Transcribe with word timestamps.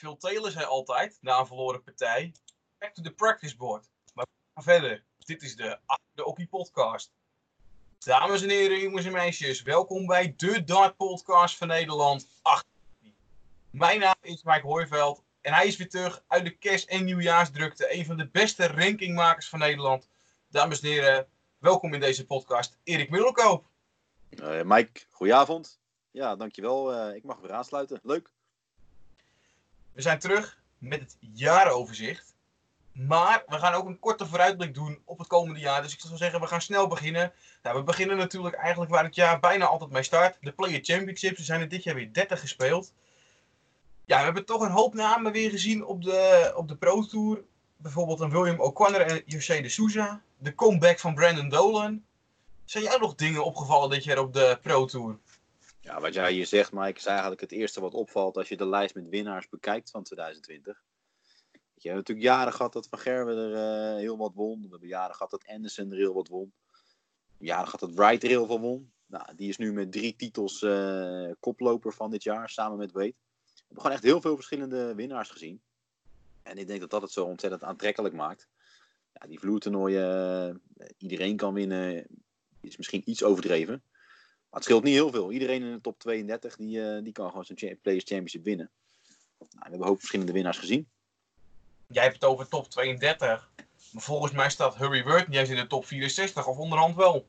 Phil 0.00 0.16
Taylor 0.16 0.50
zei 0.50 0.64
altijd, 0.64 1.18
na 1.20 1.38
een 1.38 1.46
verloren 1.46 1.82
partij, 1.82 2.32
back 2.78 2.94
to 2.94 3.02
the 3.02 3.10
practice 3.10 3.56
board. 3.56 3.90
Maar 4.14 4.24
we 4.24 4.50
gaan 4.54 4.62
verder. 4.62 5.04
Dit 5.18 5.42
is 5.42 5.56
de 5.56 5.78
de 6.12 6.24
Okkie 6.24 6.46
podcast. 6.46 7.12
Dames 7.98 8.42
en 8.42 8.48
heren, 8.48 8.80
jongens 8.80 9.06
en 9.06 9.12
meisjes, 9.12 9.62
welkom 9.62 10.06
bij 10.06 10.34
de 10.36 10.64
Dart 10.64 10.96
Podcast 10.96 11.56
van 11.56 11.68
Nederland 11.68 12.28
8. 12.42 12.66
Mijn 13.70 14.00
naam 14.00 14.14
is 14.20 14.42
Mike 14.42 14.66
Hooiveld 14.66 15.22
en 15.40 15.52
hij 15.52 15.66
is 15.66 15.76
weer 15.76 15.88
terug 15.88 16.24
uit 16.26 16.44
de 16.44 16.56
kerst- 16.56 16.88
en 16.88 17.04
nieuwjaarsdrukte. 17.04 17.94
Een 17.94 18.04
van 18.04 18.16
de 18.16 18.28
beste 18.28 18.66
rankingmakers 18.66 19.48
van 19.48 19.58
Nederland. 19.58 20.08
Dames 20.48 20.80
en 20.80 20.88
heren, 20.88 21.28
welkom 21.58 21.94
in 21.94 22.00
deze 22.00 22.26
podcast, 22.26 22.78
Erik 22.84 23.10
Middelkoop. 23.10 23.66
Uh, 24.30 24.62
Mike, 24.62 25.00
goedenavond. 25.10 25.80
Ja, 26.10 26.36
dankjewel. 26.36 27.08
Uh, 27.08 27.14
ik 27.14 27.24
mag 27.24 27.40
weer 27.40 27.52
aansluiten. 27.52 28.00
Leuk. 28.02 28.30
We 29.92 30.02
zijn 30.02 30.18
terug 30.18 30.58
met 30.78 31.00
het 31.00 31.16
jaaroverzicht. 31.20 32.34
Maar 32.92 33.42
we 33.46 33.58
gaan 33.58 33.72
ook 33.72 33.86
een 33.86 33.98
korte 33.98 34.26
vooruitblik 34.26 34.74
doen 34.74 35.02
op 35.04 35.18
het 35.18 35.26
komende 35.28 35.60
jaar. 35.60 35.82
Dus 35.82 35.92
ik 35.92 36.00
zou 36.00 36.16
zeggen, 36.16 36.40
we 36.40 36.46
gaan 36.46 36.60
snel 36.60 36.86
beginnen. 36.86 37.32
Nou, 37.62 37.76
we 37.76 37.82
beginnen 37.82 38.16
natuurlijk 38.16 38.54
eigenlijk 38.54 38.90
waar 38.90 39.04
het 39.04 39.14
jaar 39.14 39.40
bijna 39.40 39.66
altijd 39.66 39.90
mee 39.90 40.02
start. 40.02 40.36
De 40.40 40.52
Player 40.52 40.80
Championships. 40.82 41.38
We 41.38 41.44
zijn 41.44 41.60
er 41.60 41.68
dit 41.68 41.82
jaar 41.82 41.94
weer 41.94 42.12
30 42.12 42.40
gespeeld. 42.40 42.92
Ja, 44.04 44.18
we 44.18 44.24
hebben 44.24 44.44
toch 44.44 44.60
een 44.60 44.70
hoop 44.70 44.94
namen 44.94 45.32
weer 45.32 45.50
gezien 45.50 45.84
op 45.84 46.02
de, 46.02 46.52
op 46.56 46.68
de 46.68 46.76
Pro 46.76 47.02
Tour. 47.02 47.44
Bijvoorbeeld 47.76 48.20
een 48.20 48.30
William 48.30 48.60
O'Connor 48.60 49.00
en 49.00 49.22
José 49.26 49.60
de 49.60 49.68
Souza. 49.68 50.22
De 50.38 50.54
comeback 50.54 50.98
van 50.98 51.14
Brandon 51.14 51.48
Dolan. 51.48 52.02
Zijn 52.64 52.84
jou 52.84 53.00
nog 53.00 53.14
dingen 53.14 53.44
opgevallen 53.44 53.90
dit 53.90 54.04
jaar 54.04 54.18
op 54.18 54.32
de 54.32 54.58
Pro 54.62 54.84
Tour? 54.84 55.18
Ja, 55.80 56.00
wat 56.00 56.14
jij 56.14 56.32
hier 56.32 56.46
zegt, 56.46 56.72
Mike, 56.72 56.98
is 56.98 57.06
eigenlijk 57.06 57.40
het 57.40 57.52
eerste 57.52 57.80
wat 57.80 57.94
opvalt 57.94 58.36
als 58.36 58.48
je 58.48 58.56
de 58.56 58.68
lijst 58.68 58.94
met 58.94 59.08
winnaars 59.08 59.48
bekijkt 59.48 59.90
van 59.90 60.02
2020. 60.02 60.82
Je 61.74 61.88
hebt 61.88 62.00
natuurlijk 62.00 62.26
jaren 62.26 62.52
gehad 62.52 62.72
dat 62.72 62.88
Van 62.88 62.98
Gerwen 62.98 63.36
er 63.36 63.94
uh, 63.94 63.98
heel 63.98 64.16
wat 64.16 64.34
won. 64.34 64.62
We 64.62 64.68
hebben 64.70 64.88
jaren 64.88 65.14
gehad 65.14 65.30
dat 65.30 65.46
Anderson 65.46 65.90
er 65.90 65.96
heel 65.96 66.14
wat 66.14 66.28
won. 66.28 66.52
Jaren 67.38 67.64
gehad 67.64 67.80
dat 67.80 67.94
Wright 67.94 68.22
er 68.22 68.28
heel 68.28 68.46
veel 68.46 68.60
won. 68.60 68.92
Nou, 69.06 69.34
die 69.36 69.48
is 69.48 69.56
nu 69.56 69.72
met 69.72 69.92
drie 69.92 70.16
titels 70.16 70.62
uh, 70.62 71.30
koploper 71.40 71.92
van 71.92 72.10
dit 72.10 72.22
jaar, 72.22 72.48
samen 72.48 72.78
met 72.78 72.92
Wade. 72.92 73.14
We 73.44 73.52
hebben 73.56 73.76
gewoon 73.76 73.92
echt 73.92 74.02
heel 74.02 74.20
veel 74.20 74.34
verschillende 74.34 74.94
winnaars 74.94 75.30
gezien. 75.30 75.62
En 76.42 76.58
ik 76.58 76.66
denk 76.66 76.80
dat 76.80 76.90
dat 76.90 77.02
het 77.02 77.12
zo 77.12 77.24
ontzettend 77.24 77.62
aantrekkelijk 77.62 78.14
maakt. 78.14 78.48
Ja, 79.12 79.26
die 79.26 79.38
vloertoernooien, 79.38 80.62
uh, 80.76 80.86
iedereen 80.98 81.36
kan 81.36 81.54
winnen, 81.54 82.06
is 82.60 82.76
misschien 82.76 83.10
iets 83.10 83.22
overdreven. 83.22 83.82
Maar 84.50 84.60
het 84.60 84.64
scheelt 84.64 84.82
niet 84.82 84.94
heel 84.94 85.10
veel. 85.10 85.32
Iedereen 85.32 85.62
in 85.62 85.72
de 85.72 85.80
top 85.80 85.98
32 85.98 86.56
die, 86.56 87.02
die 87.02 87.12
kan 87.12 87.28
gewoon 87.28 87.44
zijn 87.44 87.78
Players 87.82 88.04
Championship 88.04 88.44
winnen. 88.44 88.70
Nou, 89.38 89.48
we 89.48 89.58
hebben 89.60 89.80
een 89.80 89.86
hoop 89.86 89.98
verschillende 89.98 90.32
winnaars 90.32 90.58
gezien 90.58 90.88
jij 91.90 92.02
hebt 92.02 92.14
het 92.14 92.24
over 92.24 92.48
top 92.48 92.70
32. 92.70 93.50
Maar 93.92 94.02
volgens 94.02 94.32
mij 94.32 94.50
staat 94.50 94.76
Hurry 94.76 95.02
Word 95.02 95.28
niet 95.28 95.38
eens 95.38 95.48
in 95.48 95.56
de 95.56 95.66
top 95.66 95.84
64 95.86 96.46
of 96.46 96.58
onderhand 96.58 96.96
wel. 96.96 97.26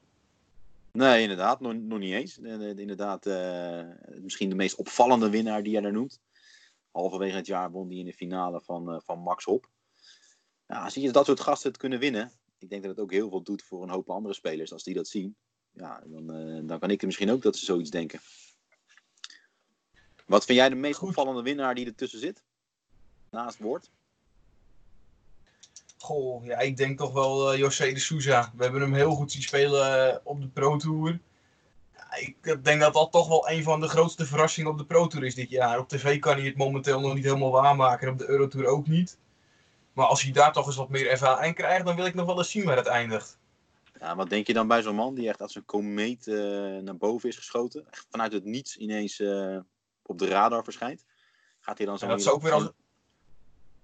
Nee, 0.91 1.21
inderdaad, 1.21 1.59
nog, 1.59 1.73
nog 1.73 1.99
niet 1.99 2.13
eens. 2.13 2.37
Inderdaad, 2.37 3.25
uh, 3.25 3.81
misschien 4.21 4.49
de 4.49 4.55
meest 4.55 4.75
opvallende 4.75 5.29
winnaar 5.29 5.63
die 5.63 5.71
jij 5.71 5.81
daar 5.81 5.91
noemt. 5.91 6.19
Halverwege 6.91 7.35
het 7.35 7.45
jaar 7.45 7.71
won 7.71 7.87
die 7.87 7.99
in 7.99 8.05
de 8.05 8.13
finale 8.13 8.61
van, 8.61 8.93
uh, 8.93 8.99
van 9.03 9.19
Max 9.19 9.43
Hop. 9.43 9.69
Ja, 10.67 10.89
zie 10.89 11.01
je 11.01 11.11
dat 11.11 11.25
soort 11.25 11.39
gasten 11.39 11.69
het 11.69 11.79
kunnen 11.79 11.99
winnen. 11.99 12.31
Ik 12.59 12.69
denk 12.69 12.81
dat 12.81 12.91
het 12.91 12.99
ook 12.99 13.11
heel 13.11 13.29
veel 13.29 13.43
doet 13.43 13.63
voor 13.63 13.83
een 13.83 13.89
hoop 13.89 14.09
andere 14.09 14.33
spelers. 14.33 14.73
Als 14.73 14.83
die 14.83 14.93
dat 14.93 15.07
zien, 15.07 15.35
ja, 15.73 16.01
dan, 16.05 16.35
uh, 16.35 16.59
dan 16.63 16.79
kan 16.79 16.89
ik 16.89 17.01
er 17.01 17.05
misschien 17.05 17.31
ook 17.31 17.41
dat 17.41 17.55
ze 17.55 17.65
zoiets 17.65 17.89
denken. 17.89 18.19
Wat 20.25 20.45
vind 20.45 20.57
jij 20.57 20.69
de 20.69 20.75
meest 20.75 20.97
Goed. 20.97 21.07
opvallende 21.07 21.41
winnaar 21.41 21.75
die 21.75 21.85
ertussen 21.85 22.19
zit? 22.19 22.43
Naast 23.29 23.59
Woord? 23.59 23.91
Goh, 25.97 26.45
ja, 26.45 26.57
ik 26.59 26.77
denk 26.77 26.97
toch 26.97 27.13
wel 27.13 27.53
uh, 27.53 27.59
José 27.59 27.93
de 27.93 27.99
Souza. 27.99 28.51
We 28.55 28.63
hebben 28.63 28.81
hem 28.81 28.93
heel 28.93 29.11
goed 29.11 29.31
zien 29.31 29.41
spelen 29.41 30.07
uh, 30.07 30.17
op 30.23 30.41
de 30.41 30.47
Pro 30.47 30.77
Tour. 30.77 31.19
Ja, 31.95 32.15
ik 32.15 32.63
denk 32.63 32.81
dat 32.81 32.93
dat 32.93 33.11
toch 33.11 33.27
wel 33.27 33.49
een 33.49 33.63
van 33.63 33.79
de 33.79 33.87
grootste 33.87 34.25
verrassingen 34.25 34.71
op 34.71 34.77
de 34.77 34.85
Pro 34.85 35.07
Tour 35.07 35.25
is 35.25 35.35
dit 35.35 35.49
jaar. 35.49 35.79
Op 35.79 35.89
tv 35.89 36.19
kan 36.19 36.37
hij 36.37 36.45
het 36.45 36.57
momenteel 36.57 36.99
nog 36.99 37.13
niet 37.13 37.23
helemaal 37.23 37.51
waarmaken 37.51 38.07
en 38.07 38.13
op 38.13 38.19
de 38.19 38.29
Eurotour 38.29 38.65
ook 38.65 38.87
niet. 38.87 39.17
Maar 39.93 40.05
als 40.05 40.21
hij 40.21 40.31
daar 40.31 40.53
toch 40.53 40.65
eens 40.65 40.75
wat 40.75 40.89
meer 40.89 41.09
ervaring 41.09 41.55
krijgt, 41.55 41.85
dan 41.85 41.95
wil 41.95 42.05
ik 42.05 42.13
nog 42.13 42.25
wel 42.25 42.37
eens 42.37 42.51
zien 42.51 42.65
waar 42.65 42.77
het 42.77 42.87
eindigt. 42.87 43.37
Ja, 44.01 44.15
wat 44.15 44.29
denk 44.29 44.47
je 44.47 44.53
dan 44.53 44.67
bij 44.67 44.81
zo'n 44.81 44.95
man 44.95 45.15
die 45.15 45.27
echt 45.27 45.41
als 45.41 45.55
een 45.55 45.65
komeet 45.65 46.27
uh, 46.27 46.35
naar 46.77 46.97
boven 46.97 47.29
is 47.29 47.35
geschoten? 47.35 47.87
Echt 47.91 48.07
vanuit 48.09 48.33
het 48.33 48.43
niets 48.43 48.77
ineens 48.77 49.19
op 50.01 50.17
de 50.17 50.27
radar 50.27 50.63
verschijnt. 50.63 51.05
Gaat 51.59 51.77
hij 51.77 51.85
dan 51.85 51.97
zo... 51.97 52.05
Ja, 52.05 52.11
dat 52.11 52.19
is 52.19 52.29
ook 52.29 52.41
weer 52.41 52.51
als... 52.51 52.71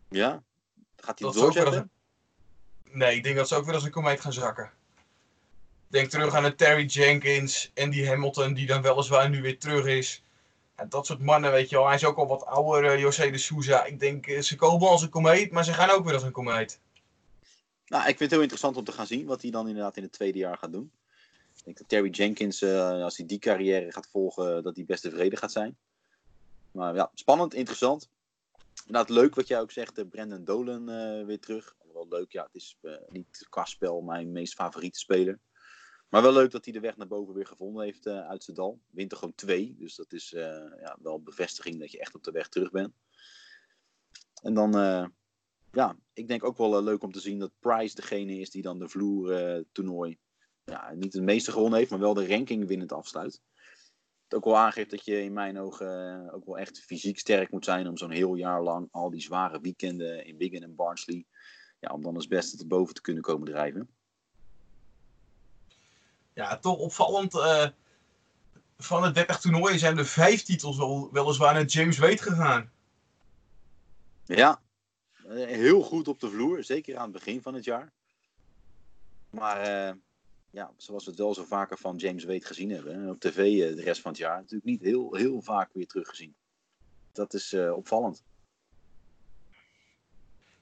Ja? 0.09 0.43
Gaat 0.95 1.19
hij 1.19 1.27
het 1.27 1.37
doorzetten? 1.37 1.91
Nee, 2.83 3.15
ik 3.15 3.23
denk 3.23 3.35
dat 3.35 3.47
ze 3.47 3.55
ook 3.55 3.65
weer 3.65 3.73
als 3.73 3.83
een 3.83 3.91
komeet 3.91 4.21
gaan 4.21 4.33
zakken. 4.33 4.71
Denk 5.87 6.09
terug 6.09 6.33
aan 6.33 6.45
een 6.45 6.55
Terry 6.55 6.85
Jenkins, 6.85 7.71
Andy 7.75 8.05
Hamilton, 8.05 8.53
die 8.53 8.67
dan 8.67 8.81
weliswaar 8.81 9.29
nu 9.29 9.41
weer 9.41 9.59
terug 9.59 9.85
is. 9.85 10.23
En 10.75 10.89
dat 10.89 11.05
soort 11.05 11.21
mannen, 11.21 11.51
weet 11.51 11.69
je 11.69 11.75
wel. 11.75 11.85
Hij 11.85 11.95
is 11.95 12.05
ook 12.05 12.17
al 12.17 12.27
wat 12.27 12.45
ouder, 12.45 12.93
uh, 12.93 12.99
José 12.99 13.31
de 13.31 13.37
Souza. 13.37 13.83
Ik 13.83 13.99
denk, 13.99 14.25
ze 14.25 14.55
komen 14.55 14.87
als 14.87 15.01
een 15.01 15.09
komeet, 15.09 15.51
maar 15.51 15.63
ze 15.63 15.73
gaan 15.73 15.89
ook 15.89 16.03
weer 16.03 16.13
als 16.13 16.23
een 16.23 16.31
komeet. 16.31 16.79
Nou, 17.87 18.01
ik 18.01 18.07
vind 18.07 18.19
het 18.19 18.31
heel 18.31 18.41
interessant 18.41 18.77
om 18.77 18.83
te 18.83 18.91
gaan 18.91 19.07
zien 19.07 19.25
wat 19.25 19.41
hij 19.41 19.51
dan 19.51 19.67
inderdaad 19.67 19.97
in 19.97 20.03
het 20.03 20.11
tweede 20.11 20.37
jaar 20.37 20.57
gaat 20.57 20.71
doen. 20.71 20.91
Ik 21.55 21.63
denk 21.63 21.77
dat 21.77 21.89
Terry 21.89 22.09
Jenkins, 22.09 22.61
uh, 22.61 23.03
als 23.03 23.17
hij 23.17 23.25
die 23.25 23.39
carrière 23.39 23.91
gaat 23.91 24.09
volgen, 24.11 24.63
dat 24.63 24.75
hij 24.75 24.85
best 24.85 25.01
tevreden 25.01 25.37
gaat 25.37 25.51
zijn. 25.51 25.77
Maar 26.71 26.95
ja, 26.95 27.11
spannend, 27.13 27.53
interessant. 27.53 28.09
Inderdaad, 28.85 29.09
leuk 29.09 29.35
wat 29.35 29.47
jij 29.47 29.59
ook 29.59 29.71
zegt, 29.71 30.09
Brandon 30.09 30.43
Dolan 30.43 30.85
weer 31.25 31.39
terug 31.39 31.75
wel 31.97 32.19
leuk. 32.19 32.31
Ja, 32.31 32.43
het 32.43 32.55
is 32.55 32.77
uh, 32.81 32.93
niet 33.09 33.45
qua 33.49 33.65
spel 33.65 34.01
mijn 34.01 34.31
meest 34.31 34.53
favoriete 34.53 34.99
speler. 34.99 35.39
Maar 36.09 36.21
wel 36.21 36.33
leuk 36.33 36.51
dat 36.51 36.63
hij 36.65 36.73
de 36.73 36.79
weg 36.79 36.97
naar 36.97 37.07
boven 37.07 37.33
weer 37.33 37.45
gevonden 37.45 37.83
heeft 37.83 38.05
uh, 38.05 38.27
uit 38.27 38.43
zijn 38.43 38.55
dal. 38.55 38.79
Wint 38.89 39.11
er 39.11 39.17
gewoon 39.17 39.35
twee. 39.35 39.75
Dus 39.79 39.95
dat 39.95 40.13
is 40.13 40.33
uh, 40.33 40.41
ja, 40.81 40.97
wel 41.01 41.21
bevestiging 41.21 41.79
dat 41.79 41.91
je 41.91 41.99
echt 41.99 42.15
op 42.15 42.23
de 42.23 42.31
weg 42.31 42.47
terug 42.47 42.71
bent. 42.71 42.93
En 44.41 44.53
dan, 44.53 44.75
ja, 45.77 45.95
ik 46.13 46.27
denk 46.27 46.43
ook 46.43 46.57
wel 46.57 46.83
leuk 46.83 47.03
om 47.03 47.11
te 47.11 47.19
zien 47.19 47.39
dat 47.39 47.51
Price 47.59 47.95
degene 47.95 48.39
is 48.39 48.49
die 48.49 48.61
dan 48.61 48.79
de 48.79 48.89
vloer 48.89 49.63
toernooi 49.71 50.17
ja, 50.63 50.93
niet 50.93 51.13
het 51.13 51.23
meeste 51.23 51.51
gewonnen 51.51 51.79
heeft, 51.79 51.89
maar 51.89 51.99
wel 51.99 52.13
de 52.13 52.27
ranking 52.27 52.67
winnend 52.67 52.91
afsluit. 52.91 53.41
Het 54.23 54.33
ook 54.33 54.45
wel 54.45 54.57
aangeeft 54.57 54.89
dat 54.89 55.05
je 55.05 55.23
in 55.23 55.33
mijn 55.33 55.59
ogen 55.59 56.31
ook 56.33 56.45
wel 56.45 56.57
echt 56.57 56.79
fysiek 56.79 57.19
sterk 57.19 57.51
moet 57.51 57.65
zijn 57.65 57.87
om 57.87 57.97
zo'n 57.97 58.11
heel 58.11 58.35
jaar 58.35 58.63
lang 58.63 58.87
al 58.91 59.09
die 59.09 59.21
zware 59.21 59.61
weekenden 59.61 60.25
in 60.25 60.37
Wigan 60.37 60.61
en 60.61 60.75
Barnsley 60.75 61.25
ja, 61.79 61.93
om 61.93 62.01
dan 62.01 62.15
als 62.15 62.27
beste 62.27 62.57
te 62.57 62.67
boven 62.67 62.93
te 62.93 63.01
kunnen 63.01 63.23
komen 63.23 63.47
drijven. 63.47 63.89
Ja, 66.33 66.57
toch 66.57 66.77
opvallend. 66.77 67.33
Uh, 67.33 67.67
van 68.77 69.01
de 69.01 69.11
30 69.11 69.39
toernooien 69.39 69.79
zijn 69.79 69.97
er 69.97 70.05
vijf 70.05 70.43
titels 70.43 70.77
wel, 70.77 71.09
weliswaar 71.11 71.53
naar 71.53 71.65
James 71.65 71.97
Wade 71.97 72.17
gegaan. 72.17 72.71
Ja, 74.25 74.51
eh, 74.51 74.66
heel 75.27 75.81
goed 75.81 76.07
op 76.07 76.19
de 76.19 76.29
vloer, 76.29 76.63
zeker 76.63 76.97
aan 76.97 77.03
het 77.03 77.11
begin 77.11 77.41
van 77.41 77.53
het 77.53 77.63
jaar. 77.63 77.91
Maar 79.29 79.59
uh, 79.59 79.93
ja, 80.49 80.71
zoals 80.77 81.03
we 81.03 81.09
het 81.09 81.19
wel 81.19 81.33
zo 81.33 81.43
vaker 81.43 81.77
van 81.77 81.95
James 81.95 82.23
Wade 82.23 82.45
gezien 82.45 82.69
hebben, 82.69 83.09
op 83.09 83.19
tv 83.19 83.75
de 83.75 83.81
rest 83.81 84.01
van 84.01 84.11
het 84.11 84.19
jaar, 84.19 84.37
natuurlijk 84.37 84.65
niet 84.65 84.81
heel, 84.81 85.15
heel 85.15 85.41
vaak 85.41 85.69
weer 85.73 85.87
teruggezien. 85.87 86.35
Dat 87.11 87.33
is 87.33 87.53
opvallend. 87.53 88.23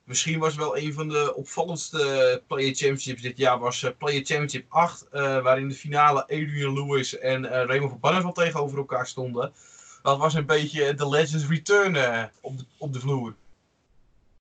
Misschien 0.04 0.40
was 0.40 0.56
wel 0.56 0.78
een 0.78 0.94
van 0.94 1.08
de 1.08 1.36
opvallendste 1.36 2.44
Player 2.48 2.76
Championships 2.76 3.22
dit 3.22 3.38
jaar 3.38 3.60
was 3.60 3.92
Player 3.98 4.26
Championship 4.26 4.66
8, 4.70 5.06
uh, 5.06 5.44
waarin 5.44 5.68
de 5.68 5.76
finale 5.76 6.22
Adrian 6.22 6.74
Lewis 6.74 7.18
en 7.18 7.48
Raymond 7.48 7.92
van 7.92 8.00
Barneveld 8.00 8.36
tegenover 8.36 8.78
elkaar 8.78 9.08
stonden. 9.08 9.54
Dat 10.02 10.18
was 10.18 10.34
een 10.34 10.46
beetje 10.46 10.94
de 10.94 11.10
Legends 11.10 11.48
Return 11.48 12.30
op, 12.42 12.54
op 12.78 12.94
de 12.94 13.00
vloer. 13.00 13.36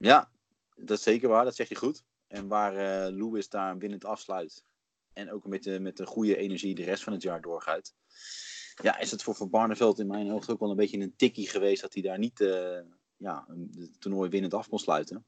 Ja, 0.04 0.30
dat 0.76 0.98
is 0.98 1.04
zeker 1.04 1.28
waar, 1.28 1.44
dat 1.44 1.54
zeg 1.54 1.68
je 1.68 1.74
goed. 1.74 2.02
En 2.26 2.48
waar 2.48 2.72
Lewis 3.10 3.48
daar 3.48 3.78
winnend 3.78 4.04
afsluit 4.04 4.64
en 5.12 5.32
ook 5.32 5.46
met 5.46 5.62
de, 5.62 5.80
met 5.80 5.96
de 5.96 6.06
goede 6.06 6.36
energie 6.36 6.74
de 6.74 6.84
rest 6.84 7.02
van 7.02 7.12
het 7.12 7.22
jaar 7.22 7.40
doorgaat. 7.40 7.94
Ja, 8.82 8.98
is 8.98 9.10
het 9.10 9.22
voor 9.22 9.34
Van 9.34 9.50
Barneveld 9.50 9.98
in 9.98 10.06
mijn 10.06 10.32
ogen 10.32 10.52
ook 10.52 10.60
wel 10.60 10.70
een 10.70 10.76
beetje 10.76 11.00
een 11.00 11.16
tikkie 11.16 11.48
geweest 11.48 11.82
dat 11.82 11.92
hij 11.92 12.02
daar 12.02 12.18
niet 12.18 12.38
ja, 13.16 13.46
het 13.76 14.00
toernooi 14.00 14.30
winnend 14.30 14.54
af 14.54 14.68
kon 14.68 14.78
sluiten. 14.78 15.24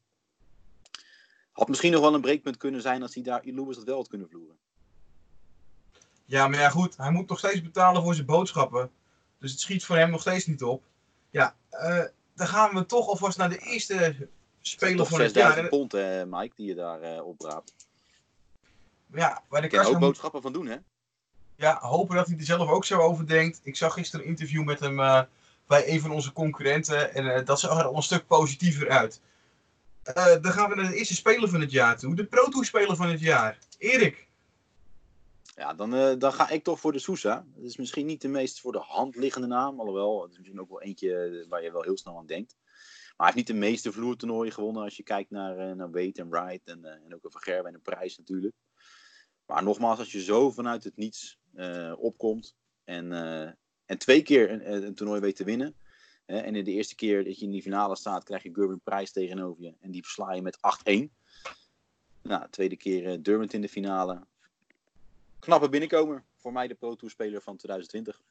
Had 1.53 1.69
misschien 1.69 1.93
nog 1.93 2.01
wel 2.01 2.15
een 2.15 2.21
breekpunt 2.21 2.57
kunnen 2.57 2.81
zijn 2.81 3.03
als 3.03 3.15
hij 3.15 3.23
daar 3.23 3.43
Lewis 3.45 3.77
dat 3.77 3.85
wel 3.85 3.97
had 3.97 4.09
kunnen 4.09 4.29
vloeren. 4.29 4.57
Ja, 6.25 6.49
maar 6.49 6.59
ja 6.59 6.69
goed, 6.69 6.97
hij 6.97 7.11
moet 7.11 7.29
nog 7.29 7.39
steeds 7.39 7.63
betalen 7.63 8.03
voor 8.03 8.15
zijn 8.15 8.27
boodschappen. 8.27 8.91
Dus 9.39 9.51
het 9.51 9.61
schiet 9.61 9.85
voor 9.85 9.97
hem 9.97 10.11
nog 10.11 10.21
steeds 10.21 10.47
niet 10.47 10.63
op. 10.63 10.85
Ja, 11.31 11.57
uh, 11.73 12.05
dan 12.35 12.47
gaan 12.47 12.75
we 12.75 12.87
toch 12.87 13.09
alvast 13.09 13.39
naar 13.39 13.49
de 13.49 13.59
eerste 13.59 14.29
speler 14.69 15.07
van 15.07 15.21
het 15.21 15.35
jaar. 15.35 15.53
6000 15.53 15.69
pond, 15.69 15.93
hè, 15.93 16.27
Mike, 16.27 16.55
die 16.57 16.67
je 16.67 16.75
daar 16.75 17.03
uh, 17.03 17.27
opraapt. 17.27 17.75
Ja, 19.13 19.43
waar 19.49 19.63
de 19.63 19.69
Kan 19.69 19.87
ook 19.87 19.99
boodschappen 19.99 20.43
van 20.43 20.53
doen, 20.53 20.67
hè? 20.67 20.77
Ja, 21.57 21.79
hopen 21.81 22.17
dat 22.17 22.27
hij 22.27 22.37
er 22.37 22.45
zelf 22.45 22.69
ook 22.69 22.85
zo 22.85 23.01
over 23.01 23.27
denkt. 23.27 23.61
Ik 23.63 23.77
zag 23.77 23.93
gisteren 23.93 24.25
een 24.25 24.31
interview 24.31 24.65
met 24.65 24.81
hem 24.81 24.99
uh, 24.99 25.23
bij 25.67 25.89
een 25.93 26.01
van 26.01 26.11
onze 26.11 26.33
concurrenten. 26.33 27.15
En 27.15 27.45
dat 27.45 27.61
zag 27.61 27.79
er 27.79 27.85
al 27.85 27.97
een 27.97 28.03
stuk 28.03 28.27
positiever 28.27 28.91
uit. 28.91 29.21
dan 30.43 30.53
gaan 30.53 30.71
we 30.71 30.77
naar 30.77 30.91
de 30.91 30.97
eerste 30.97 31.15
speler 31.15 31.49
van 31.49 31.61
het 31.61 31.71
jaar 31.71 31.99
toe. 31.99 32.15
De 32.15 32.25
Pro 32.25 32.49
Tour 32.49 32.65
speler 32.65 32.97
van 32.97 33.09
het 33.09 33.21
jaar. 33.21 33.59
Erik. 33.79 34.27
Ja, 35.57 35.75
dan, 35.75 36.19
dan 36.19 36.33
ga 36.33 36.51
ik 36.51 36.65
toch 36.65 36.81
voor 36.81 36.93
de 36.93 36.99
Sousa. 36.99 37.45
Dat 37.55 37.65
is 37.65 37.77
misschien 37.77 38.07
niet 38.07 38.21
de 38.21 38.29
meest 38.29 38.61
voor 38.61 38.73
de 38.73 38.85
hand 38.87 39.17
liggende 39.17 39.47
naam. 39.47 39.81
Alhoewel, 39.81 40.23
het 40.23 40.31
is 40.31 40.39
misschien 40.39 40.61
ook 40.61 40.71
wel 40.71 40.83
eentje 40.83 41.45
waar 41.49 41.63
je 41.63 41.73
wel 41.73 41.83
heel 41.83 41.97
snel 41.97 42.19
aan 42.19 42.27
denkt. 42.27 42.57
Hij 43.17 43.27
heeft 43.27 43.37
niet 43.37 43.47
de 43.47 43.55
meeste 43.55 43.93
vloertoernooien 43.93 44.53
gewonnen 44.53 44.83
als 44.83 44.97
je 44.97 45.03
kijkt 45.03 45.31
naar, 45.31 45.69
uh, 45.69 45.75
naar 45.75 45.91
Wade 45.91 46.13
en 46.13 46.31
Wright 46.31 46.69
en, 46.69 46.81
uh, 46.85 46.91
en 46.91 47.15
ook 47.15 47.25
een 47.25 47.31
Van 47.31 47.41
Gerwen 47.41 47.67
en 47.67 47.75
een 47.75 47.83
prijs 47.83 48.19
natuurlijk. 48.19 48.55
Maar 49.47 49.63
nogmaals, 49.63 49.99
als 49.99 50.13
je 50.13 50.23
zo 50.23 50.51
vanuit 50.51 50.85
het 50.85 50.97
niets 50.97 51.39
uh, 51.55 51.93
opkomt 51.99 52.57
en, 52.85 53.13
en 53.87 53.99
twee 53.99 54.23
keer 54.23 54.51
een, 54.51 54.85
een, 54.87 54.95
toernooi 54.95 55.21
weet 55.21 55.37
te 55.37 55.45
winnen. 55.45 55.75
En 56.25 56.55
in 56.55 56.65
de 56.65 56.71
eerste 56.71 56.95
keer 56.95 57.25
dat 57.25 57.39
je 57.39 57.45
in 57.45 57.51
die 57.51 57.63
finale 57.63 57.97
staat, 57.97 58.25
krijg 58.25 58.43
je 58.43 58.55
Gerben 58.55 58.81
Prijs 58.81 59.13
tegenover 59.13 59.63
je. 59.63 59.75
En 59.81 59.91
die 59.91 60.03
versla 60.03 60.33
je 60.33 60.43
met 60.43 60.57
8-1. 60.57 60.61
Nou, 62.23 62.43
de 62.43 62.51
tweede 62.51 62.77
keer 62.77 63.23
Dermot 63.23 63.53
in 63.53 63.61
de 63.61 63.69
finale. 63.69 64.27
Knappe 65.39 65.69
binnenkomer. 65.69 66.25
Voor 66.37 66.53
mij 66.53 66.69
de 66.69 66.75
Pro 66.75 66.95
Tour 66.95 67.13
speler 67.13 67.43
van 67.43 67.57
2020. 67.57 68.23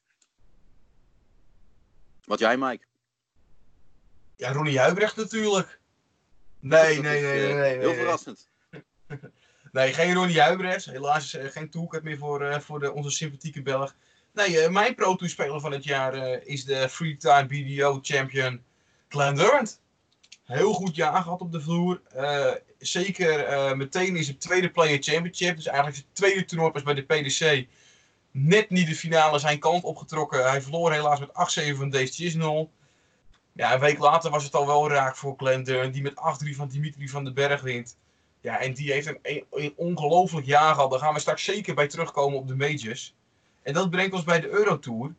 Wat 2.26 2.40
jij, 2.40 2.58
Mike? 2.58 2.86
Ja, 4.38 4.52
Ronnie 4.52 4.80
Huibrecht 4.80 5.16
natuurlijk. 5.16 5.80
Nee, 6.60 7.00
nee, 7.00 7.22
nee, 7.22 7.38
nee, 7.38 7.54
nee, 7.54 7.78
Heel 7.78 7.94
verrassend. 7.94 8.48
nee, 9.72 9.94
geen 9.94 10.14
Ronnie 10.14 10.42
Huibrecht. 10.42 10.86
Helaas 10.86 11.34
er 11.34 11.52
geen 11.52 11.70
toolkit 11.70 12.04
meer 12.04 12.18
voor, 12.18 12.42
uh, 12.42 12.60
voor 12.60 12.80
de, 12.80 12.94
onze 12.94 13.10
sympathieke 13.10 13.62
Belg. 13.62 13.96
Nee, 14.34 14.70
mijn 14.70 14.96
Pro 14.96 15.16
Tour 15.16 15.32
speler 15.32 15.60
van 15.60 15.72
het 15.72 15.84
jaar 15.84 16.16
is 16.44 16.66
de 16.66 16.90
Freetime 16.90 17.46
BDO 17.46 18.00
champion 18.02 18.62
Glenn 19.10 19.36
Durant. 19.36 19.82
Heel 20.44 20.74
goed 20.74 20.96
jaar 20.96 21.22
gehad 21.22 21.42
op 21.42 21.52
de 21.52 21.62
vloer. 21.62 22.02
zeker 22.80 23.78
meteen 23.78 24.16
is 24.16 24.28
het 24.28 24.42
tweede 24.42 24.70
Player 24.70 25.04
Championship. 25.04 25.56
Dus 25.56 25.66
eigenlijk 25.66 25.98
het 25.98 26.06
tweede 26.14 26.46
toernooi 26.46 26.72
pas 26.72 26.84
bij 26.84 26.94
de 26.94 27.02
PDC. 27.02 27.68
Net 28.32 28.70
niet 28.70 28.88
de 28.88 28.96
finale 28.96 29.40
zijn 29.40 29.60
kant 29.60 29.84
opgetrokken. 29.84 30.50
Hij 30.50 30.62
verloor 30.62 30.92
helaas 30.92 31.20
met 31.20 31.30
8-7 31.30 31.76
van 31.78 31.90
Dace 31.90 32.14
Chisnell. 32.14 32.70
Ja, 33.56 33.74
een 33.74 33.80
week 33.80 34.00
later 34.00 34.31
was 34.31 34.44
het 34.44 34.56
al 34.56 34.68
wel 34.68 34.90
raak 34.90 35.16
voor 35.16 35.34
Glendon, 35.38 35.92
die 35.92 36.02
met 36.02 36.13
8-3 36.46 36.56
van 36.56 36.68
Dimitri 36.68 37.10
van 37.10 37.24
den 37.24 37.34
Berg 37.34 37.62
wint. 37.62 37.98
Ja, 38.42 38.60
en 38.60 38.74
die 38.74 38.92
heeft 38.92 39.13
een, 39.22 39.74
ongelooflijk 39.75 40.46
jaar 40.46 40.74
gehad. 40.74 40.92
Daar 40.92 41.00
gaan 41.00 41.13
we 41.13 41.19
straks 41.19 41.44
zeker 41.44 41.75
bij 41.75 41.88
terugkomen 41.88 42.40
op 42.40 42.48
de 42.48 42.56
majors. 42.56 43.16
En 43.62 43.74
dat 43.74 43.90
brengt 43.90 44.13
ons 44.13 44.24
bij 44.24 44.40
de 44.40 44.50
Eurotour. 44.50 45.16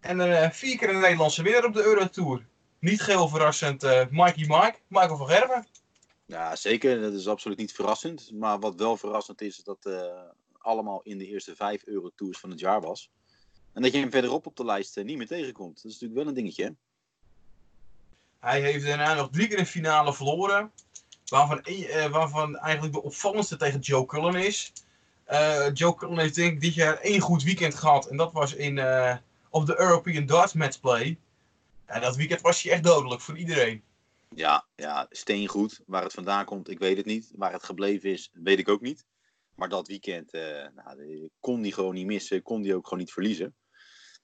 En 0.00 0.18
uh, 0.18 0.50
vier 0.50 0.78
keer 0.78 0.88
een 0.88 1.00
Nederlandse 1.00 1.42
winnaar 1.42 1.64
op 1.64 1.74
de 1.74 1.82
Eurotour. 1.82 2.46
Niet 2.78 3.02
geheel 3.02 3.28
verrassend, 3.28 3.84
uh, 3.84 4.06
Mikey 4.10 4.46
Mike, 4.46 4.78
Michael 4.86 5.16
van 5.16 5.28
Gerben. 5.28 5.66
Ja, 6.26 6.56
zeker. 6.56 7.00
Dat 7.00 7.12
is 7.12 7.28
absoluut 7.28 7.58
niet 7.58 7.72
verrassend. 7.72 8.30
Maar 8.32 8.58
wat 8.58 8.74
wel 8.74 8.96
verrassend 8.96 9.40
is, 9.40 9.58
is 9.58 9.64
dat 9.64 9.86
uh, 9.86 10.02
allemaal 10.58 11.00
in 11.02 11.18
de 11.18 11.26
eerste 11.26 11.56
vijf 11.56 11.84
Eurotours 11.84 12.38
van 12.38 12.50
het 12.50 12.60
jaar 12.60 12.80
was. 12.80 13.10
En 13.72 13.82
dat 13.82 13.92
je 13.92 13.98
hem 13.98 14.10
verderop 14.10 14.46
op 14.46 14.56
de 14.56 14.64
lijst 14.64 15.02
niet 15.02 15.16
meer 15.16 15.26
tegenkomt. 15.26 15.74
Dat 15.74 15.84
is 15.84 15.92
natuurlijk 15.92 16.20
wel 16.20 16.28
een 16.28 16.34
dingetje, 16.34 16.64
hè? 16.64 16.70
Hij 18.40 18.60
heeft 18.60 18.84
daarna 18.84 19.14
nog 19.14 19.28
drie 19.30 19.48
keer 19.48 19.58
een 19.58 19.66
finale 19.66 20.14
verloren. 20.14 20.72
Waarvan, 21.26 21.64
uh, 21.64 22.06
waarvan 22.06 22.56
eigenlijk 22.56 22.94
de 22.94 23.02
opvallendste 23.02 23.56
tegen 23.56 23.80
Joe 23.80 24.06
Cullen 24.06 24.34
is. 24.34 24.72
Uh, 25.30 25.72
Joe 25.72 25.94
Cullen 25.94 26.18
heeft 26.18 26.34
denk 26.34 26.52
ik 26.52 26.60
dit 26.60 26.74
jaar 26.74 26.98
één 26.98 27.20
goed 27.20 27.42
weekend 27.42 27.74
gehad. 27.74 28.06
En 28.06 28.16
dat 28.16 28.32
was 28.32 28.54
in, 28.54 28.76
uh, 28.76 29.16
op 29.50 29.66
de 29.66 29.80
European 29.80 30.26
Darts 30.26 30.52
Matchplay. 30.52 31.18
En 31.84 32.00
dat 32.00 32.16
weekend 32.16 32.40
was 32.40 32.62
hij 32.62 32.72
echt 32.72 32.82
dodelijk 32.82 33.20
voor 33.20 33.36
iedereen. 33.36 33.82
Ja, 34.34 34.64
ja, 34.76 35.06
steengoed. 35.10 35.80
Waar 35.86 36.02
het 36.02 36.12
vandaan 36.12 36.44
komt, 36.44 36.70
ik 36.70 36.78
weet 36.78 36.96
het 36.96 37.06
niet. 37.06 37.30
Waar 37.34 37.52
het 37.52 37.64
gebleven 37.64 38.10
is, 38.10 38.30
weet 38.32 38.58
ik 38.58 38.68
ook 38.68 38.80
niet. 38.80 39.04
Maar 39.54 39.68
dat 39.68 39.86
weekend 39.86 40.32
nou, 40.74 41.30
kon 41.40 41.60
hij 41.60 41.70
gewoon 41.70 41.94
niet 41.94 42.06
missen. 42.06 42.42
Kon 42.42 42.62
hij 42.62 42.74
ook 42.74 42.84
gewoon 42.84 42.98
niet 42.98 43.12
verliezen. 43.12 43.54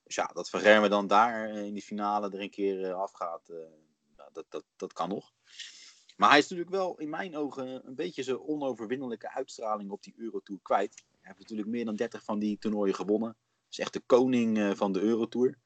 Dus 0.05 0.15
ja, 0.15 0.31
dat 0.35 0.51
Van 0.51 0.61
Germen 0.61 0.91
dan 0.91 1.07
daar 1.07 1.49
in 1.49 1.73
die 1.73 1.83
finale 1.83 2.31
er 2.31 2.41
een 2.41 2.51
keer 2.51 2.93
afgaat 2.93 3.51
dat, 4.37 4.47
dat, 4.49 4.65
dat 4.77 4.93
kan 4.93 5.09
nog. 5.09 5.33
Maar 6.17 6.29
hij 6.29 6.39
is 6.39 6.49
natuurlijk 6.49 6.77
wel 6.77 6.99
in 6.99 7.11
mijn 7.11 7.37
ogen 7.37 7.87
een 7.87 7.95
beetje 7.95 8.23
zijn 8.23 8.41
onoverwinnelijke 8.41 9.31
uitstraling 9.31 9.91
op 9.91 10.03
die 10.03 10.15
Eurotour 10.17 10.61
kwijt. 10.63 11.05
Hij 11.11 11.19
heeft 11.21 11.39
natuurlijk 11.39 11.69
meer 11.69 11.85
dan 11.85 11.97
30 11.97 12.25
van 12.25 12.39
die 12.39 12.59
toernooien 12.59 12.95
gewonnen. 12.95 13.37
Is 13.71 13.79
echt 13.79 13.93
de 13.93 14.03
koning 14.07 14.59
eh, 14.59 14.71
van 14.75 14.93
de 14.93 15.01
Eurotour. 15.01 15.59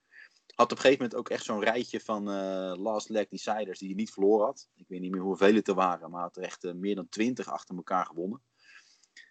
Had 0.55 0.71
op 0.73 0.77
een 0.77 0.83
gegeven 0.83 1.03
moment 1.03 1.15
ook 1.15 1.29
echt 1.29 1.45
zo'n 1.45 1.61
rijtje 1.61 2.01
van 2.01 2.29
uh, 2.29 2.75
last 2.77 3.09
leg 3.09 3.29
deciders 3.29 3.79
die 3.79 3.89
hij 3.89 3.97
niet 3.97 4.13
verloren 4.13 4.47
had. 4.47 4.69
Ik 4.75 4.89
weet 4.89 5.01
niet 5.01 5.11
meer 5.11 5.21
hoeveel 5.21 5.55
het 5.55 5.69
er 5.69 5.75
waren, 5.75 6.11
maar 6.11 6.23
had 6.23 6.37
er 6.37 6.43
echt 6.43 6.65
uh, 6.65 6.73
meer 6.73 6.95
dan 6.95 7.09
20 7.09 7.49
achter 7.49 7.77
elkaar 7.77 8.07
gewonnen. 8.07 8.43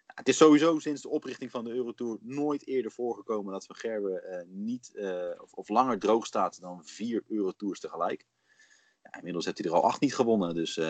Het 0.06 0.28
is 0.28 0.36
sowieso 0.36 0.78
sinds 0.78 1.02
de 1.02 1.08
oprichting 1.08 1.50
van 1.50 1.64
de 1.64 1.70
Eurotour 1.70 2.18
nooit 2.20 2.66
eerder 2.66 2.92
voorgekomen 2.92 3.52
dat 3.52 3.66
Van 3.66 3.76
Gerwen 3.76 4.46
niet 4.48 4.92
of, 5.40 5.52
of 5.52 5.68
langer 5.68 5.98
droog 5.98 6.26
staat 6.26 6.60
dan 6.60 6.84
vier 6.84 7.24
Eurotours 7.26 7.80
tegelijk. 7.80 8.26
Ja, 9.02 9.16
inmiddels 9.16 9.44
heeft 9.44 9.58
hij 9.58 9.66
er 9.66 9.76
al 9.76 9.84
acht 9.84 10.00
niet 10.00 10.14
gewonnen. 10.14 10.54
Dus 10.54 10.76
uh, 10.76 10.84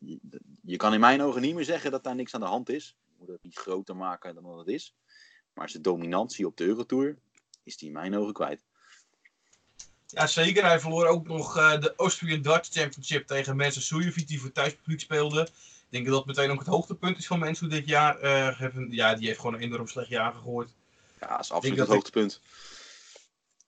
je, 0.00 0.18
je, 0.62 0.76
kan 0.76 0.94
in 0.94 1.00
mijn 1.00 1.22
ogen 1.22 1.40
niet 1.40 1.54
meer 1.54 1.64
zeggen 1.64 1.90
dat 1.90 2.04
daar 2.04 2.14
niks 2.14 2.34
aan 2.34 2.40
de 2.40 2.46
hand 2.46 2.68
is. 2.68 2.96
Je 3.06 3.14
moet 3.18 3.28
het 3.28 3.42
niet 3.42 3.58
groter 3.58 3.96
maken 3.96 4.34
dan 4.34 4.58
het 4.58 4.68
is. 4.68 4.94
Maar 5.54 5.70
zijn 5.70 5.82
dominantie 5.82 6.46
op 6.46 6.56
de 6.56 6.64
Eurotour 6.64 7.18
is 7.62 7.76
die 7.76 7.88
in 7.88 7.94
mijn 7.94 8.16
ogen 8.16 8.32
kwijt. 8.32 8.64
Ja, 10.06 10.26
zeker. 10.26 10.64
Hij 10.64 10.80
verloor 10.80 11.06
ook 11.06 11.26
nog 11.26 11.56
uh, 11.56 11.80
de 11.80 11.94
Austrian 11.96 12.42
Dutch 12.42 12.68
Championship 12.72 13.26
tegen 13.26 13.56
Mensa 13.56 13.80
Sujovic, 13.80 14.28
die 14.28 14.40
voor 14.40 14.52
thuispubliek 14.52 15.00
speelde. 15.00 15.40
Ik 15.40 15.86
denk 15.88 16.06
dat 16.06 16.14
dat 16.14 16.26
meteen 16.26 16.50
ook 16.50 16.58
het 16.58 16.68
hoogtepunt 16.68 17.18
is 17.18 17.26
van 17.26 17.38
mensen 17.38 17.68
dit 17.68 17.86
jaar. 17.86 18.22
Uh, 18.22 18.58
hebben, 18.58 18.90
ja, 18.90 19.14
die 19.14 19.26
heeft 19.26 19.38
gewoon 19.40 19.54
een 19.54 19.60
enorm 19.60 19.86
slecht 19.86 20.08
jaar 20.08 20.32
gegooid. 20.32 20.74
Ja, 21.20 21.28
dat 21.28 21.40
is 21.40 21.52
absoluut 21.52 21.78
het 21.78 21.88
hoogtepunt. 21.88 22.40
Ik... 22.42 22.50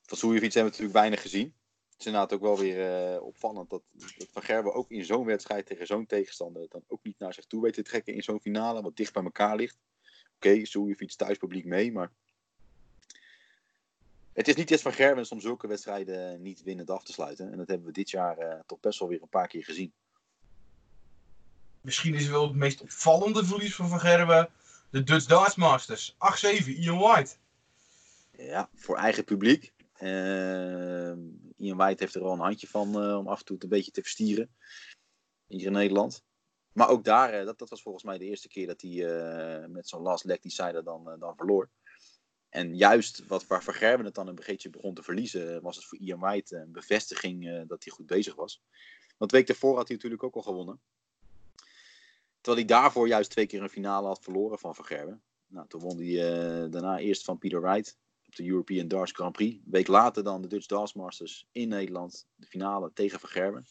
Van 0.07 0.19
Sujovic 0.19 0.43
hebben 0.43 0.63
we 0.63 0.69
natuurlijk 0.69 0.93
weinig 0.93 1.23
gezien 1.23 1.55
is 2.03 2.09
inderdaad 2.09 2.33
ook 2.33 2.41
wel 2.41 2.59
weer 2.59 3.13
uh, 3.15 3.23
opvallend 3.23 3.71
dat, 3.71 3.83
dat 3.93 4.29
Van 4.33 4.43
Gerben 4.43 4.75
ook 4.75 4.91
in 4.91 5.05
zo'n 5.05 5.25
wedstrijd 5.25 5.67
tegen 5.67 5.87
zo'n 5.87 6.07
tegenstander 6.07 6.67
dan 6.69 6.83
ook 6.87 7.03
niet 7.03 7.19
naar 7.19 7.35
zich 7.35 7.45
toe 7.45 7.63
weet 7.63 7.75
te 7.75 7.83
trekken 7.83 8.15
in 8.15 8.23
zo'n 8.23 8.41
finale, 8.41 8.83
wat 8.83 8.97
dicht 8.97 9.13
bij 9.13 9.23
elkaar 9.23 9.57
ligt. 9.57 9.79
Oké, 10.37 10.49
okay, 10.49 10.87
je 10.89 10.97
fiets 10.97 11.17
thuispubliek 11.17 11.65
mee, 11.65 11.93
maar 11.93 12.11
het 14.33 14.49
is 14.49 14.55
niet 14.55 14.71
eens 14.71 14.83
Van 14.83 14.93
Gerben 14.93 15.31
om 15.31 15.41
zulke 15.41 15.67
wedstrijden 15.67 16.43
niet 16.43 16.63
winnend 16.63 16.91
af 16.91 17.05
te 17.05 17.13
sluiten. 17.13 17.53
En 17.53 17.59
dat 17.59 17.69
hebben 17.69 17.87
we 17.87 17.93
dit 17.93 18.11
jaar 18.11 18.39
uh, 18.39 18.61
toch 18.67 18.81
best 18.81 18.99
wel 18.99 19.09
weer 19.09 19.23
een 19.23 19.29
paar 19.29 19.49
keer 19.49 19.65
gezien. 19.65 19.93
Misschien 21.81 22.15
is 22.15 22.29
wel 22.29 22.43
het 22.43 22.57
meest 22.57 22.81
opvallende 22.81 23.45
verlies 23.45 23.75
van 23.75 23.89
Van 23.89 24.01
Gerben 24.01 24.49
de 24.91 25.03
Dutch 25.03 25.27
Darts 25.27 25.55
Masters. 25.55 26.15
8-7, 26.15 26.17
Ian 26.67 26.99
White. 26.99 27.35
Ja, 28.37 28.69
voor 28.75 28.97
eigen 28.97 29.25
publiek. 29.25 29.73
Uh, 30.03 31.13
Ian 31.57 31.77
White 31.77 32.03
heeft 32.03 32.15
er 32.15 32.23
wel 32.23 32.33
een 32.33 32.39
handje 32.39 32.67
van 32.67 33.03
uh, 33.03 33.19
om 33.19 33.29
af 33.29 33.39
en 33.39 33.45
toe 33.45 33.57
een 33.59 33.69
beetje 33.69 33.91
te 33.91 34.01
verstieren. 34.01 34.55
Hier 35.47 35.67
in 35.67 35.73
Nederland. 35.73 36.25
Maar 36.73 36.89
ook 36.89 37.05
daar, 37.05 37.41
uh, 37.41 37.45
dat, 37.45 37.59
dat 37.59 37.69
was 37.69 37.83
volgens 37.83 38.05
mij 38.05 38.19
de 38.19 38.25
eerste 38.25 38.49
keer 38.49 38.67
dat 38.67 38.81
hij 38.81 38.91
uh, 38.91 39.67
met 39.67 39.89
zo'n 39.89 40.03
last 40.03 40.25
leg 40.25 40.41
decider 40.41 40.85
dan, 40.85 41.17
dan 41.19 41.37
verloor. 41.37 41.71
En 42.49 42.77
juist 42.77 43.27
wat, 43.27 43.47
waar 43.47 43.63
Van 43.63 44.05
het 44.05 44.15
dan 44.15 44.29
een 44.29 44.41
beetje 44.47 44.71
begon 44.71 44.95
te 44.95 45.03
verliezen, 45.03 45.63
was 45.63 45.77
het 45.77 45.85
voor 45.85 45.99
Ian 45.99 46.21
White 46.21 46.57
een 46.57 46.73
bevestiging 46.73 47.67
dat 47.67 47.85
hij 47.85 47.93
goed 47.93 48.07
bezig 48.07 48.35
was. 48.35 48.63
Want 49.17 49.31
week 49.31 49.47
daarvoor 49.47 49.77
had 49.77 49.87
hij 49.87 49.97
natuurlijk 49.97 50.23
ook 50.23 50.35
al 50.35 50.43
gewonnen. 50.43 50.81
Terwijl 52.41 52.67
hij 52.67 52.77
daarvoor 52.77 53.09
juist 53.09 53.31
twee 53.31 53.47
keer 53.47 53.63
een 53.63 53.69
finale 53.69 54.07
had 54.07 54.23
verloren 54.23 54.59
van 54.59 54.75
Van. 54.75 55.23
Nou, 55.47 55.69
toen 55.69 55.81
won 55.81 55.99
hij 55.99 56.69
daarna 56.69 56.99
eerst 56.99 57.25
van 57.25 57.39
Peter 57.39 57.61
Wright 57.61 57.99
de 58.37 58.47
European 58.47 58.89
Darts 58.89 59.13
Grand 59.13 59.33
Prix. 59.33 59.55
Een 59.55 59.71
week 59.71 59.87
later 59.87 60.25
dan 60.25 60.43
de 60.43 60.49
Dutch 60.49 60.67
Darts 60.67 60.93
Masters 60.93 61.47
in 61.53 61.69
Nederland. 61.69 62.27
De 62.37 62.47
finale 62.47 62.91
tegen 62.95 63.21
Van 63.21 63.29
Gerben. 63.29 63.67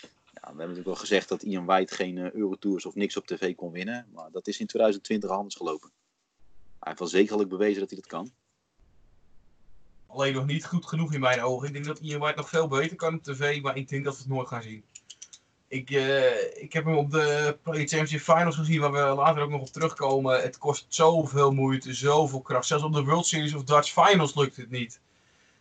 Ja, 0.00 0.40
we 0.40 0.46
hebben 0.46 0.58
natuurlijk 0.58 0.86
wel 0.86 0.94
gezegd 0.94 1.28
dat 1.28 1.42
Ian 1.42 1.64
White 1.64 1.94
geen 1.94 2.16
uh, 2.16 2.30
Eurotours 2.32 2.86
of 2.86 2.94
niks 2.94 3.16
op 3.16 3.26
tv 3.26 3.54
kon 3.54 3.72
winnen. 3.72 4.06
Maar 4.12 4.30
dat 4.30 4.46
is 4.46 4.60
in 4.60 4.66
2020 4.66 5.30
anders 5.30 5.54
gelopen. 5.54 5.90
Hij 6.78 6.94
heeft 6.94 6.98
wel 6.98 7.08
zekerlijk 7.08 7.48
bewezen 7.48 7.80
dat 7.80 7.90
hij 7.90 7.98
dat 7.98 8.08
kan. 8.08 8.30
Alleen 10.06 10.34
nog 10.34 10.46
niet 10.46 10.66
goed 10.66 10.86
genoeg 10.86 11.14
in 11.14 11.20
mijn 11.20 11.42
ogen. 11.42 11.66
Ik 11.66 11.72
denk 11.72 11.84
dat 11.84 11.98
Ian 11.98 12.20
White 12.20 12.36
nog 12.36 12.48
veel 12.48 12.68
beter 12.68 12.96
kan 12.96 13.14
op 13.14 13.22
tv. 13.22 13.62
Maar 13.62 13.76
ik 13.76 13.88
denk 13.88 14.04
dat 14.04 14.14
we 14.14 14.20
het 14.22 14.28
nooit 14.28 14.48
gaan 14.48 14.62
zien. 14.62 14.84
Ik, 15.68 15.90
uh, 15.90 16.62
ik 16.62 16.72
heb 16.72 16.84
hem 16.84 16.96
op 16.96 17.10
de 17.10 17.58
Championship 17.62 18.20
Finals 18.20 18.56
gezien, 18.56 18.80
waar 18.80 18.92
we 18.92 18.98
later 18.98 19.42
ook 19.42 19.50
nog 19.50 19.60
op 19.60 19.66
terugkomen. 19.66 20.42
Het 20.42 20.58
kost 20.58 20.86
zoveel 20.88 21.52
moeite, 21.52 21.94
zoveel 21.94 22.40
kracht. 22.40 22.66
Zelfs 22.66 22.84
op 22.84 22.92
de 22.92 23.04
World 23.04 23.26
Series 23.26 23.54
of 23.54 23.64
Dutch 23.64 23.92
Finals 23.92 24.34
lukt 24.34 24.56
het 24.56 24.70
niet. 24.70 25.00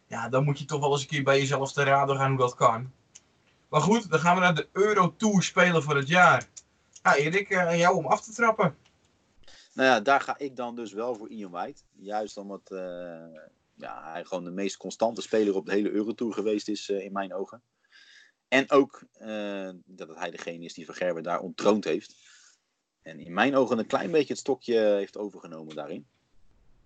Ja, 0.07 0.29
dan 0.29 0.43
moet 0.43 0.59
je 0.59 0.65
toch 0.65 0.79
wel 0.79 0.91
eens 0.91 1.01
een 1.01 1.07
keer 1.07 1.23
bij 1.23 1.39
jezelf 1.39 1.71
te 1.71 1.83
raden 1.83 2.15
gaan 2.15 2.29
hoe 2.29 2.39
dat 2.39 2.55
kan. 2.55 2.91
Maar 3.69 3.81
goed, 3.81 4.09
dan 4.09 4.19
gaan 4.19 4.35
we 4.35 4.41
naar 4.41 4.55
de 4.55 4.67
Euro 4.71 5.13
Tour 5.17 5.43
Speler 5.43 5.81
van 5.81 5.95
het 5.95 6.07
jaar. 6.07 6.47
Ja, 7.03 7.15
Erik, 7.15 7.49
uh, 7.49 7.67
aan 7.67 7.77
jou 7.77 7.95
om 7.95 8.05
af 8.05 8.21
te 8.21 8.33
trappen. 8.33 8.77
Nou 9.73 9.89
ja, 9.89 9.99
daar 9.99 10.21
ga 10.21 10.37
ik 10.37 10.55
dan 10.55 10.75
dus 10.75 10.93
wel 10.93 11.15
voor 11.15 11.29
Ian 11.29 11.51
White. 11.51 11.81
Juist 11.91 12.37
omdat 12.37 12.61
uh, 12.71 12.79
ja, 13.73 14.11
hij 14.11 14.25
gewoon 14.25 14.43
de 14.43 14.51
meest 14.51 14.77
constante 14.77 15.21
speler 15.21 15.55
op 15.55 15.65
de 15.65 15.71
hele 15.71 15.91
Eurotour 15.91 16.33
geweest 16.33 16.67
is 16.67 16.89
in 16.89 17.11
mijn 17.11 17.33
ogen. 17.33 17.61
En 18.47 18.71
ook 18.71 19.03
dat 19.85 20.15
hij 20.15 20.31
degene 20.31 20.63
is 20.65 20.73
die 20.73 20.85
Van 20.85 21.21
daar 21.21 21.39
ontroond 21.39 21.83
heeft. 21.83 22.15
En 23.01 23.19
in 23.19 23.33
mijn 23.33 23.55
ogen 23.55 23.77
een 23.77 23.87
klein 23.87 24.11
beetje 24.11 24.33
het 24.33 24.41
stokje 24.41 24.79
heeft 24.79 25.17
overgenomen 25.17 25.75
daarin. 25.75 26.07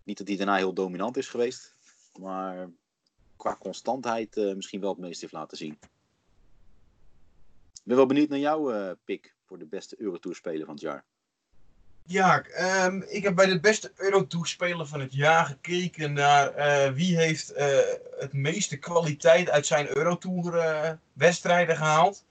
Niet 0.04 0.18
dat 0.18 0.28
hij 0.28 0.38
daarna 0.38 0.56
heel 0.56 0.74
dominant 0.74 1.18
is 1.18 1.28
geweest, 1.28 1.76
maar 2.20 2.70
qua 3.36 3.56
constantheid 3.56 4.38
uh, 4.38 4.56
misschien 4.56 4.80
wel 4.80 4.90
het 4.90 5.00
meest 5.00 5.22
heeft 5.22 5.34
laten 5.34 5.58
zien. 5.58 5.78
Ik 7.74 7.82
ben 7.84 7.96
wel 7.96 8.06
benieuwd 8.06 8.30
naar 8.30 8.40
jouw 8.40 8.74
uh, 8.74 8.92
pick 9.04 9.36
voor 9.46 9.58
de 9.60 9.66
beste 9.66 10.02
Eurotour-speler 10.02 10.66
van 10.66 10.74
het 10.74 10.84
jaar. 10.84 11.06
Ja, 12.10 12.44
um, 12.86 13.04
ik 13.08 13.24
heb 13.24 13.36
bij 13.36 13.46
de 13.46 13.60
beste 13.60 13.92
Eurotour-speler 13.96 14.88
van 14.88 15.00
het 15.00 15.14
jaar 15.14 15.46
gekeken 15.46 16.14
naar 16.14 16.58
uh, 16.58 16.94
wie 16.94 17.18
heeft 17.18 17.54
het 18.18 18.34
meeste 18.34 18.78
kwaliteit 18.78 19.50
uit 19.50 19.66
zijn 19.66 19.98
Eurotour-wedstrijden 19.98 21.78
gehaald. 21.78 22.26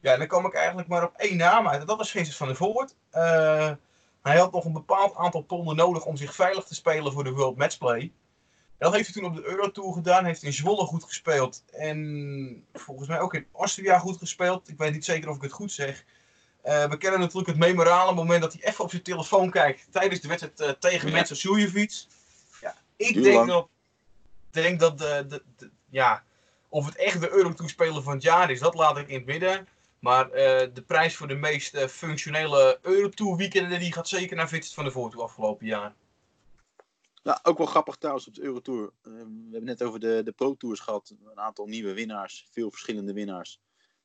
Ja, 0.00 0.16
dan 0.16 0.26
kwam 0.26 0.46
ik 0.46 0.54
eigenlijk 0.54 0.88
maar 0.88 1.04
op 1.04 1.14
één 1.16 1.36
naam 1.36 1.68
uit. 1.68 1.80
En 1.80 1.86
dat 1.86 1.96
was 1.96 2.10
Vincent 2.10 2.36
van 2.36 2.46
der 2.46 2.56
Voort. 2.56 2.94
Uh, 3.12 3.70
hij 4.22 4.38
had 4.38 4.52
nog 4.52 4.64
een 4.64 4.72
bepaald 4.72 5.14
aantal 5.14 5.46
tonnen 5.46 5.76
nodig 5.76 6.04
om 6.04 6.16
zich 6.16 6.34
veilig 6.34 6.64
te 6.64 6.74
spelen 6.74 7.12
voor 7.12 7.24
de 7.24 7.32
World 7.32 7.56
Matchplay. 7.56 8.12
Dat 8.78 8.94
heeft 8.94 9.14
hij 9.14 9.22
toen 9.22 9.30
op 9.30 9.36
de 9.36 9.48
Eurotour 9.50 9.92
gedaan. 9.92 10.24
Heeft 10.24 10.42
in 10.42 10.52
Zwolle 10.52 10.84
goed 10.84 11.04
gespeeld. 11.04 11.64
En 11.70 12.64
volgens 12.72 13.08
mij 13.08 13.20
ook 13.20 13.34
in 13.34 13.46
Austria 13.52 13.98
goed 13.98 14.18
gespeeld. 14.18 14.68
Ik 14.68 14.78
weet 14.78 14.92
niet 14.92 15.04
zeker 15.04 15.28
of 15.28 15.36
ik 15.36 15.42
het 15.42 15.52
goed 15.52 15.72
zeg. 15.72 16.04
Uh, 16.64 16.84
we 16.84 16.96
kennen 16.96 17.20
natuurlijk 17.20 17.48
het 17.48 17.58
memorale 17.58 18.14
moment 18.14 18.42
dat 18.42 18.52
hij 18.52 18.62
even 18.64 18.84
op 18.84 18.90
zijn 18.90 19.02
telefoon 19.02 19.50
kijkt 19.50 19.86
tijdens 19.90 20.20
de 20.20 20.28
wedstrijd 20.28 20.60
uh, 20.60 20.68
tegen 20.68 21.08
ja. 21.08 21.14
Metsa 21.14 21.50
Ja, 22.60 22.76
ik 22.96 23.22
denk 23.22 23.46
dat, 23.46 23.68
denk 24.50 24.80
dat 24.80 24.98
de, 24.98 25.24
de, 25.28 25.42
de, 25.56 25.70
ja, 25.90 26.24
of 26.68 26.86
het 26.86 26.96
echt 26.96 27.20
de 27.20 27.30
Eurotour-speler 27.30 28.02
van 28.02 28.12
het 28.12 28.22
jaar 28.22 28.50
is, 28.50 28.60
dat 28.60 28.74
laat 28.74 28.96
ik 28.96 29.08
in 29.08 29.14
het 29.14 29.26
midden. 29.26 29.68
Maar 29.98 30.26
uh, 30.26 30.34
de 30.74 30.82
prijs 30.86 31.16
voor 31.16 31.28
de 31.28 31.34
meest 31.34 31.74
uh, 31.74 31.86
functionele 31.86 32.78
Eurotour 32.82 33.36
weekenden 33.36 33.78
die 33.78 33.92
gaat 33.92 34.08
zeker 34.08 34.36
naar 34.36 34.48
Vincent 34.48 34.74
van 34.74 34.84
der 34.84 34.92
Voort 34.92 35.12
toe 35.12 35.22
afgelopen 35.22 35.66
jaar. 35.66 35.94
Ja, 37.22 37.40
ook 37.42 37.58
wel 37.58 37.66
grappig 37.66 37.96
trouwens 37.96 38.26
op 38.26 38.34
de 38.34 38.42
Eurotour. 38.42 38.82
Uh, 39.02 39.12
we 39.12 39.48
hebben 39.50 39.64
net 39.64 39.82
over 39.82 40.00
de, 40.00 40.20
de 40.24 40.32
Pro 40.32 40.54
Tours 40.54 40.80
gehad. 40.80 41.14
Een 41.24 41.40
aantal 41.40 41.66
nieuwe 41.66 41.92
winnaars, 41.92 42.46
veel 42.50 42.70
verschillende 42.70 43.12
winnaars. 43.12 43.60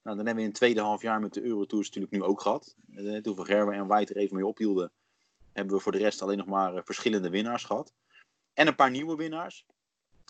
Nou, 0.06 0.18
dan 0.18 0.26
hebben 0.26 0.36
we 0.36 0.42
in 0.42 0.48
het 0.48 0.58
tweede 0.58 0.82
half 0.82 1.02
jaar 1.02 1.20
met 1.20 1.34
de 1.34 1.44
Eurotours 1.44 1.88
natuurlijk 1.88 2.14
nu 2.14 2.24
ook 2.24 2.42
gehad. 2.42 2.76
Uh, 2.90 3.22
toen 3.22 3.36
Van 3.36 3.46
Gerwen 3.46 3.76
en 3.76 3.88
White 3.88 4.14
er 4.14 4.20
even 4.20 4.36
mee 4.36 4.46
ophielden, 4.46 4.92
hebben 5.54 5.76
we 5.76 5.82
voor 5.82 5.92
de 5.92 5.98
rest 5.98 6.22
alleen 6.22 6.38
nog 6.38 6.48
maar 6.48 6.84
verschillende 6.84 7.30
winnaars 7.30 7.64
gehad. 7.64 7.94
En 8.54 8.68
een 8.68 8.76
paar 8.76 8.92
nieuwe 8.92 9.16
winnaars. 9.16 9.66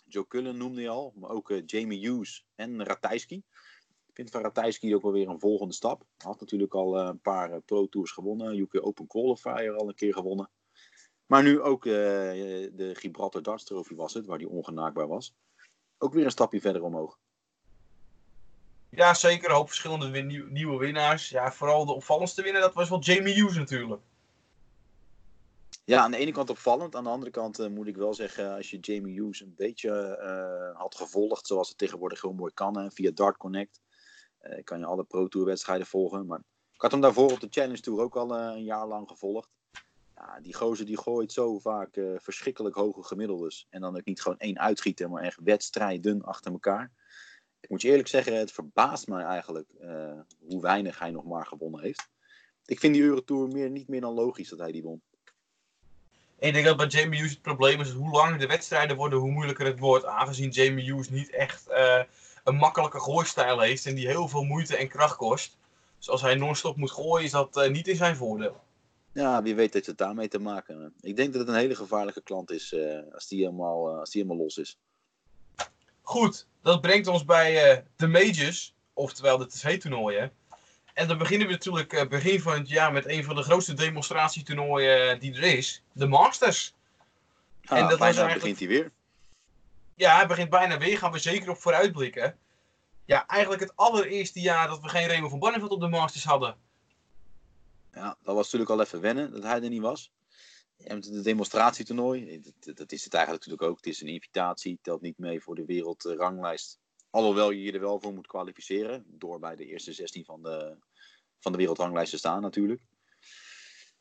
Joe 0.07 0.27
Cullen 0.27 0.57
noemde 0.57 0.81
je 0.81 0.89
al, 0.89 1.13
maar 1.15 1.29
ook 1.29 1.61
Jamie 1.65 2.07
Hughes 2.07 2.45
en 2.55 2.83
Ratajski 2.83 3.43
vind 4.15 4.29
van 4.29 4.41
Ratajski 4.41 4.95
ook 4.95 5.01
wel 5.01 5.11
weer 5.11 5.29
een 5.29 5.39
volgende 5.39 5.73
stap. 5.73 5.99
Hij 6.17 6.29
had 6.29 6.39
natuurlijk 6.39 6.73
al 6.73 6.99
eh, 6.99 7.05
een 7.05 7.19
paar 7.19 7.51
eh, 7.51 7.57
Pro 7.65 7.87
Tours 7.87 8.11
gewonnen. 8.11 8.57
UK 8.57 8.85
Open 8.85 9.07
Qualifier 9.07 9.75
al 9.75 9.87
een 9.87 9.95
keer 9.95 10.13
gewonnen. 10.13 10.49
Maar 11.25 11.43
nu 11.43 11.61
ook 11.61 11.83
de 11.83 12.91
Gibraltar 12.93 13.41
Darts 13.41 13.63
Trophy 13.63 13.95
was 13.95 14.13
het, 14.13 14.25
waar 14.25 14.37
hij 14.37 14.47
ongenaakbaar 14.47 15.07
was. 15.07 15.33
Ook 15.97 16.13
weer 16.13 16.25
een 16.25 16.31
stapje 16.31 16.61
verder 16.61 16.83
omhoog. 16.83 17.19
Ja, 18.89 19.13
zeker. 19.13 19.49
Een 19.49 19.55
hoop 19.55 19.67
verschillende 19.67 20.21
nieuwe 20.49 20.77
winnaars. 20.77 21.29
Ja, 21.29 21.51
vooral 21.51 21.85
de 21.85 21.93
opvallendste 21.93 22.41
winnaar, 22.41 22.61
dat 22.61 22.73
was 22.73 22.89
wel 22.89 22.99
Jamie 22.99 23.33
Hughes 23.33 23.55
natuurlijk. 23.55 24.01
Ja, 25.85 26.01
aan 26.01 26.11
de 26.11 26.17
ene 26.17 26.31
kant 26.31 26.49
opvallend. 26.49 26.95
Aan 26.95 27.03
de 27.03 27.09
andere 27.09 27.31
kant 27.31 27.59
uh, 27.59 27.67
moet 27.67 27.87
ik 27.87 27.95
wel 27.95 28.13
zeggen, 28.13 28.55
als 28.55 28.69
je 28.69 28.79
Jamie 28.79 29.19
Hughes 29.19 29.41
een 29.41 29.53
beetje 29.55 30.19
uh, 30.21 30.79
had 30.79 30.95
gevolgd, 30.95 31.47
zoals 31.47 31.69
het 31.69 31.77
tegenwoordig 31.77 32.21
heel 32.21 32.33
mooi 32.33 32.53
kan, 32.53 32.77
hè, 32.77 32.91
via 32.91 33.11
Dart 33.11 33.37
Connect, 33.37 33.81
uh, 34.41 34.63
kan 34.63 34.79
je 34.79 34.85
alle 34.85 35.03
Pro 35.03 35.27
Tour 35.27 35.45
wedstrijden 35.45 35.87
volgen. 35.87 36.25
Maar 36.25 36.39
ik 36.73 36.81
had 36.81 36.91
hem 36.91 37.01
daarvoor 37.01 37.31
op 37.31 37.39
de 37.39 37.47
Challenge 37.49 37.79
Tour 37.79 38.01
ook 38.01 38.15
al 38.15 38.37
een 38.37 38.63
jaar 38.63 38.87
lang 38.87 39.07
gevolgd. 39.07 39.49
Ja, 40.15 40.39
die 40.41 40.53
gozer 40.53 40.85
die 40.85 40.97
gooit 40.97 41.31
zo 41.31 41.59
vaak 41.59 41.99
verschrikkelijk 42.17 42.75
hoge 42.75 43.03
gemiddeldes. 43.03 43.67
En 43.69 43.81
dan 43.81 43.95
ook 43.97 44.05
niet 44.05 44.21
gewoon 44.21 44.37
één 44.37 44.59
uitgieten, 44.59 45.09
maar 45.09 45.23
echt 45.23 45.39
wedstrijden 45.43 46.23
achter 46.23 46.51
elkaar. 46.51 46.91
Ik 47.65 47.71
moet 47.71 47.81
je 47.81 47.89
eerlijk 47.89 48.07
zeggen, 48.07 48.37
het 48.37 48.51
verbaast 48.51 49.07
mij 49.07 49.23
eigenlijk 49.23 49.69
hoe 50.47 50.61
weinig 50.61 50.99
hij 50.99 51.11
nog 51.11 51.23
maar 51.23 51.45
gewonnen 51.45 51.81
heeft. 51.81 52.09
Ik 52.65 52.79
vind 52.79 52.93
die 52.93 53.03
Eurotour 53.03 53.47
meer, 53.47 53.69
niet 53.69 53.87
meer 53.87 54.01
dan 54.01 54.13
logisch 54.13 54.49
dat 54.49 54.59
hij 54.59 54.71
die 54.71 54.83
won. 54.83 55.01
ik 56.39 56.53
denk 56.53 56.65
dat 56.65 56.77
bij 56.77 56.87
Jamie 56.87 57.19
Hughes 57.19 57.33
het 57.33 57.41
probleem 57.41 57.81
is 57.81 57.91
hoe 57.91 58.11
langer 58.11 58.39
de 58.39 58.47
wedstrijden 58.47 58.95
worden, 58.95 59.19
hoe 59.19 59.31
moeilijker 59.31 59.65
het 59.65 59.79
wordt. 59.79 60.05
Aangezien 60.05 60.49
Jamie 60.49 60.85
Hughes 60.85 61.09
niet 61.09 61.29
echt 61.29 61.69
uh, 61.69 62.03
een 62.43 62.55
makkelijke 62.55 62.99
gooistijl 62.99 63.59
heeft 63.59 63.85
en 63.85 63.95
die 63.95 64.07
heel 64.07 64.27
veel 64.27 64.43
moeite 64.43 64.77
en 64.77 64.87
kracht 64.87 65.15
kost. 65.15 65.57
Dus 65.97 66.09
als 66.09 66.21
hij 66.21 66.35
non-stop 66.35 66.75
moet 66.75 66.91
gooien, 66.91 67.25
is 67.25 67.31
dat 67.31 67.57
uh, 67.57 67.69
niet 67.69 67.87
in 67.87 67.95
zijn 67.95 68.15
voordeel. 68.15 68.63
Ja, 69.13 69.43
wie 69.43 69.55
weet 69.55 69.73
heeft 69.73 69.85
het 69.85 69.97
daarmee 69.97 70.27
te 70.27 70.39
maken. 70.39 70.93
Ik 71.01 71.15
denk 71.15 71.31
dat 71.31 71.41
het 71.41 71.49
een 71.49 71.61
hele 71.61 71.75
gevaarlijke 71.75 72.21
klant 72.21 72.51
is 72.51 72.75
als, 73.13 73.27
die 73.27 73.39
helemaal, 73.39 73.99
als 73.99 74.11
die 74.11 74.21
helemaal 74.21 74.43
los 74.43 74.57
is. 74.57 74.79
Goed, 76.05 76.47
dat 76.61 76.81
brengt 76.81 77.07
ons 77.07 77.25
bij 77.25 77.83
de 77.95 78.07
majors, 78.07 78.73
oftewel 78.93 79.37
de 79.37 79.47
tv-toernooien. 79.47 80.31
En 80.93 81.07
dan 81.07 81.17
beginnen 81.17 81.47
we 81.47 81.53
natuurlijk 81.53 81.93
uh, 81.93 82.07
begin 82.07 82.41
van 82.41 82.53
het 82.53 82.69
jaar 82.69 82.91
met 82.91 83.07
een 83.07 83.23
van 83.23 83.35
de 83.35 83.41
grootste 83.41 83.73
demonstratietoernooien 83.73 85.13
uh, 85.13 85.19
die 85.19 85.33
er 85.35 85.43
is. 85.57 85.83
De 85.91 86.07
Masters. 86.07 86.73
Ah, 87.65 87.77
en 87.77 87.87
dat 87.87 87.99
bijna 87.99 88.03
eigenlijk... 88.03 88.39
begint 88.39 88.59
hij 88.59 88.67
weer. 88.67 88.91
Ja, 89.95 90.15
hij 90.15 90.27
begint 90.27 90.49
bijna 90.49 90.77
weer. 90.77 90.97
Gaan 90.97 91.11
we 91.11 91.19
zeker 91.19 91.49
op 91.49 91.57
vooruitblikken. 91.57 92.37
Ja, 93.05 93.27
eigenlijk 93.27 93.61
het 93.61 93.75
allereerste 93.75 94.41
jaar 94.41 94.67
dat 94.67 94.81
we 94.81 94.89
geen 94.89 95.07
Remo 95.07 95.29
van 95.29 95.39
Barneveld 95.39 95.71
op 95.71 95.79
de 95.79 95.87
Masters 95.87 96.23
hadden. 96.23 96.55
Ja, 97.93 98.17
dat 98.23 98.35
was 98.35 98.43
natuurlijk 98.43 98.71
al 98.71 98.81
even 98.81 99.01
wennen 99.01 99.31
dat 99.31 99.43
hij 99.43 99.61
er 99.61 99.69
niet 99.69 99.81
was. 99.81 100.11
De 100.77 101.21
demonstratietoernooi, 101.21 102.41
dat, 102.59 102.77
dat 102.77 102.91
is 102.91 103.03
het 103.03 103.13
eigenlijk 103.13 103.45
natuurlijk 103.45 103.71
ook. 103.71 103.77
Het 103.77 103.93
is 103.93 104.01
een 104.01 104.07
invitatie, 104.07 104.79
telt 104.81 105.01
niet 105.01 105.17
mee 105.17 105.41
voor 105.41 105.55
de 105.55 105.65
wereldranglijst. 105.65 106.79
Alhoewel 107.09 107.51
je 107.51 107.61
je 107.61 107.71
er 107.71 107.79
wel 107.79 107.99
voor 107.99 108.13
moet 108.13 108.27
kwalificeren. 108.27 109.05
Door 109.07 109.39
bij 109.39 109.55
de 109.55 109.65
eerste 109.65 109.93
16 109.93 110.25
van 110.25 110.41
de, 110.41 110.77
van 111.39 111.51
de 111.51 111.57
wereldranglijst 111.57 112.11
te 112.11 112.17
staan 112.17 112.41
natuurlijk. 112.41 112.81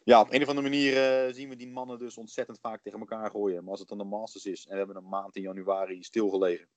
Ja, 0.04 0.21
op 0.21 0.33
een 0.33 0.43
of 0.43 0.49
andere 0.49 0.69
manier 0.69 1.26
uh, 1.26 1.35
zien 1.35 1.49
we 1.49 1.57
die 1.57 1.69
mannen 1.69 1.99
dus 1.99 2.16
ontzettend 2.16 2.59
vaak 2.61 2.83
tegen 2.83 2.99
elkaar 2.99 3.31
gooien. 3.31 3.62
Maar 3.62 3.71
als 3.71 3.81
het 3.81 3.88
dan 3.88 3.99
de 3.99 4.04
Masters 4.04 4.45
is 4.45 4.66
en 4.66 4.73
we 4.73 4.78
hebben 4.78 4.97
een 4.97 5.09
maand 5.09 5.37
in 5.37 5.43
januari 5.43 6.02
stilgelegen. 6.02 6.69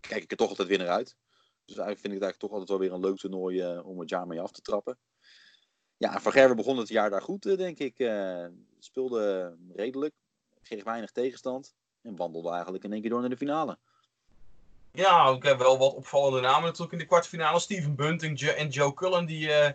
Kijk 0.00 0.22
ik 0.22 0.30
er 0.30 0.36
toch 0.36 0.48
altijd 0.48 0.68
weer 0.68 0.78
naar 0.78 0.88
uit. 0.88 1.16
Dus 1.64 1.76
eigenlijk 1.76 2.00
vind 2.00 2.14
ik 2.14 2.20
het 2.20 2.22
eigenlijk 2.22 2.38
toch 2.38 2.50
altijd 2.50 2.68
wel 2.68 2.78
weer 2.78 2.92
een 2.92 3.10
leuk 3.10 3.16
toernooi 3.16 3.74
uh, 3.74 3.86
om 3.86 4.00
het 4.00 4.08
jaar 4.08 4.26
mee 4.26 4.40
af 4.40 4.52
te 4.52 4.60
trappen. 4.60 4.98
Ja, 5.96 6.20
Van 6.20 6.32
Gerwen 6.32 6.56
begon 6.56 6.78
het 6.78 6.88
jaar 6.88 7.10
daar 7.10 7.22
goed, 7.22 7.46
uh, 7.46 7.56
denk 7.56 7.78
ik. 7.78 8.10
speelde 8.78 9.56
redelijk. 9.74 10.14
Kreeg 10.62 10.84
weinig 10.84 11.10
tegenstand. 11.10 11.74
En 12.02 12.16
wandelde 12.16 12.50
eigenlijk 12.50 12.84
in 12.84 12.92
één 12.92 13.00
keer 13.00 13.10
door 13.10 13.20
naar 13.20 13.30
de 13.30 13.36
finale. 13.36 13.78
Ja, 14.96 15.26
ook 15.26 15.44
hebben 15.44 15.66
wel 15.66 15.78
wat 15.78 15.94
opvallende 15.94 16.40
namen 16.40 16.62
natuurlijk 16.62 16.92
in 16.92 16.98
de 16.98 17.06
kwartfinale. 17.06 17.60
Steven 17.60 17.94
Bunting 17.94 18.40
en 18.40 18.68
Joe 18.68 18.94
Cullen 18.94 19.26
die 19.26 19.48
uh, 19.48 19.68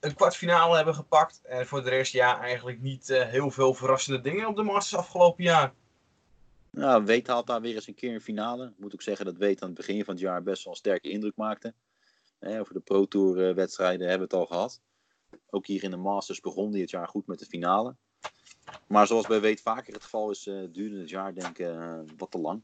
een 0.00 0.14
kwartfinale 0.14 0.76
hebben 0.76 0.94
gepakt. 0.94 1.40
En 1.42 1.66
voor 1.66 1.82
de 1.82 1.88
rest 1.88 2.12
ja, 2.12 2.40
eigenlijk 2.40 2.80
niet 2.80 3.08
uh, 3.08 3.22
heel 3.22 3.50
veel 3.50 3.74
verrassende 3.74 4.20
dingen 4.20 4.46
op 4.46 4.56
de 4.56 4.62
Masters 4.62 5.00
afgelopen 5.00 5.44
jaar. 5.44 5.72
Ja, 6.70 7.02
Weet 7.02 7.26
haalt 7.26 7.46
daar 7.46 7.60
weer 7.60 7.74
eens 7.74 7.86
een 7.86 7.94
keer 7.94 8.14
een 8.14 8.20
finale. 8.20 8.66
Ik 8.66 8.78
moet 8.78 8.94
ook 8.94 9.02
zeggen 9.02 9.24
dat 9.24 9.36
Weet 9.36 9.62
aan 9.62 9.68
het 9.68 9.76
begin 9.76 10.04
van 10.04 10.14
het 10.14 10.22
jaar 10.22 10.42
best 10.42 10.64
wel 10.64 10.72
een 10.72 10.78
sterke 10.78 11.10
indruk 11.10 11.36
maakte. 11.36 11.74
Eh, 12.38 12.60
over 12.60 12.74
de 12.74 12.80
Pro 12.80 13.06
Tour 13.06 13.54
wedstrijden 13.54 14.08
hebben 14.08 14.28
we 14.28 14.36
het 14.36 14.42
al 14.42 14.56
gehad. 14.56 14.80
Ook 15.50 15.66
hier 15.66 15.82
in 15.82 15.90
de 15.90 15.96
Masters 15.96 16.40
begon 16.40 16.74
het 16.74 16.90
jaar 16.90 17.08
goed 17.08 17.26
met 17.26 17.38
de 17.38 17.46
finale. 17.46 17.96
Maar 18.86 19.06
zoals 19.06 19.26
bij 19.26 19.40
Weet 19.40 19.60
vaker 19.60 19.92
het 19.92 20.02
geval 20.02 20.30
is, 20.30 20.46
uh, 20.46 20.68
duurde 20.72 20.98
het 20.98 21.08
jaar 21.08 21.34
denk 21.34 21.58
ik 21.58 21.68
wat 22.16 22.30
te 22.30 22.38
lang. 22.38 22.62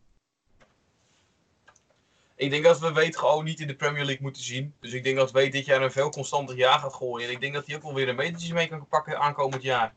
Ik 2.39 2.51
denk 2.51 2.65
dat 2.65 2.79
we 2.79 2.93
Weet 2.93 3.17
gewoon 3.17 3.45
niet 3.45 3.61
in 3.61 3.67
de 3.67 3.77
Premier 3.77 4.05
League 4.05 4.23
moeten 4.23 4.43
zien. 4.43 4.75
Dus 4.81 4.93
ik 4.93 5.05
denk 5.05 5.17
dat 5.17 5.31
Weet 5.31 5.53
dit 5.53 5.65
jaar 5.65 5.83
een 5.83 5.93
veel 5.93 6.11
constanter 6.11 6.57
jaar 6.57 6.79
gaat 6.79 6.95
gooien. 6.95 7.27
En 7.27 7.33
ik 7.33 7.41
denk 7.41 7.55
dat 7.55 7.67
hij 7.67 7.77
ook 7.77 7.83
wel 7.83 7.95
weer 7.95 8.09
een 8.09 8.17
metertje 8.17 8.55
mee 8.55 8.69
kan 8.69 8.87
pakken 8.89 9.19
aankomend 9.19 9.63
jaar. 9.63 9.95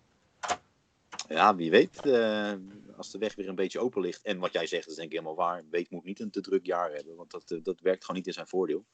Ja, 1.27 1.55
wie 1.55 1.71
weet. 1.71 2.05
Uh, 2.05 2.53
als 2.97 3.11
de 3.11 3.17
weg 3.17 3.35
weer 3.35 3.47
een 3.47 3.55
beetje 3.55 3.79
open 3.79 4.01
ligt. 4.01 4.21
En 4.21 4.39
wat 4.39 4.53
jij 4.53 4.67
zegt 4.67 4.87
is 4.87 4.95
denk 4.95 5.07
ik 5.07 5.13
helemaal 5.13 5.35
waar. 5.35 5.63
Weet 5.69 5.89
moet 5.89 6.03
niet 6.03 6.19
een 6.19 6.31
te 6.31 6.41
druk 6.41 6.65
jaar 6.65 6.91
hebben. 6.91 7.15
Want 7.15 7.31
dat, 7.31 7.59
dat 7.63 7.79
werkt 7.79 8.01
gewoon 8.01 8.17
niet 8.17 8.27
in 8.27 8.33
zijn 8.33 8.47
voordeel. 8.47 8.85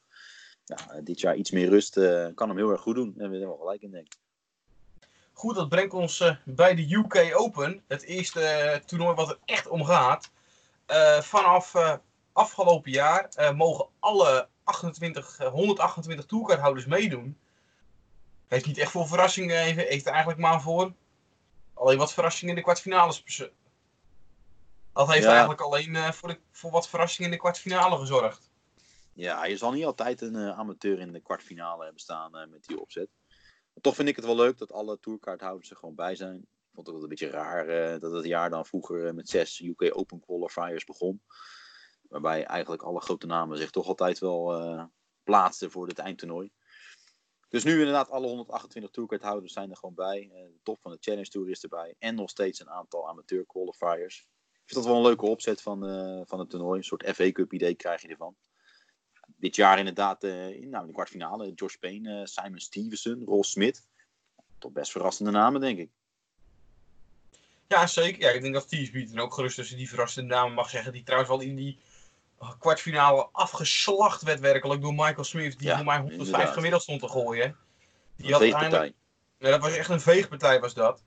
Ja, 0.68 1.00
dit 1.00 1.20
jaar 1.20 1.36
iets 1.36 1.50
meer 1.50 1.68
rust 1.68 1.96
uh, 1.96 2.26
kan 2.34 2.48
hem 2.48 2.56
heel 2.56 2.70
erg 2.70 2.80
goed 2.80 2.94
doen. 2.94 3.14
En 3.18 3.30
we 3.30 3.36
hebben 3.36 3.48
wel 3.48 3.56
gelijk 3.56 3.82
in 3.82 3.90
denk 3.90 4.06
Goed, 5.32 5.54
dat 5.54 5.68
brengt 5.68 5.94
ons 5.94 6.20
uh, 6.20 6.36
bij 6.44 6.74
de 6.74 6.94
UK 6.94 7.32
Open. 7.34 7.82
Het 7.86 8.02
eerste 8.02 8.82
toernooi 8.86 9.14
wat 9.14 9.28
er 9.28 9.38
echt 9.44 9.68
om 9.68 9.84
gaat. 9.84 10.30
vanaf 11.20 11.74
afgelopen 12.32 12.90
jaar 12.90 13.28
uh, 13.38 13.52
mogen 13.52 13.86
alle 13.98 14.48
28, 14.64 15.38
128 15.38 16.26
tourcardhouders 16.26 16.86
meedoen. 16.86 17.38
Heeft 18.48 18.66
niet 18.66 18.78
echt 18.78 18.90
veel 18.90 19.06
verrassingen 19.06 19.56
gegeven. 19.56 19.86
Heeft 19.86 20.06
er 20.06 20.12
eigenlijk 20.12 20.40
maar 20.40 20.62
voor 20.62 20.92
alleen 21.78 21.98
wat 21.98 22.12
verrassingen 22.12 22.50
in 22.50 22.56
de 22.56 22.62
kwartfinales 22.62 23.24
Dat 24.92 25.08
heeft 25.08 25.24
Ja. 25.24 25.30
eigenlijk 25.30 25.60
alleen 25.60 25.96
eh, 25.96 26.12
voor, 26.12 26.28
de, 26.28 26.38
voor 26.50 26.70
wat 26.70 26.88
verrassing 26.88 27.24
in 27.24 27.30
de 27.30 27.38
kwartfinale 27.38 27.98
gezorgd. 27.98 28.47
Ja, 29.18 29.44
je 29.44 29.56
zal 29.56 29.72
niet 29.72 29.84
altijd 29.84 30.20
een 30.20 30.36
eh, 30.36 30.58
amateur 30.58 30.98
in 30.98 31.12
de 31.12 31.20
kwartfinale 31.20 31.82
hebben 31.82 32.00
staan 32.00 32.36
eh, 32.36 32.48
met 32.48 32.64
die 32.64 32.80
opzet. 32.80 33.10
Maar 33.72 33.82
toch 33.82 33.94
vind 33.94 34.08
ik 34.08 34.16
het 34.16 34.24
wel 34.24 34.36
leuk 34.36 34.58
dat 34.58 34.72
alle 34.72 34.98
tourkaarthouders 35.00 35.70
er 35.70 35.76
gewoon 35.76 35.94
bij 35.94 36.14
zijn. 36.14 36.36
Ik 36.36 36.74
vond 36.74 36.86
het 36.86 36.94
wel 36.94 37.02
een 37.02 37.08
beetje 37.08 37.30
raar 37.30 37.68
eh, 37.68 38.00
dat 38.00 38.12
het 38.12 38.24
jaar 38.24 38.50
dan 38.50 38.66
vroeger 38.66 39.14
met 39.14 39.28
zes 39.28 39.60
UK 39.60 39.96
Open 39.96 40.20
qualifiers 40.20 40.84
begon. 40.84 41.22
Waarbij 42.08 42.44
eigenlijk 42.44 42.82
alle 42.82 43.00
grote 43.00 43.26
namen 43.26 43.58
zich 43.58 43.70
toch 43.70 43.86
altijd 43.86 44.18
wel 44.18 44.54
eh, 44.54 44.84
plaatsten 45.22 45.70
voor 45.70 45.88
het 45.88 45.98
eindtoernooi. 45.98 46.50
Dus 47.48 47.64
nu 47.64 47.78
inderdaad 47.78 48.10
alle 48.10 48.26
128 48.26 48.90
tourkaarthouders 48.90 49.52
zijn 49.52 49.70
er 49.70 49.76
gewoon 49.76 49.94
bij. 49.94 50.28
De 50.32 50.60
top 50.62 50.80
van 50.80 50.92
de 50.92 50.98
Challenge 51.00 51.28
Tour 51.28 51.50
is 51.50 51.62
erbij. 51.62 51.94
En 51.98 52.14
nog 52.14 52.30
steeds 52.30 52.60
een 52.60 52.70
aantal 52.70 53.08
amateur 53.08 53.46
qualifiers. 53.46 54.18
Ik 54.52 54.74
vind 54.74 54.84
dat 54.84 54.84
wel 54.84 54.96
een 54.96 55.06
leuke 55.08 55.26
opzet 55.26 55.62
van, 55.62 55.78
van 56.26 56.38
het 56.38 56.50
toernooi. 56.50 56.78
Een 56.78 56.84
soort 56.84 57.10
FA 57.14 57.32
Cup 57.32 57.52
idee 57.52 57.74
krijg 57.74 58.02
je 58.02 58.08
ervan 58.08 58.36
dit 59.36 59.56
jaar 59.56 59.78
inderdaad 59.78 60.24
eh, 60.24 60.48
in, 60.48 60.68
nou, 60.68 60.80
in 60.80 60.86
de 60.86 60.92
kwartfinale. 60.94 61.52
Josh 61.54 61.74
Payne, 61.74 62.20
eh, 62.20 62.24
Simon 62.24 62.58
Stevenson, 62.58 63.22
Ross 63.24 63.50
Smith. 63.50 63.86
Toch 64.58 64.72
best 64.72 64.90
verrassende 64.90 65.30
namen, 65.30 65.60
denk 65.60 65.78
ik. 65.78 65.90
Ja, 67.68 67.86
zeker. 67.86 68.20
Ja, 68.20 68.30
ik 68.30 68.42
denk 68.42 68.54
dat 68.54 68.68
Thies 68.68 68.90
Beaton 68.90 69.18
ook 69.18 69.34
gerust 69.34 69.56
tussen 69.56 69.76
die 69.76 69.88
verrassende 69.88 70.34
namen 70.34 70.54
mag 70.54 70.70
zeggen. 70.70 70.92
Die 70.92 71.02
trouwens 71.02 71.30
wel 71.30 71.40
in 71.40 71.56
die 71.56 71.78
eh, 72.38 72.50
kwartfinale 72.58 73.28
afgeslacht 73.32 74.22
werd 74.22 74.40
werkelijk 74.40 74.82
door 74.82 74.94
Michael 74.94 75.24
Smith. 75.24 75.58
Die 75.58 75.68
Ja, 75.68 75.76
voor 75.76 75.84
mij 75.84 75.98
105 75.98 76.26
inderdaad. 76.26 76.54
gemiddeld 76.54 76.82
stond 76.82 77.00
te 77.00 77.08
gooien. 77.08 77.56
Die 78.16 78.32
Een 78.32 78.38
veegpartij. 78.38 78.94
Ja, 79.38 79.50
dat 79.50 79.60
was 79.60 79.72
echt 79.76 79.88
een 79.88 80.00
veegpartij 80.00 80.60
was 80.60 80.74
dat. 80.74 81.02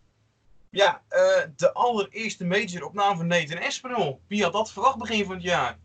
Ja, 0.69 1.03
eh, 1.07 1.43
de 1.55 1.73
allereerste 1.73 2.45
major 2.45 2.83
op 2.85 2.93
naam 2.93 3.17
van 3.17 3.27
Nathan 3.27 3.57
Espinol. 3.57 4.21
Wie 4.27 4.43
had 4.43 4.53
dat 4.53 4.71
verwacht 4.71 4.97
begin 4.97 5.25
van 5.25 5.33
het 5.33 5.43
jaar? 5.43 5.79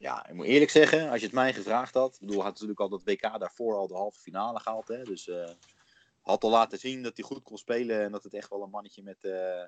Ja, 0.00 0.28
ik 0.28 0.34
moet 0.34 0.46
eerlijk 0.46 0.70
zeggen, 0.70 1.10
als 1.10 1.18
je 1.18 1.26
het 1.26 1.34
mij 1.34 1.52
gevraagd 1.52 1.94
had. 1.94 2.14
Ik 2.14 2.20
bedoel, 2.20 2.42
had 2.42 2.52
natuurlijk 2.52 2.80
al 2.80 2.88
dat 2.88 3.04
WK 3.04 3.20
daarvoor 3.20 3.76
al 3.76 3.86
de 3.86 3.94
halve 3.94 4.20
finale 4.20 4.60
gehaald. 4.60 4.88
Hè, 4.88 5.04
dus 5.04 5.28
eh, 5.28 5.50
had 6.20 6.44
al 6.44 6.50
laten 6.50 6.78
zien 6.78 7.02
dat 7.02 7.16
hij 7.16 7.26
goed 7.26 7.42
kon 7.42 7.58
spelen. 7.58 8.00
En 8.02 8.12
dat 8.12 8.24
het 8.24 8.34
echt 8.34 8.50
wel 8.50 8.62
een 8.62 8.70
mannetje 8.70 9.02
met, 9.02 9.24
eh, 9.24 9.64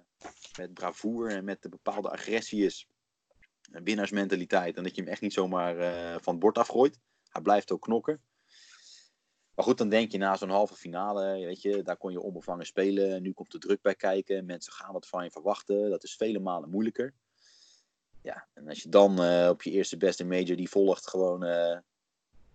met 0.59 0.75
bravoure 0.75 1.35
en 1.35 1.45
met 1.45 1.65
een 1.65 1.71
bepaalde 1.71 2.11
agressie 2.11 2.65
is. 2.65 2.89
Een 3.71 3.85
winnaarsmentaliteit. 3.85 4.77
En 4.77 4.83
dat 4.83 4.95
je 4.95 5.03
hem 5.03 5.11
echt 5.11 5.21
niet 5.21 5.33
zomaar 5.33 5.79
eh, 5.79 6.17
van 6.21 6.33
het 6.33 6.43
bord 6.43 6.59
afgooit. 6.59 7.01
Hij 7.29 7.43
blijft 7.43 7.73
ook 7.73 7.83
knokken. 7.83 8.23
Maar 9.55 9.65
goed, 9.65 9.79
dan 9.79 9.89
denk 9.89 10.13
je 10.13 10.19
na 10.19 10.37
zo'n 10.37 10.51
halve 10.51 10.75
finale, 10.75 11.45
weet 11.45 11.63
je, 11.63 11.83
daar 11.83 11.97
kon 11.97 12.13
je 12.13 12.21
onbevangen 12.21 12.67
spelen. 12.67 13.23
Nu 13.23 13.33
komt 13.33 13.53
de 13.53 13.59
druk 13.59 13.83
bij 13.83 13.95
kijken. 13.95 14.47
Mensen 14.47 14.73
gaan 14.73 14.93
wat 14.93 15.09
van 15.09 15.25
je 15.25 15.31
verwachten. 15.31 15.91
Dat 15.91 16.05
is 16.05 16.17
vele 16.17 16.39
malen 16.39 16.71
moeilijker. 16.71 17.15
Ja, 18.23 18.47
en 18.53 18.69
als 18.69 18.83
je 18.83 18.89
dan 18.89 19.23
eh, 19.23 19.49
op 19.49 19.63
je 19.63 19.71
eerste 19.71 19.97
beste 19.97 20.25
major 20.25 20.57
die 20.57 20.71
volgt 20.71 21.09
gewoon 21.09 21.45
eh, 21.45 21.79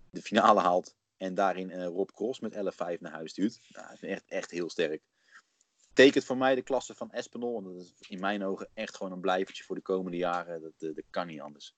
de 0.10 0.22
finale 0.22 0.60
haalt. 0.60 0.96
En 1.18 1.34
daarin 1.36 1.72
eh, 1.72 1.86
Rob 1.86 2.10
Cross 2.10 2.40
met 2.40 2.54
11-5 2.54 2.58
naar 3.00 3.12
huis 3.12 3.34
duwt. 3.34 3.60
Nou, 3.70 3.88
dat 3.88 4.04
is 4.04 4.10
echt, 4.10 4.24
echt 4.28 4.52
heel 4.52 4.70
sterk. 4.70 5.02
Tekent 5.94 6.26
voor 6.26 6.38
mij 6.38 6.56
de 6.56 6.62
klasse 6.62 6.96
van 6.96 7.12
Espinol. 7.12 7.58
En 7.58 7.64
dat 7.64 7.74
is 7.76 7.94
in 8.10 8.20
mijn 8.20 8.44
ogen 8.44 8.70
echt 8.74 8.96
gewoon 8.96 9.12
een 9.12 9.20
blijvertje 9.20 9.64
voor 9.64 9.76
de 9.76 9.82
komende 9.82 10.18
jaren. 10.18 10.62
Dat, 10.62 10.72
eh, 10.80 10.96
dat 10.96 11.04
kan 11.10 11.28
niet 11.28 11.42
anders. 11.42 11.76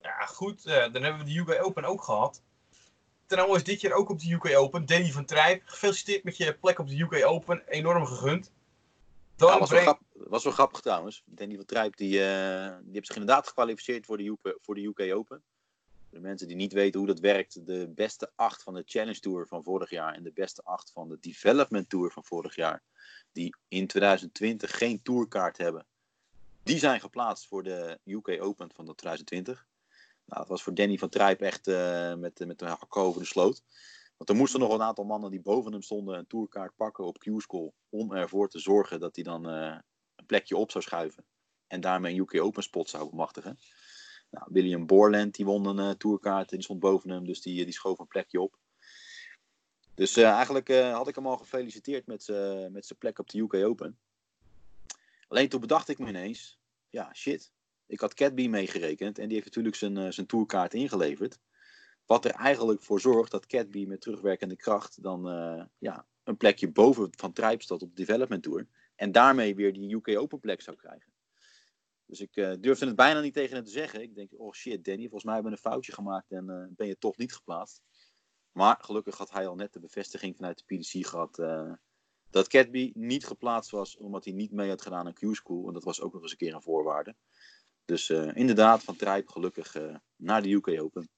Ja, 0.00 0.26
goed. 0.26 0.66
eh, 0.66 0.92
dan 0.92 1.02
hebben 1.02 1.24
we 1.24 1.32
de 1.32 1.38
UK 1.38 1.64
Open 1.64 1.84
ook 1.84 2.02
gehad. 2.02 2.42
Trouwens, 3.26 3.64
dit 3.64 3.80
jaar 3.80 3.92
ook 3.92 4.08
op 4.08 4.18
de 4.20 4.32
UK 4.32 4.56
Open. 4.56 4.86
Danny 4.86 5.10
van 5.10 5.24
Trijp, 5.24 5.62
gefeliciteerd 5.64 6.24
met 6.24 6.36
je 6.36 6.54
plek 6.54 6.78
op 6.78 6.88
de 6.88 7.00
UK 7.00 7.24
Open. 7.24 7.62
Enorm 7.68 8.06
gegund. 8.06 8.52
Ja, 9.36 9.58
was, 9.58 9.70
wel 9.70 9.80
grap, 9.80 10.00
was 10.12 10.44
wel 10.44 10.52
grappig 10.52 10.80
trouwens. 10.80 11.22
Danny 11.24 11.56
van 11.56 11.64
Trijp 11.64 11.96
die, 11.96 12.24
eh, 12.24 12.76
die 12.82 12.92
heeft 12.92 13.06
zich 13.06 13.16
inderdaad 13.16 13.46
gekwalificeerd 13.46 14.06
voor 14.06 14.16
de, 14.16 14.24
UK, 14.24 14.56
voor 14.60 14.74
de 14.74 14.84
UK 14.84 15.14
Open. 15.14 15.42
De 16.10 16.20
mensen 16.20 16.48
die 16.48 16.56
niet 16.56 16.72
weten 16.72 16.98
hoe 16.98 17.08
dat 17.08 17.20
werkt, 17.20 17.66
de 17.66 17.92
beste 17.94 18.30
acht 18.34 18.62
van 18.62 18.74
de 18.74 18.82
Challenge 18.86 19.20
Tour 19.20 19.46
van 19.46 19.62
vorig 19.62 19.90
jaar 19.90 20.14
en 20.14 20.22
de 20.22 20.32
beste 20.32 20.62
acht 20.64 20.90
van 20.92 21.08
de 21.08 21.18
Development 21.20 21.88
Tour 21.88 22.10
van 22.10 22.24
vorig 22.24 22.54
jaar, 22.54 22.82
die 23.32 23.56
in 23.68 23.86
2020 23.86 24.78
geen 24.78 25.02
tourkaart 25.02 25.58
hebben, 25.58 25.86
die 26.62 26.78
zijn 26.78 27.00
geplaatst 27.00 27.46
voor 27.46 27.62
de 27.62 27.98
UK 28.04 28.28
Open 28.28 28.70
van 28.74 28.86
de 28.86 28.94
2020. 28.94 29.66
Nou, 30.24 30.40
dat 30.40 30.48
was 30.48 30.62
voor 30.62 30.74
Danny 30.74 30.98
van 30.98 31.08
Trijp 31.08 31.40
echt 31.40 31.66
eh, 31.66 32.14
met, 32.14 32.46
met 32.46 32.62
een 32.62 32.68
hak 32.68 32.96
over 32.96 33.20
de 33.20 33.26
sloot. 33.26 33.62
Want 34.16 34.30
er 34.30 34.36
moesten 34.36 34.60
nog 34.60 34.72
een 34.72 34.82
aantal 34.82 35.04
mannen 35.04 35.30
die 35.30 35.40
boven 35.40 35.72
hem 35.72 35.82
stonden 35.82 36.18
een 36.18 36.26
tourkaart 36.26 36.76
pakken 36.76 37.04
op 37.04 37.18
Q-School. 37.18 37.74
Om 37.88 38.12
ervoor 38.12 38.48
te 38.48 38.58
zorgen 38.58 39.00
dat 39.00 39.14
hij 39.14 39.24
dan 39.24 39.48
eh, 39.48 39.78
een 40.16 40.26
plekje 40.26 40.56
op 40.56 40.70
zou 40.70 40.84
schuiven. 40.84 41.24
En 41.66 41.80
daarmee 41.80 42.14
een 42.14 42.20
UK 42.20 42.40
Open 42.42 42.62
spot 42.62 42.88
zou 42.88 43.10
bemachtigen. 43.10 43.58
Nou, 44.30 44.46
William 44.50 44.86
Borland 44.86 45.34
die 45.34 45.44
won 45.44 45.66
een 45.66 45.90
eh, 45.90 45.96
tourkaart 45.96 46.50
en 46.50 46.56
die 46.56 46.64
stond 46.64 46.80
boven 46.80 47.10
hem. 47.10 47.24
Dus 47.24 47.40
die, 47.40 47.64
die 47.64 47.74
schoof 47.74 47.98
een 47.98 48.06
plekje 48.06 48.40
op. 48.40 48.58
Dus 49.96 50.16
eh, 50.16 50.30
eigenlijk 50.30 50.68
eh, 50.68 50.92
had 50.92 51.08
ik 51.08 51.14
hem 51.14 51.26
al 51.26 51.36
gefeliciteerd 51.36 52.06
met 52.06 52.22
zijn 52.22 52.98
plek 52.98 53.18
op 53.18 53.30
de 53.30 53.38
UK 53.38 53.54
Open. 53.54 53.98
Alleen 55.28 55.48
toen 55.48 55.60
bedacht 55.60 55.88
ik 55.88 55.98
me 55.98 56.08
ineens. 56.08 56.58
Ja, 56.90 57.14
shit. 57.14 57.52
Ik 57.86 58.00
had 58.00 58.14
Catby 58.14 58.48
meegerekend. 58.48 59.18
En 59.18 59.24
die 59.24 59.34
heeft 59.34 59.46
natuurlijk 59.46 59.76
zijn, 59.76 59.96
eh, 59.96 60.10
zijn 60.10 60.26
tourkaart 60.26 60.74
ingeleverd. 60.74 61.38
Wat 62.06 62.24
er 62.24 62.30
eigenlijk 62.30 62.82
voor 62.82 63.00
zorgt 63.00 63.30
dat 63.30 63.46
Catby 63.46 63.84
met 63.86 64.00
terugwerkende 64.00 64.56
kracht 64.56 65.02
dan 65.02 65.28
eh, 65.28 65.64
ja, 65.78 66.06
een 66.24 66.36
plekje 66.36 66.72
boven 66.72 67.08
van 67.10 67.32
Trijp 67.32 67.62
staat 67.62 67.82
op 67.82 67.96
de 67.96 68.04
Development 68.04 68.42
Tour. 68.42 68.68
En 68.94 69.12
daarmee 69.12 69.54
weer 69.54 69.72
die 69.72 69.94
UK 69.94 70.18
Open 70.18 70.40
plek 70.40 70.60
zou 70.60 70.76
krijgen. 70.76 71.12
Dus 72.06 72.20
ik 72.20 72.36
eh, 72.36 72.52
durfde 72.60 72.86
het 72.86 72.96
bijna 72.96 73.20
niet 73.20 73.34
tegen 73.34 73.56
hem 73.56 73.64
te 73.64 73.70
zeggen. 73.70 74.02
Ik 74.02 74.14
denk, 74.14 74.30
oh 74.36 74.52
shit 74.52 74.84
Danny, 74.84 75.02
volgens 75.02 75.24
mij 75.24 75.34
hebben 75.34 75.52
we 75.52 75.58
een 75.58 75.70
foutje 75.70 75.92
gemaakt 75.92 76.30
en 76.30 76.50
eh, 76.50 76.64
ben 76.68 76.86
je 76.86 76.98
toch 76.98 77.16
niet 77.16 77.34
geplaatst. 77.34 77.82
Maar 78.52 78.76
gelukkig 78.80 79.16
had 79.16 79.30
hij 79.30 79.46
al 79.46 79.54
net 79.54 79.72
de 79.72 79.80
bevestiging 79.80 80.36
vanuit 80.36 80.62
de 80.66 80.74
PDC 80.74 81.06
gehad 81.06 81.38
eh, 81.38 81.72
dat 82.30 82.48
Catby 82.48 82.92
niet 82.94 83.26
geplaatst 83.26 83.70
was 83.70 83.96
omdat 83.96 84.24
hij 84.24 84.32
niet 84.32 84.52
mee 84.52 84.68
had 84.68 84.82
gedaan 84.82 85.06
aan 85.06 85.12
Q-School. 85.12 85.66
En 85.66 85.72
dat 85.72 85.84
was 85.84 86.00
ook 86.00 86.12
nog 86.12 86.22
eens 86.22 86.30
een 86.30 86.36
keer 86.36 86.54
een 86.54 86.62
voorwaarde. 86.62 87.14
Dus 87.84 88.10
inderdaad, 88.10 88.82
van 88.82 88.96
Trijp 88.96 89.28
gelukkig 89.28 89.76
naar 90.16 90.42
de 90.42 90.52
UK 90.52 90.68
Open. 90.68 91.08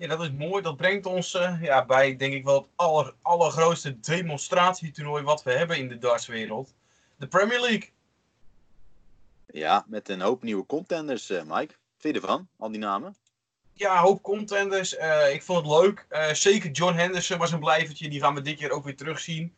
Ja, 0.00 0.06
dat 0.06 0.20
is 0.20 0.30
mooi. 0.30 0.62
Dat 0.62 0.76
brengt 0.76 1.06
ons 1.06 1.34
eh, 1.34 1.62
ja, 1.62 1.84
bij, 1.84 2.16
denk 2.16 2.32
ik 2.32 2.44
wel, 2.44 2.56
het 2.56 2.68
aller, 2.74 3.14
allergrootste 3.22 4.00
demonstratietoernooi 4.00 5.22
wat 5.22 5.42
we 5.42 5.52
hebben 5.52 5.78
in 5.78 5.88
de 5.88 5.98
dartswereld. 5.98 6.74
De 7.16 7.26
Premier 7.26 7.60
League. 7.60 7.90
Ja, 9.46 9.84
met 9.86 10.08
een 10.08 10.20
hoop 10.20 10.42
nieuwe 10.42 10.66
contenders, 10.66 11.30
eh, 11.30 11.42
Mike. 11.42 11.74
Vind 11.98 12.14
je 12.14 12.20
ervan, 12.20 12.48
al 12.58 12.70
die 12.70 12.80
namen? 12.80 13.16
Ja, 13.72 13.92
een 13.92 14.02
hoop 14.02 14.22
contenders. 14.22 14.96
Eh, 14.96 15.34
ik 15.34 15.42
vond 15.42 15.66
het 15.66 15.76
leuk. 15.80 16.06
Zeker 16.36 16.70
John 16.70 16.94
Henderson 16.94 17.38
was 17.38 17.52
een 17.52 17.60
blijvertje. 17.60 18.08
Die 18.08 18.20
gaan 18.20 18.34
we 18.34 18.40
dit 18.40 18.58
jaar 18.58 18.70
ook 18.70 18.84
weer 18.84 18.96
terugzien. 18.96 19.54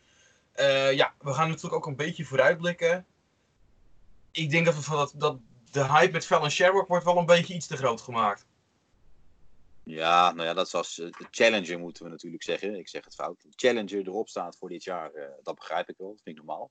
Ja, 0.93 1.15
we 1.19 1.33
gaan 1.33 1.49
natuurlijk 1.49 1.75
ook 1.75 1.87
een 1.87 1.97
beetje 1.97 2.25
vooruitblikken. 2.25 3.07
Ik 4.31 4.51
denk 4.51 4.65
dat, 4.65 4.75
we 4.75 4.83
van 4.83 4.97
dat, 4.97 5.13
dat 5.17 5.39
de 5.71 5.87
hype 5.87 6.13
met 6.13 6.27
Fallon 6.27 6.51
Sherrock 6.51 6.89
wordt 6.89 7.05
wel 7.05 7.19
een 7.19 7.27
beetje 7.27 7.55
iets 7.55 7.67
te 7.67 7.77
groot 7.77 8.01
gemaakt. 8.01 8.47
Ja, 9.85 10.33
nou 10.33 10.49
ja, 10.49 10.55
dat 10.55 10.75
als 10.75 10.99
eh, 10.99 11.11
de 11.11 11.27
challenger 11.31 11.79
moeten 11.79 12.05
we 12.05 12.11
natuurlijk 12.11 12.43
zeggen. 12.43 12.75
Ik 12.75 12.89
zeg 12.89 13.05
het 13.05 13.15
fout. 13.15 13.43
De 13.43 13.49
challenger 13.57 14.07
erop 14.07 14.29
staat 14.29 14.57
voor 14.57 14.69
dit 14.69 14.85
jaar, 14.85 15.13
eh, 15.13 15.29
dat 15.43 15.55
begrijp 15.55 15.89
ik 15.89 15.97
wel. 15.99 16.09
Dat 16.09 16.21
vind 16.23 16.39
ik 16.39 16.45
normaal. 16.45 16.71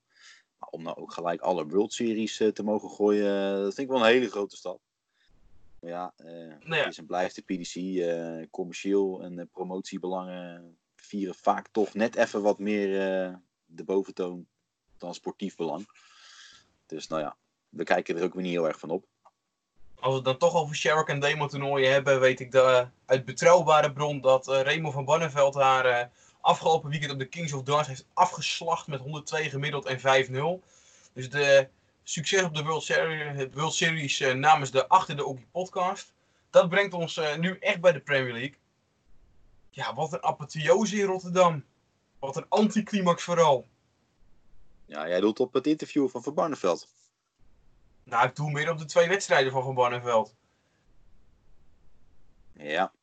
Maar 0.58 0.69
om 0.69 0.84
nou 0.84 0.97
ook 0.97 1.13
gelijk 1.13 1.41
alle 1.41 1.67
World 1.67 1.93
Series 1.93 2.39
eh, 2.39 2.47
te 2.47 2.63
mogen 2.63 2.89
gooien, 2.89 3.56
dat 3.56 3.74
vind 3.74 3.88
ik 3.88 3.93
wel 3.93 4.06
een 4.06 4.12
hele 4.12 4.30
grote 4.30 4.56
stap. 4.56 4.82
Maar 5.80 5.89
ja, 5.89 6.13
Nou 6.17 6.76
ja. 6.76 6.88
is 6.88 6.97
en 6.97 7.06
blijft 7.06 7.36
de 7.36 7.41
PDC. 7.41 8.52
commercieel 8.52 9.21
en 9.21 9.50
promotiebelangen 9.52 10.78
vieren 10.95 11.36
vaak 11.36 11.67
toch 11.67 11.93
net 11.93 12.15
even 12.15 12.41
wat 12.41 12.60
meer 12.60 12.89
de 13.65 13.84
boventoon 13.84 14.47
dan 14.97 15.13
sportief 15.13 15.56
belang. 15.56 15.86
Dus 16.86 17.08
nou 17.08 17.21
ja, 17.21 17.38
we 17.69 17.84
kijken 17.84 18.17
er 18.17 18.24
ook 18.24 18.34
weer 18.34 18.43
niet 18.43 18.52
heel 18.52 18.67
erg 18.67 18.80
van 18.80 18.89
op. 18.89 19.06
Als 20.02 20.10
we 20.10 20.16
het 20.16 20.26
dan 20.26 20.38
toch 20.38 20.56
over 20.56 20.76
Sherrock 20.76 21.10
en 21.10 21.20
demo 21.20 21.48
toernooien 21.48 21.92
hebben, 21.92 22.20
weet 22.20 22.40
ik 22.40 22.52
de, 22.52 22.62
eh, 22.62 22.88
uit 23.06 23.26
betrouwbare 23.26 23.94
bron 23.94 24.22
dat 24.22 24.48
eh 24.48 24.62
Remo 24.62 24.92
van 24.92 25.06
Banneveld 25.06 25.56
haar 25.56 25.86
eh, 25.86 26.06
afgelopen 26.42 26.90
weekend 26.90 27.12
op 27.12 27.20
de 27.20 27.26
Kings 27.26 27.54
of 27.54 27.64
Darts 27.64 27.88
heeft 27.88 28.08
afgeslacht 28.14 28.88
met 28.88 29.00
102 29.00 29.50
gemiddeld 29.50 29.86
en 29.86 30.00
5-0. 30.00 30.64
Dus 31.14 31.30
de 31.30 31.68
succes 32.04 32.44
op 32.44 32.56
de 32.56 32.64
World 32.64 32.84
Series, 32.84 33.48
World 33.54 33.74
Series 33.74 34.20
eh, 34.20 34.34
namens 34.34 34.72
de 34.72 34.88
Achter 34.88 35.16
de 35.16 35.38
podcast. 35.52 36.14
Dat 36.50 36.70
brengt 36.70 36.94
ons 36.94 37.18
eh, 37.18 37.38
nu 37.38 37.58
echt 37.60 37.82
bij 37.82 37.92
de 37.92 38.00
Premier 38.00 38.34
League. 38.34 38.58
Ja, 39.70 39.94
wat 39.94 40.14
een 40.14 40.24
apotheose 40.24 40.96
in 40.96 41.06
Rotterdam. 41.06 41.64
Wat 42.20 42.36
een 42.36 42.46
anticlimax 42.50 43.24
vooral. 43.24 43.68
Ja, 44.86 45.08
jij 45.08 45.20
doet 45.20 45.40
op 45.40 45.54
het 45.54 45.68
interview 45.68 46.10
van 46.10 46.24
Van 46.24 46.34
Barneveld. 46.34 46.88
Nou, 48.04 48.28
ik 48.28 48.36
doe 48.36 48.52
meer 48.52 48.70
op 48.72 48.78
de 48.78 48.86
twee 48.86 49.08
wedstrijden 49.08 49.52
van 49.52 49.64
Van 49.64 49.76
Barneveld. 49.76 50.36
Ja. 52.54 52.94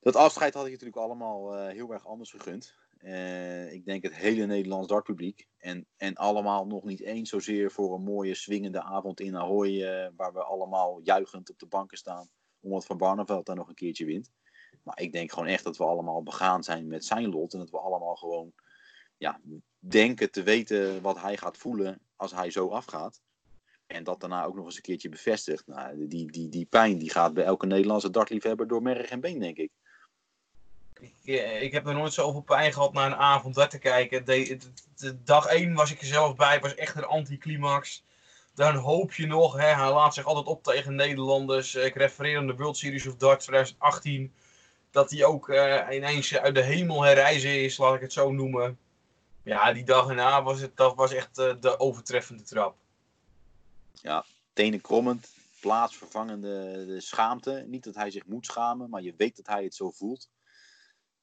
Dat 0.00 0.16
afscheid 0.16 0.54
had 0.54 0.64
ik 0.64 0.70
natuurlijk 0.70 0.98
allemaal 0.98 1.56
eh, 1.56 1.72
heel 1.72 1.92
erg 1.92 2.06
anders 2.06 2.30
gegund. 2.30 2.74
eh, 2.98 3.72
ik 3.72 3.84
denk 3.84 4.02
het 4.02 4.14
hele 4.14 4.46
Nederlands 4.46 4.88
dartpubliek. 4.88 5.48
En, 5.58 5.86
en 5.96 6.14
allemaal 6.14 6.66
nog 6.66 6.84
niet 6.84 7.00
eens 7.00 7.30
zozeer 7.30 7.70
voor 7.70 7.94
een 7.94 8.02
mooie 8.02 8.34
swingende 8.34 8.82
avond 8.82 9.20
in 9.20 9.36
Ahoy. 9.36 9.82
eh, 9.82 10.10
waar 10.16 10.32
we 10.32 10.42
allemaal 10.44 11.00
juichend 11.02 11.50
op 11.50 11.58
de 11.58 11.66
banken 11.66 11.98
staan. 11.98 12.28
Omdat 12.60 12.86
Van 12.86 12.98
Barneveld 12.98 13.46
daar 13.46 13.56
nog 13.56 13.68
een 13.68 13.74
keertje 13.74 14.04
wint. 14.04 14.30
Maar 14.82 15.00
ik 15.00 15.12
denk 15.12 15.32
gewoon 15.32 15.48
echt 15.48 15.64
dat 15.64 15.76
we 15.76 15.84
allemaal 15.84 16.22
begaan 16.22 16.62
zijn 16.64 16.86
met 16.86 17.04
zijn 17.04 17.28
lot. 17.28 17.52
En 17.52 17.58
dat 17.58 17.70
we 17.70 17.78
allemaal 17.78 18.16
gewoon 18.16 18.52
ja, 19.16 19.40
denken 19.78 20.30
te 20.30 20.42
weten 20.42 21.02
wat 21.02 21.20
hij 21.20 21.36
gaat 21.36 21.56
voelen 21.56 22.00
als 22.16 22.32
hij 22.32 22.50
zo 22.50 22.68
afgaat. 22.68 23.22
En 23.94 24.04
dat 24.04 24.20
daarna 24.20 24.44
ook 24.44 24.54
nog 24.54 24.64
eens 24.64 24.76
een 24.76 24.82
keertje 24.82 25.08
bevestigt. 25.08 25.66
Nou, 25.66 26.08
die, 26.08 26.30
die, 26.30 26.48
die 26.48 26.66
pijn 26.70 26.98
die 26.98 27.10
gaat 27.10 27.34
bij 27.34 27.44
elke 27.44 27.66
Nederlandse 27.66 28.10
dartliefhebber 28.10 28.68
door 28.68 28.82
merg 28.82 29.08
en 29.08 29.20
been, 29.20 29.38
denk 29.38 29.56
ik. 29.56 29.70
Ik, 31.00 31.60
ik 31.60 31.72
heb 31.72 31.84
nog 31.84 31.94
nooit 31.94 32.12
zoveel 32.12 32.40
pijn 32.40 32.72
gehad 32.72 32.92
naar 32.92 33.06
een 33.06 33.16
avond 33.16 33.54
dat 33.54 33.70
te 33.70 33.78
kijken. 33.78 34.24
De, 34.24 34.58
dag 35.24 35.46
1 35.46 35.74
was 35.74 35.90
ik 35.90 36.00
er 36.00 36.06
zelf 36.06 36.36
bij, 36.36 36.60
was 36.60 36.74
echt 36.74 36.96
een 36.96 37.04
anticlimax. 37.04 38.04
Dan 38.54 38.74
hoop 38.74 39.12
je 39.12 39.26
nog, 39.26 39.56
hè, 39.56 39.66
hij 39.66 39.92
laat 39.92 40.14
zich 40.14 40.24
altijd 40.24 40.46
op 40.46 40.62
tegen 40.62 40.94
Nederlanders. 40.94 41.74
Ik 41.74 41.94
refereer 41.94 42.38
aan 42.38 42.46
de 42.46 42.56
World 42.56 42.76
Series 42.76 43.06
of 43.06 43.16
Darts 43.16 43.44
2018. 43.44 44.32
Dat 44.90 45.10
hij 45.10 45.24
ook 45.24 45.48
eh, 45.48 45.96
ineens 45.96 46.36
uit 46.36 46.54
de 46.54 46.62
hemel 46.62 47.02
herrijzen 47.02 47.62
is, 47.62 47.76
laat 47.76 47.94
ik 47.94 48.00
het 48.00 48.12
zo 48.12 48.32
noemen. 48.32 48.78
Ja, 49.42 49.72
die 49.72 49.84
dag 49.84 50.08
erna 50.08 50.42
was 50.42 50.60
het 50.60 50.76
dat 50.76 50.94
was 50.94 51.12
echt 51.12 51.38
eh, 51.38 51.54
de 51.60 51.78
overtreffende 51.78 52.42
trap. 52.42 52.76
Tenen 54.52 54.80
krommend, 54.80 55.34
plaatsvervangende 55.60 56.84
de 56.86 57.00
schaamte. 57.00 57.64
Niet 57.66 57.84
dat 57.84 57.94
hij 57.94 58.10
zich 58.10 58.26
moet 58.26 58.46
schamen, 58.46 58.90
maar 58.90 59.02
je 59.02 59.14
weet 59.16 59.36
dat 59.36 59.46
hij 59.46 59.64
het 59.64 59.74
zo 59.74 59.90
voelt. 59.90 60.30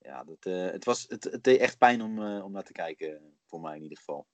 Ja, 0.02 0.24
dat, 0.24 0.46
eh, 0.46 0.72
het, 0.72 0.86
was, 0.86 1.06
het, 1.08 1.24
het 1.24 1.44
deed 1.44 1.60
echt 1.60 1.78
pijn 1.78 2.02
om, 2.02 2.26
eh, 2.26 2.44
om 2.44 2.52
naar 2.52 2.64
te 2.64 2.72
kijken, 2.72 3.36
voor 3.46 3.62
mij 3.62 3.76
in 3.76 3.84
ieder 3.84 3.98
geval. 3.98 4.28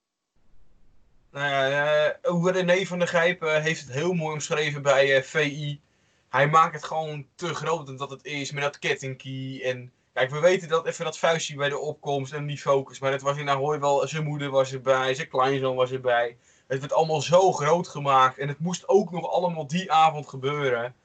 Nou 1.32 1.50
ja, 1.50 2.06
eh, 2.06 2.32
hoe 2.32 2.52
René 2.52 2.86
van 2.86 3.00
der 3.00 3.08
Gijp 3.08 3.44
eh, 3.44 3.64
heeft 3.64 3.82
het 3.82 3.92
heel 3.92 4.14
mooi 4.14 4.34
omschreven 4.34 4.82
bij 4.82 5.16
eh, 5.16 5.24
VI. 5.24 5.82
Hij 6.30 6.48
maakt 6.48 6.74
het 6.74 6.84
gewoon 6.84 7.28
te 7.36 7.54
groot 7.54 7.86
dan 7.86 7.98
dat 7.98 8.10
het 8.10 8.26
is 8.26 8.52
met 8.52 8.64
dat 8.64 8.80
kettingkey. 8.80 9.62
En 9.64 9.92
kijk, 10.14 10.32
we 10.32 10.40
weten 10.40 10.68
dat 10.68 10.86
even 10.86 11.06
dat 11.06 11.18
vuistje 11.18 11.56
bij 11.56 11.70
de 11.70 11.78
opkomst 11.78 12.34
en 12.34 12.46
die 12.46 12.58
focus. 12.58 13.00
Maar 13.00 13.12
het 13.12 13.22
was 13.22 13.38
in 13.38 13.50
Ahoy 13.50 13.80
wel, 13.80 14.08
zijn 14.08 14.24
moeder 14.24 14.50
was 14.50 14.74
erbij, 14.74 15.14
zijn 15.14 15.28
kleinzoon 15.28 15.76
was 15.76 15.92
erbij. 15.92 16.38
Het 16.68 16.80
werd 16.80 16.94
allemaal 16.94 17.22
zo 17.22 17.52
groot 17.52 17.88
gemaakt. 17.88 18.38
En 18.38 18.48
het 18.48 18.60
moest 18.60 18.88
ook 18.88 19.12
nog 19.12 19.30
allemaal 19.30 19.68
die 19.68 19.92
avond 19.92 20.28
gebeuren. 20.28 20.96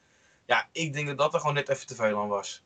Ja, 0.45 0.69
ik 0.71 0.93
denk 0.93 1.07
dat 1.07 1.17
dat 1.17 1.33
er 1.33 1.39
gewoon 1.39 1.55
net 1.55 1.69
even 1.69 1.87
te 1.87 1.95
veel 1.95 2.19
aan 2.19 2.27
was. 2.27 2.63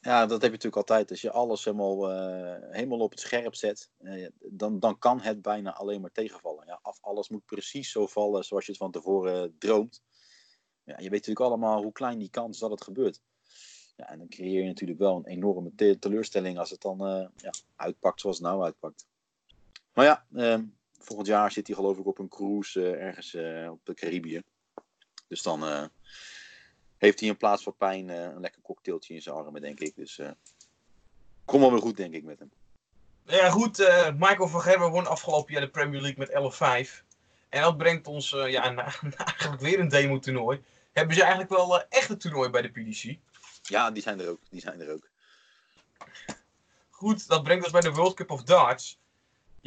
Ja, 0.00 0.20
dat 0.20 0.30
heb 0.30 0.42
je 0.42 0.48
natuurlijk 0.48 0.76
altijd. 0.76 1.10
Als 1.10 1.20
je 1.20 1.30
alles 1.30 1.64
helemaal, 1.64 2.10
eh, 2.10 2.70
helemaal 2.70 2.98
op 2.98 3.10
het 3.10 3.20
scherp 3.20 3.54
zet, 3.54 3.90
eh, 3.98 4.28
dan, 4.38 4.78
dan 4.78 4.98
kan 4.98 5.20
het 5.20 5.42
bijna 5.42 5.74
alleen 5.74 6.00
maar 6.00 6.12
tegenvallen. 6.12 6.66
Ja, 6.66 6.78
af, 6.82 6.98
alles 7.00 7.28
moet 7.28 7.44
precies 7.44 7.90
zo 7.90 8.06
vallen 8.06 8.44
zoals 8.44 8.64
je 8.64 8.70
het 8.70 8.80
van 8.80 8.90
tevoren 8.90 9.56
droomt. 9.58 10.02
Ja, 10.84 10.94
je 10.96 11.02
weet 11.02 11.10
natuurlijk 11.10 11.40
allemaal 11.40 11.82
hoe 11.82 11.92
klein 11.92 12.18
die 12.18 12.30
kans 12.30 12.58
dat 12.58 12.70
het 12.70 12.82
gebeurt. 12.84 13.20
Ja, 13.96 14.08
en 14.08 14.18
dan 14.18 14.28
creëer 14.28 14.62
je 14.62 14.68
natuurlijk 14.68 14.98
wel 14.98 15.16
een 15.16 15.26
enorme 15.26 15.74
te- 15.74 15.98
teleurstelling 15.98 16.58
als 16.58 16.70
het 16.70 16.80
dan 16.80 17.06
eh, 17.06 17.26
ja, 17.36 17.50
uitpakt 17.76 18.20
zoals 18.20 18.38
het 18.38 18.46
nou 18.46 18.62
uitpakt. 18.64 19.06
Maar 19.92 20.04
ja, 20.04 20.26
eh, 20.32 20.62
volgend 20.98 21.28
jaar 21.28 21.52
zit 21.52 21.66
hij 21.66 21.76
geloof 21.76 21.98
ik 21.98 22.06
op 22.06 22.18
een 22.18 22.28
cruise 22.28 22.90
eh, 22.90 23.06
ergens 23.06 23.34
eh, 23.34 23.70
op 23.70 23.80
de 23.84 23.94
Caribië. 23.94 24.42
Dus 25.28 25.42
dan 25.42 25.64
eh, 25.66 25.84
heeft 26.96 27.20
hij 27.20 27.28
in 27.28 27.36
plaats 27.36 27.62
van 27.62 27.76
pijn 27.76 28.08
een 28.08 28.40
lekker 28.40 28.62
cocktailtje 28.62 29.14
in 29.14 29.22
zijn 29.22 29.34
armen, 29.36 29.60
denk 29.60 29.80
ik. 29.80 29.96
Dus 29.96 30.20
kom 31.44 31.60
wel 31.60 31.70
weer 31.70 31.80
goed, 31.80 31.96
denk 31.96 32.14
ik, 32.14 32.24
met 32.24 32.38
hem. 32.38 32.50
Ja, 33.24 33.50
goed. 33.50 33.78
eh, 33.78 34.12
Michael 34.12 34.48
van 34.48 34.60
Gerwen 34.60 34.90
won 34.90 35.06
afgelopen 35.06 35.52
jaar 35.52 35.62
de 35.62 35.70
Premier 35.70 36.00
League 36.00 36.18
met 36.18 36.30
11-5. 36.30 37.04
En 37.48 37.62
dat 37.62 37.76
brengt 37.76 38.06
ons 38.06 38.30
ja, 38.30 38.74
eigenlijk 38.76 39.60
weer 39.60 39.80
een 39.80 39.88
demo-toernooi. 39.88 40.62
Hebben 40.92 41.14
ze 41.14 41.20
eigenlijk 41.20 41.50
wel 41.50 41.82
echt 41.88 42.10
een 42.10 42.18
toernooi 42.18 42.50
bij 42.50 42.62
de 42.62 42.68
PDC? 42.68 43.16
Ja, 43.62 43.90
die 43.90 44.02
zijn 44.02 44.20
er 44.20 44.28
ook. 44.28 44.40
Die 44.50 44.60
zijn 44.60 44.80
er 44.80 44.92
ook. 44.92 45.08
Goed, 46.90 47.28
dat 47.28 47.42
brengt 47.42 47.62
ons 47.64 47.72
bij 47.72 47.80
de 47.80 47.92
World 47.92 48.14
Cup 48.14 48.30
of 48.30 48.42
Darts. 48.42 48.97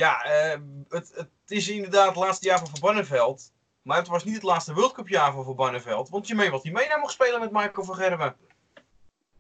Ja, 0.02 0.24
eh, 0.24 0.60
het, 0.88 1.12
het 1.16 1.30
is 1.48 1.70
inderdaad 1.70 2.08
het 2.08 2.16
laatste 2.16 2.48
jaar 2.48 2.60
van 2.60 2.68
Van 2.70 2.80
Barneveld. 2.80 3.52
Maar 3.82 3.98
het 3.98 4.08
was 4.08 4.24
niet 4.24 4.34
het 4.34 4.44
laatste 4.44 4.74
World 4.74 4.92
Cup 4.92 5.08
jaar 5.08 5.34
van 5.34 5.44
Van 5.44 5.56
Barneveld. 5.56 6.10
Want 6.10 6.28
je 6.28 6.36
mee 6.36 6.50
wat 6.50 6.64
hij 6.64 6.72
mee 6.72 6.88
naar 6.88 7.00
mocht 7.00 7.14
spelen 7.14 7.40
met 7.40 7.52
Michael 7.52 7.86
van 7.86 7.96
Gerwen. 7.96 8.36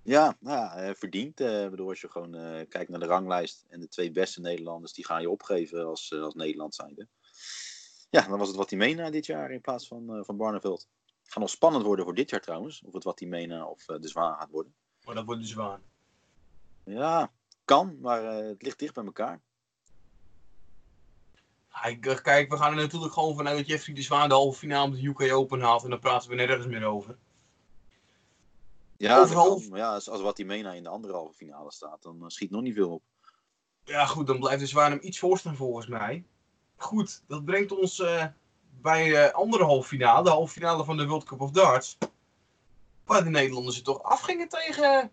Ja, 0.03 0.35
nou 0.39 0.57
ja 0.57 0.75
eh, 0.75 0.95
verdiend. 0.95 1.39
eh, 1.39 1.69
bedoel, 1.69 1.89
als 1.89 2.01
je 2.01 2.09
gewoon 2.09 2.31
kijkt 2.69 2.89
naar 2.89 2.99
de 2.99 3.05
ranglijst 3.05 3.65
en 3.69 3.79
de 3.79 3.87
twee 3.87 4.11
beste 4.11 4.41
Nederlanders, 4.41 4.93
die 4.93 5.05
ga 5.05 5.17
je 5.17 5.29
opgeven 5.29 5.85
als, 5.85 6.13
als 6.13 6.33
Nederland 6.33 6.75
zijnde. 6.75 7.07
Ja, 8.09 8.27
dan 8.27 8.37
was 8.39 8.47
het 8.47 8.57
wat 8.57 8.69
hij 8.69 8.79
meena 8.79 9.09
dit 9.09 9.25
jaar 9.25 9.51
in 9.51 9.61
plaats 9.61 9.87
van, 9.87 10.23
van 10.25 10.37
Barneveld. 10.37 10.87
Het 11.05 11.31
gaat 11.31 11.39
nog 11.39 11.49
spannend 11.49 11.85
worden 11.85 12.05
voor 12.05 12.15
dit 12.15 12.29
jaar 12.29 12.41
trouwens. 12.41 12.83
Of 12.85 12.93
het 12.93 13.03
wat 13.03 13.19
hij 13.19 13.27
meena 13.27 13.65
of 13.65 13.85
de 13.85 14.07
zwaar 14.07 14.37
gaat 14.37 14.49
worden. 14.49 14.73
Maar 15.05 15.15
dat 15.15 15.25
wordt 15.25 15.41
dus 15.41 15.53
waar. 15.53 15.79
Ja, 16.83 17.31
kan, 17.65 17.97
maar 18.01 18.23
het 18.23 18.61
ligt 18.61 18.79
dicht 18.79 18.93
bij 18.93 19.05
elkaar. 19.05 19.41
Kijk, 21.71 22.21
kijk, 22.23 22.49
we 22.49 22.57
gaan 22.57 22.71
er 22.71 22.77
natuurlijk 22.83 23.13
gewoon 23.13 23.35
vanuit 23.35 23.57
dat 23.57 23.67
Jeffrey 23.67 23.95
de 23.95 24.01
Zwaan 24.01 24.29
de 24.29 24.35
halve 24.35 24.59
finale 24.59 24.89
met 24.89 24.99
de 24.99 25.07
UK 25.07 25.33
Open 25.33 25.61
haalt. 25.61 25.83
En 25.83 25.89
dan 25.89 25.99
praten 25.99 26.29
we 26.29 26.35
nergens 26.35 26.67
meer 26.67 26.85
over. 26.85 27.17
Ja, 28.97 29.19
Overal- 29.19 29.59
kan. 29.59 29.77
Ja 29.77 29.93
als, 29.93 30.09
als 30.09 30.21
wat 30.21 30.37
hij 30.37 30.45
meena 30.45 30.71
in 30.71 30.83
de 30.83 30.89
anderhalve 30.89 31.33
finale 31.33 31.71
staat, 31.71 32.01
dan 32.01 32.21
eh, 32.21 32.27
schiet 32.27 32.51
nog 32.51 32.61
niet 32.61 32.73
veel 32.75 32.89
op. 32.89 33.01
Ja, 33.83 34.05
goed, 34.05 34.27
dan 34.27 34.39
blijft 34.39 34.59
de 34.59 34.65
Zwaan 34.67 34.91
hem 34.91 34.99
iets 35.01 35.19
voorstaan 35.19 35.55
volgens 35.55 35.87
mij. 35.87 36.25
Goed, 36.75 37.23
dat 37.27 37.45
brengt 37.45 37.71
ons 37.71 37.99
eh, 37.99 38.25
bij 38.81 39.09
de 39.09 39.33
andere 39.33 39.63
halve 39.63 39.87
finale, 39.87 40.23
de 40.23 40.29
halve 40.29 40.53
finale 40.53 40.83
van 40.83 40.97
de 40.97 41.07
World 41.07 41.23
Cup 41.23 41.41
of 41.41 41.51
Darts. 41.51 41.97
Waar 43.05 43.23
de 43.23 43.29
Nederlanders 43.29 43.75
het 43.75 43.85
toch 43.85 44.03
afgingen 44.03 44.49
tegen 44.49 45.01
eh, 45.01 45.07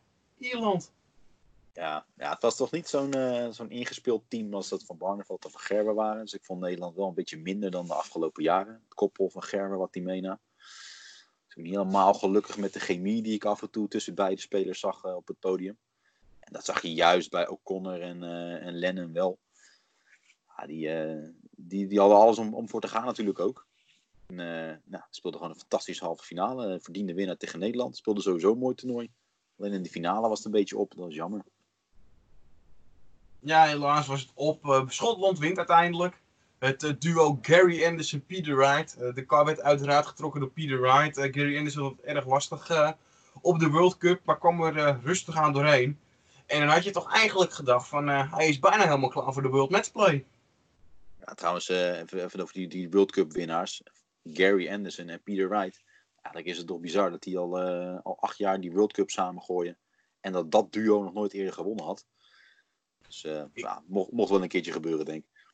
Ierland. 0.50 0.92
Ja, 1.78 2.06
ja, 2.16 2.30
het 2.30 2.42
was 2.42 2.56
toch 2.56 2.70
niet 2.70 2.88
zo'n 2.88 3.12
eh, 3.12 3.48
zo'n 3.50 3.70
ingespeeld 3.70 4.24
team 4.28 4.54
als 4.54 4.68
dat 4.68 4.84
van 4.84 4.96
Barneveld 4.96 5.44
of 5.44 5.52
van 5.52 5.60
Gerber 5.60 5.94
waren. 5.94 6.22
Dus 6.22 6.34
ik 6.34 6.44
vond 6.44 6.60
Nederland 6.60 6.96
wel 6.96 7.08
een 7.08 7.14
beetje 7.14 7.38
minder 7.38 7.70
dan 7.70 7.86
de 7.86 7.94
afgelopen 7.94 8.42
jaren. 8.42 8.74
Het 8.74 8.94
koppel 8.94 9.30
van 9.30 9.42
Gerber, 9.42 9.78
wat 9.78 9.92
die 9.92 10.02
meena. 10.02 10.40
Ik 11.48 11.54
ben 11.54 11.64
niet 11.64 11.72
helemaal 11.72 12.14
gelukkig 12.14 12.56
met 12.56 12.72
de 12.72 12.80
chemie 12.80 13.22
die 13.22 13.34
ik 13.34 13.44
af 13.44 13.62
en 13.62 13.70
toe 13.70 13.88
tussen 13.88 14.14
beide 14.14 14.40
spelers 14.40 14.80
zag 14.80 15.04
eh, 15.04 15.14
op 15.14 15.26
het 15.26 15.38
podium. 15.38 15.78
En 16.40 16.52
dat 16.52 16.64
zag 16.64 16.82
je 16.82 16.94
juist 16.94 17.30
bij 17.30 17.48
O'Connor 17.48 18.00
en, 18.00 18.22
eh, 18.22 18.66
en 18.66 18.78
Lennon 18.78 19.12
wel. 19.12 19.38
Ja, 20.56 20.66
die, 20.66 20.88
die, 21.50 21.86
die 21.86 21.98
hadden 21.98 22.18
alles 22.18 22.38
om, 22.38 22.54
om 22.54 22.68
voor 22.68 22.80
te 22.80 22.88
gaan 22.88 23.04
natuurlijk 23.04 23.40
ook. 23.40 23.66
En, 24.26 24.36
nou, 24.84 25.04
speelde 25.10 25.36
gewoon 25.36 25.52
een 25.52 25.60
fantastische 25.60 26.04
halve 26.04 26.24
finale. 26.24 26.80
Verdiende 26.80 27.14
winnaar 27.14 27.36
tegen 27.36 27.58
Nederland. 27.58 27.96
Speelde 27.96 28.20
sowieso 28.20 28.52
een 28.52 28.58
mooi 28.58 28.74
toernooi. 28.74 29.10
Alleen 29.58 29.72
in 29.72 29.82
de 29.82 29.90
finale 29.90 30.28
was 30.28 30.38
het 30.38 30.46
een 30.46 30.52
beetje 30.52 30.78
op. 30.78 30.90
Dat 30.90 31.04
was 31.04 31.14
jammer. 31.14 31.44
Ja, 33.40 33.64
helaas 33.64 34.07
was 34.07 34.20
het 34.20 34.31
op. 34.35 34.64
Eh, 34.64 34.83
Schotland 34.88 35.38
wint 35.38 35.59
uiteindelijk. 35.59 36.20
Het 36.59 36.83
eh, 36.83 36.92
duo 36.98 37.38
Gary 37.42 37.85
Anderson-Peter 37.85 38.57
Wright. 38.57 38.96
Eh, 38.96 39.14
de 39.14 39.24
kar 39.24 39.44
werd 39.44 39.61
uiteraard 39.61 40.07
getrokken 40.07 40.40
door 40.40 40.51
Peter 40.51 40.81
Wright. 40.81 41.18
Gary 41.18 41.57
Anderson 41.57 41.83
had 41.83 41.96
het 41.96 42.05
erg 42.05 42.27
lastig 42.27 42.94
op 43.40 43.59
de 43.59 43.68
World 43.68 43.98
Cup, 43.98 44.20
maar 44.24 44.38
kwam 44.38 44.62
er 44.62 45.01
rustig 45.03 45.37
aan 45.37 45.53
doorheen. 45.53 45.98
En 46.46 46.61
dan 46.61 46.68
had 46.68 46.85
je 46.85 46.90
toch 46.90 47.12
eigenlijk 47.12 47.53
gedacht 47.53 47.88
van, 47.88 48.09
hij 48.09 48.48
is 48.48 48.59
bijna 48.59 48.83
helemaal 48.85 49.09
klaar 49.09 49.33
voor 49.33 49.42
de 49.42 49.48
World 49.48 49.70
Matchplay. 49.70 50.24
Ja, 51.27 51.35
trouwens, 51.35 51.68
even, 51.68 52.42
over 52.42 52.55
die, 52.55 52.68
die 52.68 52.90
World 52.90 53.12
Cup 53.12 53.33
winnaars. 53.33 53.83
Gary 54.24 54.68
Anderson 54.68 55.09
en 55.09 55.22
Peter 55.22 55.48
Wright. 55.48 55.83
Eigenlijk 56.22 56.46
is 56.46 56.59
het 56.59 56.66
toch 56.66 56.81
bizar 56.81 57.11
dat 57.11 57.22
die 57.22 57.38
al, 57.38 57.59
al 58.03 58.16
acht 58.20 58.38
jaar 58.38 58.61
die 58.61 58.72
World 58.72 58.92
Cup 58.92 59.11
samengooien. 59.11 59.77
En 60.20 60.33
dat 60.33 60.51
dat 60.51 60.72
duo 60.72 61.03
nog 61.03 61.12
nooit 61.12 61.33
eerder 61.33 61.53
gewonnen 61.53 61.85
had. 61.85 62.07
Dus 63.08 63.20
ja, 63.52 63.82
mocht, 63.86 64.12
mocht 64.12 64.30
wel 64.30 64.42
een 64.42 64.48
keertje 64.48 64.72
gebeuren, 64.72 65.04
denk 65.04 65.24
ik. 65.24 65.46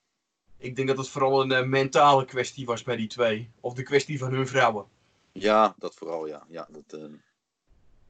Ik 0.56 0.76
denk 0.76 0.88
dat 0.88 0.96
het 0.96 1.08
vooral 1.08 1.42
een 1.42 1.52
eh, 1.52 1.64
mentale 1.64 2.24
kwestie 2.24 2.66
was 2.66 2.82
bij 2.82 2.96
die 2.96 3.08
twee. 3.08 3.50
Of 3.60 3.74
de 3.74 3.82
kwestie 3.82 4.18
van 4.18 4.32
hun 4.32 4.46
vrouwen. 4.46 4.86
Ja, 5.32 5.74
dat 5.78 5.94
vooral, 5.94 6.26
ja. 6.26 6.46
ja 6.48 6.68
dat, 6.70 7.00
eh, 7.00 7.02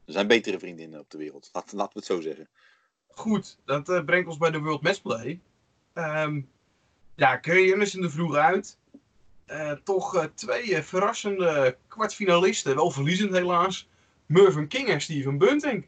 er 0.05 0.13
zijn 0.13 0.27
betere 0.27 0.59
vriendinnen 0.59 1.01
op 1.01 1.11
de 1.11 1.19
wereld. 1.19 1.51
Laat, 1.53 1.73
laten 1.73 1.93
we 1.93 1.99
het 1.99 2.09
zo 2.09 2.21
zeggen. 2.21 2.49
Goed, 3.07 3.59
dat 3.65 4.05
brengt 4.05 4.29
ons 4.29 4.37
bij 4.37 4.51
de 4.51 4.59
World 4.59 4.83
Matchplay. 4.83 5.41
Ehm 5.93 6.41
ja, 7.17 7.39
Gary 7.43 7.73
Anderson 7.73 8.03
er 8.03 8.11
vroeg 8.11 8.35
uit. 8.35 8.79
Toch 9.85 10.31
twee 10.35 10.83
verrassende 10.83 11.77
kwartfinalisten. 11.89 12.75
Wel 12.75 12.91
verliezend 12.91 13.33
helaas. 13.33 13.89
Mervyn 14.27 14.69
King 14.69 14.89
en 14.89 15.01
Steven 15.01 15.39
Bunting. 15.39 15.87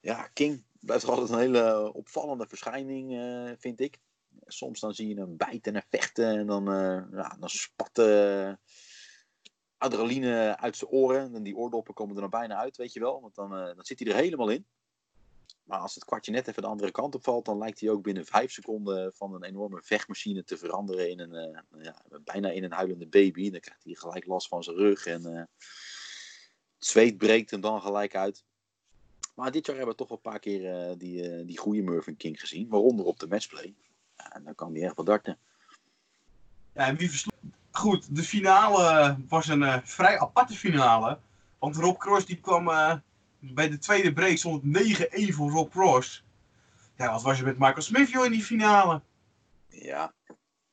Ja, 0.00 0.28
King 0.32 0.62
blijft 0.84 1.04
toch 1.04 1.18
altijd 1.18 1.30
een 1.30 1.44
hele 1.44 1.92
opvallende 1.92 2.46
verschijning, 2.48 3.16
eh, 3.16 3.52
vind 3.58 3.80
ik. 3.80 3.98
Soms 4.46 4.80
dan 4.80 4.94
zie 4.94 5.08
je 5.08 5.14
hem 5.14 5.36
bijten 5.36 5.74
en 5.74 5.84
vechten 5.88 6.38
en 6.38 6.46
dan, 6.46 6.68
eh, 6.68 7.02
ja, 7.12 7.36
dan 7.38 7.48
spat 7.48 7.98
eh, 7.98 8.52
adrenaline 9.76 10.56
uit 10.58 10.76
zijn 10.76 10.90
oren. 10.90 11.34
En 11.34 11.42
die 11.42 11.56
oordoppen 11.56 11.94
komen 11.94 12.14
er 12.14 12.20
dan 12.20 12.30
bijna 12.30 12.56
uit, 12.56 12.76
weet 12.76 12.92
je 12.92 13.00
wel. 13.00 13.20
Want 13.20 13.34
dan, 13.34 13.50
dan 13.50 13.84
zit 13.84 13.98
hij 13.98 14.08
er 14.08 14.14
helemaal 14.14 14.48
in. 14.48 14.66
Maar 15.64 15.78
als 15.78 15.94
het 15.94 16.04
kwartje 16.04 16.32
net 16.32 16.48
even 16.48 16.62
de 16.62 16.68
andere 16.68 16.90
kant 16.90 17.14
op 17.14 17.24
valt, 17.24 17.44
dan 17.44 17.58
lijkt 17.58 17.80
hij 17.80 17.90
ook 17.90 18.02
binnen 18.02 18.24
vijf 18.24 18.52
seconden 18.52 19.14
van 19.14 19.34
een 19.34 19.44
enorme 19.44 19.82
vechtmachine 19.82 20.44
te 20.44 20.56
veranderen 20.56 21.10
in 21.10 21.20
een, 21.20 21.62
ja, 21.78 22.02
bijna 22.24 22.50
in 22.50 22.64
een 22.64 22.72
huilende 22.72 23.06
baby. 23.06 23.50
Dan 23.50 23.60
krijgt 23.60 23.84
hij 23.84 23.94
gelijk 23.94 24.26
last 24.26 24.48
van 24.48 24.62
zijn 24.62 24.76
rug 24.76 25.06
en 25.06 25.24
het 25.24 25.48
zweet 26.78 27.18
breekt 27.18 27.50
hem 27.50 27.60
dan 27.60 27.80
gelijk 27.80 28.16
uit. 28.16 28.44
Maar 29.34 29.50
dit 29.50 29.66
jaar 29.66 29.76
hebben 29.76 29.94
we 29.94 30.00
toch 30.00 30.08
wel 30.08 30.20
een 30.22 30.30
paar 30.30 30.40
keer 30.40 30.90
uh, 30.90 30.98
die, 30.98 31.44
die 31.44 31.58
goede 31.58 31.82
Mervyn 31.82 32.16
King 32.16 32.40
gezien, 32.40 32.68
waaronder 32.68 33.06
op 33.06 33.18
de 33.18 33.26
matchplay. 33.26 33.74
Ja, 34.16 34.32
en 34.32 34.44
dan 34.44 34.54
kan 34.54 34.74
hij 34.74 34.82
echt 34.82 34.96
wel 34.96 35.04
darten. 35.04 35.38
Ja, 36.72 36.86
en 36.86 36.96
wie 36.96 37.10
Goed, 37.70 38.16
de 38.16 38.22
finale 38.22 39.16
was 39.28 39.48
een 39.48 39.86
vrij 39.86 40.18
aparte 40.18 40.54
finale. 40.54 41.18
Want 41.58 41.76
Rob 41.76 41.98
Cross 41.98 42.26
die 42.26 42.40
kwam 42.40 42.64
bij 43.38 43.68
de 43.68 43.78
tweede 43.78 44.12
break 44.12 44.36
stond 44.36 44.62
het 44.62 45.08
9-1 45.30 45.34
voor 45.34 45.50
Rob 45.50 45.70
Cross. 45.70 46.24
Ja, 46.96 47.12
wat 47.12 47.22
was 47.22 47.38
je 47.38 47.44
met 47.44 47.58
Michael 47.58 47.82
Smith 47.82 48.10
joh, 48.10 48.24
in 48.24 48.30
die 48.30 48.42
finale? 48.42 49.00
Ja, 49.68 50.14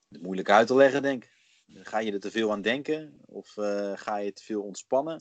moeilijk 0.08 0.50
uit 0.50 0.68
te 0.68 0.76
leggen 0.76 1.02
denk 1.02 1.24
ik. 1.24 1.30
Ga 1.74 2.00
je 2.00 2.12
er 2.12 2.20
te 2.20 2.32
veel 2.32 2.52
aan 2.52 2.62
denken? 2.62 3.20
Of 3.26 3.54
ga 3.96 4.18
je 4.18 4.34
te 4.34 4.44
veel 4.44 4.62
ontspannen? 4.62 5.18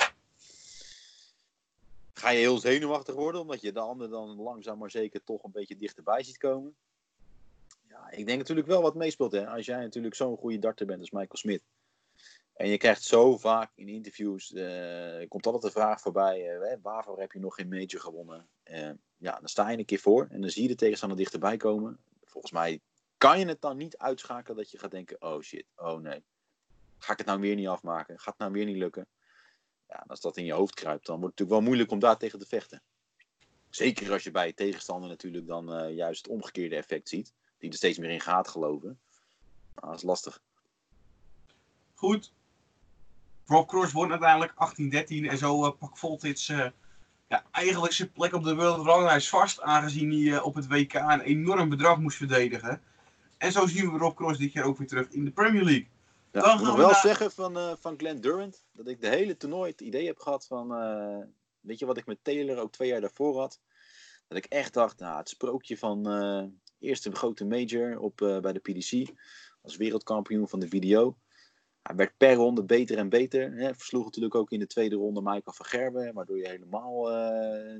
Ga 2.20 2.30
je 2.30 2.38
heel 2.38 2.58
zenuwachtig 2.58 3.14
worden, 3.14 3.40
omdat 3.40 3.60
je 3.60 3.72
de 3.72 3.80
ander 3.80 4.08
dan 4.08 4.36
langzaam 4.36 4.78
maar 4.78 4.90
zeker 4.90 5.24
toch 5.24 5.42
een 5.42 5.50
beetje 5.50 5.76
dichterbij 5.76 6.22
ziet 6.22 6.36
komen? 6.36 6.74
Ja, 7.88 8.10
ik 8.10 8.26
denk 8.26 8.38
natuurlijk 8.38 8.66
wel 8.66 8.82
wat 8.82 8.94
meespeelt. 8.94 9.32
Hè? 9.32 9.46
Als 9.46 9.66
jij 9.66 9.80
natuurlijk 9.80 10.14
zo'n 10.14 10.36
goede 10.36 10.58
darter 10.58 10.86
bent 10.86 11.00
als 11.00 11.10
Michael 11.10 11.36
Smith. 11.36 11.62
En 12.52 12.68
je 12.68 12.76
krijgt 12.76 13.02
zo 13.02 13.38
vaak 13.38 13.70
in 13.74 13.88
interviews, 13.88 14.52
uh, 14.52 15.28
komt 15.28 15.46
altijd 15.46 15.62
de 15.62 15.70
vraag 15.70 16.00
voorbij, 16.00 16.58
uh, 16.58 16.76
waarvoor 16.82 17.20
heb 17.20 17.32
je 17.32 17.38
nog 17.38 17.54
geen 17.54 17.68
major 17.68 18.00
gewonnen? 18.00 18.48
Uh, 18.64 18.90
ja, 19.16 19.38
dan 19.38 19.48
sta 19.48 19.70
je 19.70 19.78
een 19.78 19.84
keer 19.84 19.98
voor 19.98 20.26
en 20.30 20.40
dan 20.40 20.50
zie 20.50 20.62
je 20.62 20.68
de 20.68 20.74
tegenstander 20.74 21.18
dichterbij 21.18 21.56
komen. 21.56 21.98
Volgens 22.24 22.52
mij 22.52 22.80
kan 23.16 23.38
je 23.38 23.46
het 23.46 23.60
dan 23.60 23.76
niet 23.76 23.98
uitschakelen 23.98 24.56
dat 24.56 24.70
je 24.70 24.78
gaat 24.78 24.90
denken, 24.90 25.22
oh 25.22 25.40
shit, 25.40 25.64
oh 25.76 26.00
nee. 26.00 26.22
Ga 26.98 27.12
ik 27.12 27.18
het 27.18 27.26
nou 27.26 27.40
weer 27.40 27.54
niet 27.54 27.68
afmaken? 27.68 28.18
Gaat 28.18 28.34
het 28.34 28.38
nou 28.38 28.52
weer 28.52 28.64
niet 28.64 28.76
lukken? 28.76 29.06
Ja, 29.90 30.04
als 30.06 30.20
dat 30.20 30.36
in 30.36 30.44
je 30.44 30.52
hoofd 30.52 30.74
kruipt, 30.74 31.06
dan 31.06 31.20
wordt 31.20 31.30
het 31.30 31.38
natuurlijk 31.38 31.58
wel 31.58 31.68
moeilijk 31.68 31.90
om 31.90 31.98
daar 31.98 32.18
tegen 32.18 32.38
te 32.38 32.46
vechten. 32.46 32.82
Zeker 33.70 34.12
als 34.12 34.22
je 34.22 34.30
bij 34.30 34.46
je 34.46 34.54
tegenstander 34.54 35.08
natuurlijk 35.08 35.46
dan 35.46 35.94
juist 35.94 36.22
het 36.22 36.32
omgekeerde 36.32 36.76
effect 36.76 37.08
ziet. 37.08 37.32
Die 37.58 37.70
er 37.70 37.76
steeds 37.76 37.98
meer 37.98 38.10
in 38.10 38.20
gaat 38.20 38.48
geloven. 38.48 39.00
Dat 39.74 39.94
is 39.94 40.02
lastig. 40.02 40.42
Goed, 41.94 42.32
Rob 43.50 43.68
Cross 43.68 43.92
wordt 43.92 44.10
uiteindelijk 44.10 44.52
18-13 44.52 45.30
en 45.30 45.38
zo 45.38 45.64
uh, 45.64 45.70
pakt 45.78 45.98
Voltage 45.98 46.52
uh, 46.52 46.70
ja, 47.28 47.44
eigenlijk 47.50 47.92
zijn 47.92 48.12
plek 48.12 48.32
op 48.32 48.44
de 48.44 48.54
wereldranglijst 48.54 49.28
vast, 49.28 49.60
aangezien 49.60 50.28
hij 50.28 50.40
op 50.40 50.54
het 50.54 50.66
WK 50.66 50.94
een 50.94 51.20
enorm 51.20 51.68
bedrag 51.68 51.98
moest 51.98 52.16
verdedigen. 52.16 52.82
En 53.38 53.52
zo 53.52 53.66
zien 53.66 53.92
we 53.92 53.98
Rob 53.98 54.16
Cross 54.16 54.38
dit 54.38 54.52
jaar 54.52 54.64
ook 54.64 54.78
weer 54.78 54.86
terug 54.86 55.08
in 55.08 55.24
de 55.24 55.30
Premier 55.30 55.64
League. 55.64 55.88
Ja, 56.32 56.40
Dan 56.40 56.50
ik 56.50 56.58
moet 56.58 56.66
nog 56.66 56.76
wel 56.76 56.86
naar... 56.86 57.00
zeggen 57.00 57.30
van, 57.30 57.56
uh, 57.56 57.72
van 57.80 57.98
Glenn 57.98 58.20
Durant, 58.20 58.64
dat 58.72 58.88
ik 58.88 59.00
de 59.00 59.08
hele 59.08 59.36
toernooi 59.36 59.70
het 59.70 59.80
idee 59.80 60.06
heb 60.06 60.18
gehad 60.18 60.46
van, 60.46 60.72
uh, 60.72 61.24
weet 61.60 61.78
je 61.78 61.86
wat 61.86 61.96
ik 61.96 62.06
met 62.06 62.18
Taylor 62.24 62.58
ook 62.58 62.72
twee 62.72 62.88
jaar 62.88 63.00
daarvoor 63.00 63.38
had? 63.38 63.60
Dat 64.28 64.38
ik 64.38 64.44
echt 64.44 64.74
dacht, 64.74 64.98
nou, 64.98 65.18
het 65.18 65.28
sprookje 65.28 65.78
van 65.78 66.12
uh, 66.12 66.44
eerste 66.78 67.12
grote 67.12 67.44
major 67.44 67.98
op, 67.98 68.16
bij 68.16 68.52
de 68.52 68.58
PDC, 68.58 69.12
als 69.62 69.76
wereldkampioen 69.76 70.48
van 70.48 70.60
de 70.60 70.68
video. 70.68 71.18
Hij 71.82 71.96
werd 71.96 72.16
per 72.16 72.34
ronde 72.34 72.64
beter 72.64 72.98
en 72.98 73.08
beter. 73.08 73.52
Hè. 73.52 73.74
Versloeg 73.74 74.04
natuurlijk 74.04 74.34
ook 74.34 74.50
in 74.50 74.58
de 74.58 74.66
tweede 74.66 74.96
ronde 74.96 75.20
Michael 75.20 75.52
van 75.52 75.66
Gerben. 75.66 76.14
Waardoor 76.14 76.38
je 76.38 76.48
helemaal 76.48 77.06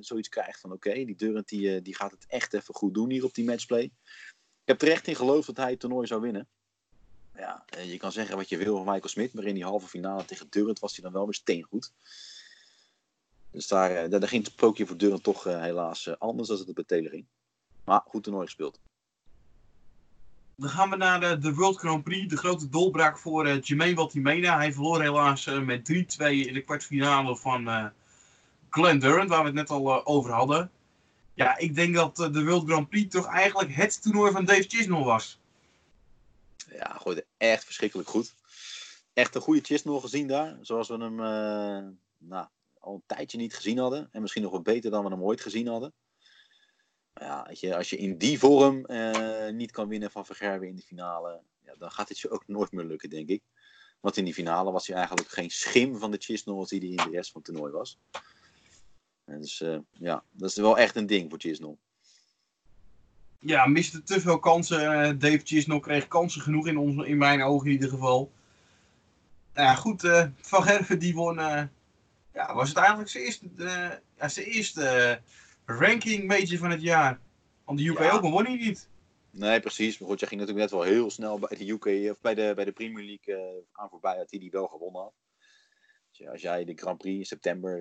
zoiets 0.03 0.29
krijgt 0.29 0.61
van 0.61 0.73
oké, 0.73 0.93
die 0.93 1.17
Durant 1.17 1.49
die, 1.49 1.83
die 1.83 1.95
gaat 1.95 2.11
het 2.11 2.27
echt 2.27 2.55
even 2.55 2.75
goed 2.75 2.95
doen 2.95 3.11
hier 3.11 3.25
op 3.25 3.35
die 3.35 3.45
matchplay. 3.45 3.83
Ik 3.83 3.93
heb 4.65 4.83
er 4.83 4.91
echt 4.91 5.07
in 5.07 5.17
geloofd 5.17 5.47
dat 5.47 5.57
hij 5.57 5.71
het 5.71 5.81
toernooi 5.81 6.07
zou 6.07 6.21
winnen. 6.21 6.49
Ja, 7.41 7.65
je 7.83 7.97
kan 7.97 8.13
zeggen 8.13 8.37
wat 8.37 8.49
je 8.49 8.57
wil 8.57 8.77
van 8.77 8.85
Michael 8.85 9.09
Smit. 9.09 9.33
Maar 9.35 9.45
in 9.45 9.55
die 9.55 9.65
halve 9.65 9.89
finale 9.89 10.25
tegen 10.25 10.47
Durant 10.51 10.79
was 10.79 10.93
hij 10.93 11.05
dan 11.05 11.13
wel 11.13 11.25
weer 11.25 11.35
steengoed. 11.35 11.93
Dus 13.51 13.69
daar, 13.69 14.05
uh, 14.05 14.11
daar, 14.11 14.29
ging 14.29 14.45
het 14.45 14.53
sprookje 14.53 14.87
voor 14.87 14.97
Durant 14.97 15.23
toch 15.23 15.45
helaas 15.45 16.19
anders 16.19 16.49
dan 16.49 16.59
het 16.59 16.75
bij 16.75 16.85
Taylor 16.85 17.11
ging. 17.11 17.27
Maar 17.85 18.01
goed 18.07 18.23
toernooi 18.23 18.47
gespeeld. 18.47 18.81
Dan 20.57 20.69
gaan 20.69 20.91
we 20.91 20.97
naar 20.97 21.21
de, 21.21 21.39
de, 21.39 21.55
World 21.55 21.79
Grand 21.79 22.05
Prix. 22.05 22.29
De 22.29 22.37
grote 22.37 22.69
dolbraak 22.69 23.19
voor 23.19 23.47
uh, 23.47 23.63
Jermaine 23.63 23.97
Watimena. 23.97 24.57
Hij 24.57 24.73
verloor 24.73 25.01
helaas 25.03 25.47
uh, 25.47 25.61
met 25.61 25.93
3-2 25.93 25.95
in 26.27 26.55
de 26.55 26.63
kwartfinale 26.65 27.37
van 27.37 27.69
uh, 27.69 27.87
Glenn 28.71 28.99
Durant, 28.99 29.29
waar 29.29 29.41
we 29.41 29.47
het 29.47 29.55
net 29.55 29.71
al 29.71 30.07
over 30.07 30.33
hadden. 30.33 30.71
Ja, 31.35 31.59
ik 31.59 31.75
denk 31.75 31.95
dat 31.95 32.17
de 32.17 32.45
World 32.45 32.69
Grand 32.69 32.89
Prix 32.89 33.15
toch 33.15 33.27
eigenlijk 33.27 33.75
het 33.75 34.03
toernooi 34.03 34.33
van 34.33 34.45
Dave 34.45 34.63
Chisnell 34.69 35.03
was. 35.03 35.40
Ja, 36.73 36.99
gooide 36.99 37.27
echt 37.37 37.65
verschrikkelijk 37.65 38.09
goed. 38.09 38.35
Echt 39.13 39.35
een 39.35 39.41
goede 39.41 39.61
Chisnell 39.61 40.01
gezien 40.01 40.27
daar. 40.27 40.59
Zoals 40.61 40.89
we 40.89 40.97
hem 40.97 41.15
nou, 42.19 42.47
al 42.79 42.95
een 42.95 43.03
tijdje 43.07 43.39
niet 43.39 43.55
gezien 43.55 43.79
hadden. 43.79 44.09
En 44.13 44.21
misschien 44.21 44.43
nog 44.43 44.53
wat 44.53 44.63
beter 44.63 44.91
dan 44.91 45.05
we 45.05 45.11
hem 45.11 45.23
ooit 45.23 45.41
gezien 45.41 45.67
hadden 45.67 45.95
ja, 47.21 47.41
als, 47.49 47.61
je, 47.61 47.77
als 47.77 47.91
je 47.91 47.97
in 47.97 48.19
die 48.19 48.39
vorm 48.39 48.85
uh, 48.87 49.49
niet 49.49 49.71
kan 49.71 49.89
winnen 49.89 50.11
van 50.11 50.27
Vergerben 50.27 50.69
in 50.69 50.77
de 50.77 50.83
finale, 50.83 51.43
ja, 51.65 51.75
dan 51.79 51.91
gaat 51.91 52.09
het 52.09 52.19
je 52.19 52.31
ook 52.31 52.47
nooit 52.47 52.73
meer 52.73 52.85
lukken, 52.85 53.11
denk 53.11 53.29
ik. 53.29 53.43
Want 54.01 54.17
in 54.17 54.25
die 54.25 54.35
finale 54.35 54.73
was 54.73 54.87
hij 54.87 54.97
eigenlijk 54.97 55.29
geen 55.29 55.51
schim 55.51 55.99
van 55.99 56.11
de 56.11 56.19
Chisnell 56.19 56.55
als 56.55 56.69
die 56.69 56.81
in 56.81 56.97
de 56.97 57.11
rest 57.11 57.31
van 57.31 57.43
het 57.43 57.51
toernooi 57.51 57.73
was. 57.73 57.99
Dus 59.25 59.61
uh, 59.61 59.79
ja, 59.91 60.25
dat 60.31 60.51
is 60.51 60.57
wel 60.57 60.79
echt 60.79 60.97
een 60.97 61.07
ding 61.07 61.31
voor 61.31 61.39
Chisnell. 61.39 61.77
Ja, 63.41 63.67
miste 63.67 64.03
te 64.03 64.21
veel 64.21 64.39
kansen. 64.39 64.83
Uh, 64.83 65.19
Dave 65.19 65.41
Chisnell 65.45 65.81
kreeg 65.81 66.09
kansen 66.09 66.43
genoeg 66.43 66.67
in, 66.67 66.79
ons, 66.79 67.05
in 67.05 67.19
mijn 67.19 67.43
ogen 67.43 67.67
in 67.67 67.73
ieder 67.73 67.89
geval. 67.89 68.33
Nou 69.55 69.67
ja, 69.67 69.75
goed, 69.75 70.01
Van 70.41 70.63
Gerven 70.63 70.99
die 70.99 71.15
won. 71.15 71.35
ja, 72.33 72.55
was 72.55 72.69
het 72.69 72.79
eigenlijk 72.79 73.09
zijn 73.09 73.25
eerste, 73.25 73.49
ja, 74.19 74.29
zijn 74.29 74.47
eerste 74.47 75.21
ranking 75.65 76.27
major 76.27 76.59
van 76.59 76.71
het 76.71 76.83
jaar. 76.83 77.19
Want 77.65 77.79
de 77.79 77.87
UK 77.87 77.99
ja. 77.99 78.11
Open 78.11 78.31
won 78.31 78.45
hij 78.45 78.57
niet. 78.57 78.89
Nee, 79.31 79.61
precies. 79.61 79.99
Maar 79.99 80.09
goed, 80.09 80.21
jij 80.21 80.29
ging 80.29 80.41
natuurlijk 80.41 80.71
net 80.71 80.81
wel 80.81 80.89
heel 80.89 81.11
snel 81.11 81.39
bij 81.39 81.59
de 81.59 81.71
UK 81.71 82.11
of 82.11 82.21
bij 82.21 82.35
de, 82.35 82.53
bij 82.55 82.65
de 82.65 82.73
Premier 82.73 83.05
League 83.05 83.65
aan 83.73 83.89
voorbij 83.89 84.17
dat 84.17 84.31
hij 84.31 84.39
die 84.39 84.51
wel 84.51 84.67
gewonnen 84.67 85.03
had. 85.03 85.13
Als 86.29 86.41
jij 86.41 86.65
de 86.65 86.75
Grand 86.75 86.99
Prix 86.99 87.19
in 87.19 87.25
september 87.25 87.81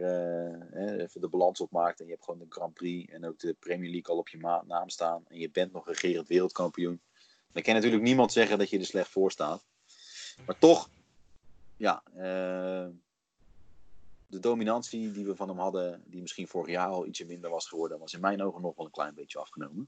uh, 0.74 1.02
even 1.02 1.22
de 1.22 1.30
balans 1.30 1.62
opmaakt 1.62 2.00
en 2.00 2.06
je 2.06 2.12
hebt 2.12 2.24
gewoon 2.24 2.40
de 2.40 2.46
Grand 2.50 2.74
Prix 2.74 3.14
en 3.14 3.26
ook 3.26 3.40
de 3.40 3.56
Premier 3.60 3.90
League 3.90 4.14
al 4.14 4.18
op 4.18 4.30
je 4.30 4.62
naam 4.68 4.90
staan 4.90 5.24
en 5.28 5.38
je 5.40 5.52
bent 5.52 5.72
nog 5.72 5.88
regerend 5.88 6.28
wereldkampioen, 6.28 7.02
dan 7.52 7.64
kan 7.64 7.74
natuurlijk 7.74 8.04
niemand 8.04 8.32
zeggen 8.32 8.58
dat 8.58 8.70
je 8.70 8.80
er 8.80 8.86
slecht 8.86 9.10
voor 9.10 9.32
staat. 9.32 9.66
Maar 10.46 10.58
toch, 10.58 10.90
ja, 11.78 12.04
uh, 12.16 12.88
de 14.28 14.40
dominantie 14.40 15.12
die 15.12 15.26
we 15.26 15.36
van 15.36 15.48
hem 15.48 15.60
hadden, 15.60 16.04
die 16.06 16.22
misschien 16.22 16.48
vorig 16.48 16.72
jaar 16.72 16.88
al 16.88 17.06
ietsje 17.06 17.26
minder 17.26 17.50
was 17.50 17.68
geworden, 17.68 18.00
was 18.00 18.14
in 18.14 18.22
mijn 18.22 18.42
ogen 18.42 18.62
nog 18.62 18.76
wel 18.76 18.86
een 18.86 18.92
klein 18.92 19.16
beetje 19.16 19.40
afgenomen. 19.40 19.88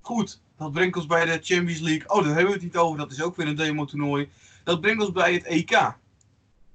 Goed, 0.00 0.40
dat 0.56 0.72
brengt 0.72 0.96
ons 0.96 1.06
bij 1.06 1.24
de 1.24 1.38
Champions 1.42 1.80
League. 1.80 2.08
Oh, 2.08 2.16
daar 2.16 2.34
hebben 2.34 2.46
we 2.46 2.52
het 2.52 2.62
niet 2.62 2.76
over. 2.76 2.98
Dat 2.98 3.10
is 3.10 3.22
ook 3.22 3.36
weer 3.36 3.46
een 3.46 3.56
demo-toernooi. 3.56 4.30
Dat 4.64 4.80
brengt 4.80 5.02
ons 5.02 5.12
bij 5.12 5.32
het 5.32 5.44
EK. 5.44 6.00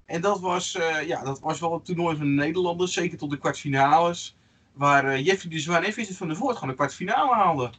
En 0.08 0.22
dat 0.22 0.40
was, 0.40 0.76
uh, 0.76 1.08
ja, 1.08 1.24
dat 1.24 1.40
was 1.40 1.60
wel 1.60 1.74
een 1.74 1.82
toernooi 1.82 2.18
van 2.18 2.26
de 2.26 2.32
Nederlanders, 2.32 2.94
zeker 2.94 3.18
tot 3.18 3.30
de 3.30 3.38
kwartfinales. 3.38 4.36
Waar 4.74 5.06
uh, 5.06 5.26
Jeffrey 5.26 5.52
de 5.52 5.60
Zwaan 5.60 5.84
en 5.84 5.94
Vincent 5.94 6.18
van 6.18 6.28
der 6.28 6.38
Voort 6.38 6.54
gewoon 6.54 6.70
een 6.70 6.76
kwartfinale 6.76 7.36
haalden. 7.36 7.74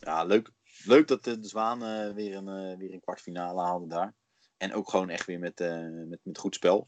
Ja, 0.00 0.24
leuk. 0.24 0.50
Leuk 0.84 1.08
dat 1.08 1.24
de 1.24 1.38
Zwaan 1.40 1.82
uh, 1.82 2.14
weer, 2.14 2.36
een, 2.36 2.78
weer 2.78 2.92
een 2.92 3.00
kwartfinale 3.00 3.60
haalde 3.60 3.86
daar. 3.86 4.14
En 4.56 4.72
ook 4.72 4.90
gewoon 4.90 5.08
echt 5.08 5.26
weer 5.26 5.38
met, 5.38 5.58
met, 6.08 6.20
met 6.22 6.38
goed 6.38 6.54
spel. 6.54 6.86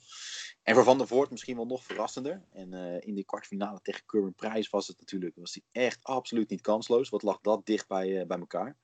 En 0.62 0.74
voor 0.74 0.84
Van 0.84 0.98
der 0.98 1.06
Voort 1.06 1.30
misschien 1.30 1.56
wel 1.56 1.66
nog 1.66 1.84
verrassender. 1.84 2.42
En 2.52 2.72
in 3.02 3.14
die 3.14 3.24
kwartfinale 3.24 3.80
tegen 3.82 4.06
Curwen 4.06 4.34
Prijs 4.34 4.70
was 4.70 4.86
het 4.86 4.98
natuurlijk 4.98 5.36
was 5.36 5.54
hij 5.54 5.82
echt 5.84 5.98
absoluut 6.02 6.50
niet 6.50 6.60
kansloos. 6.60 7.08
Wat 7.08 7.22
lag 7.22 7.40
dat 7.40 7.66
dicht 7.66 7.88
bij, 7.88 8.26
bij 8.26 8.38
elkaar. 8.38 8.76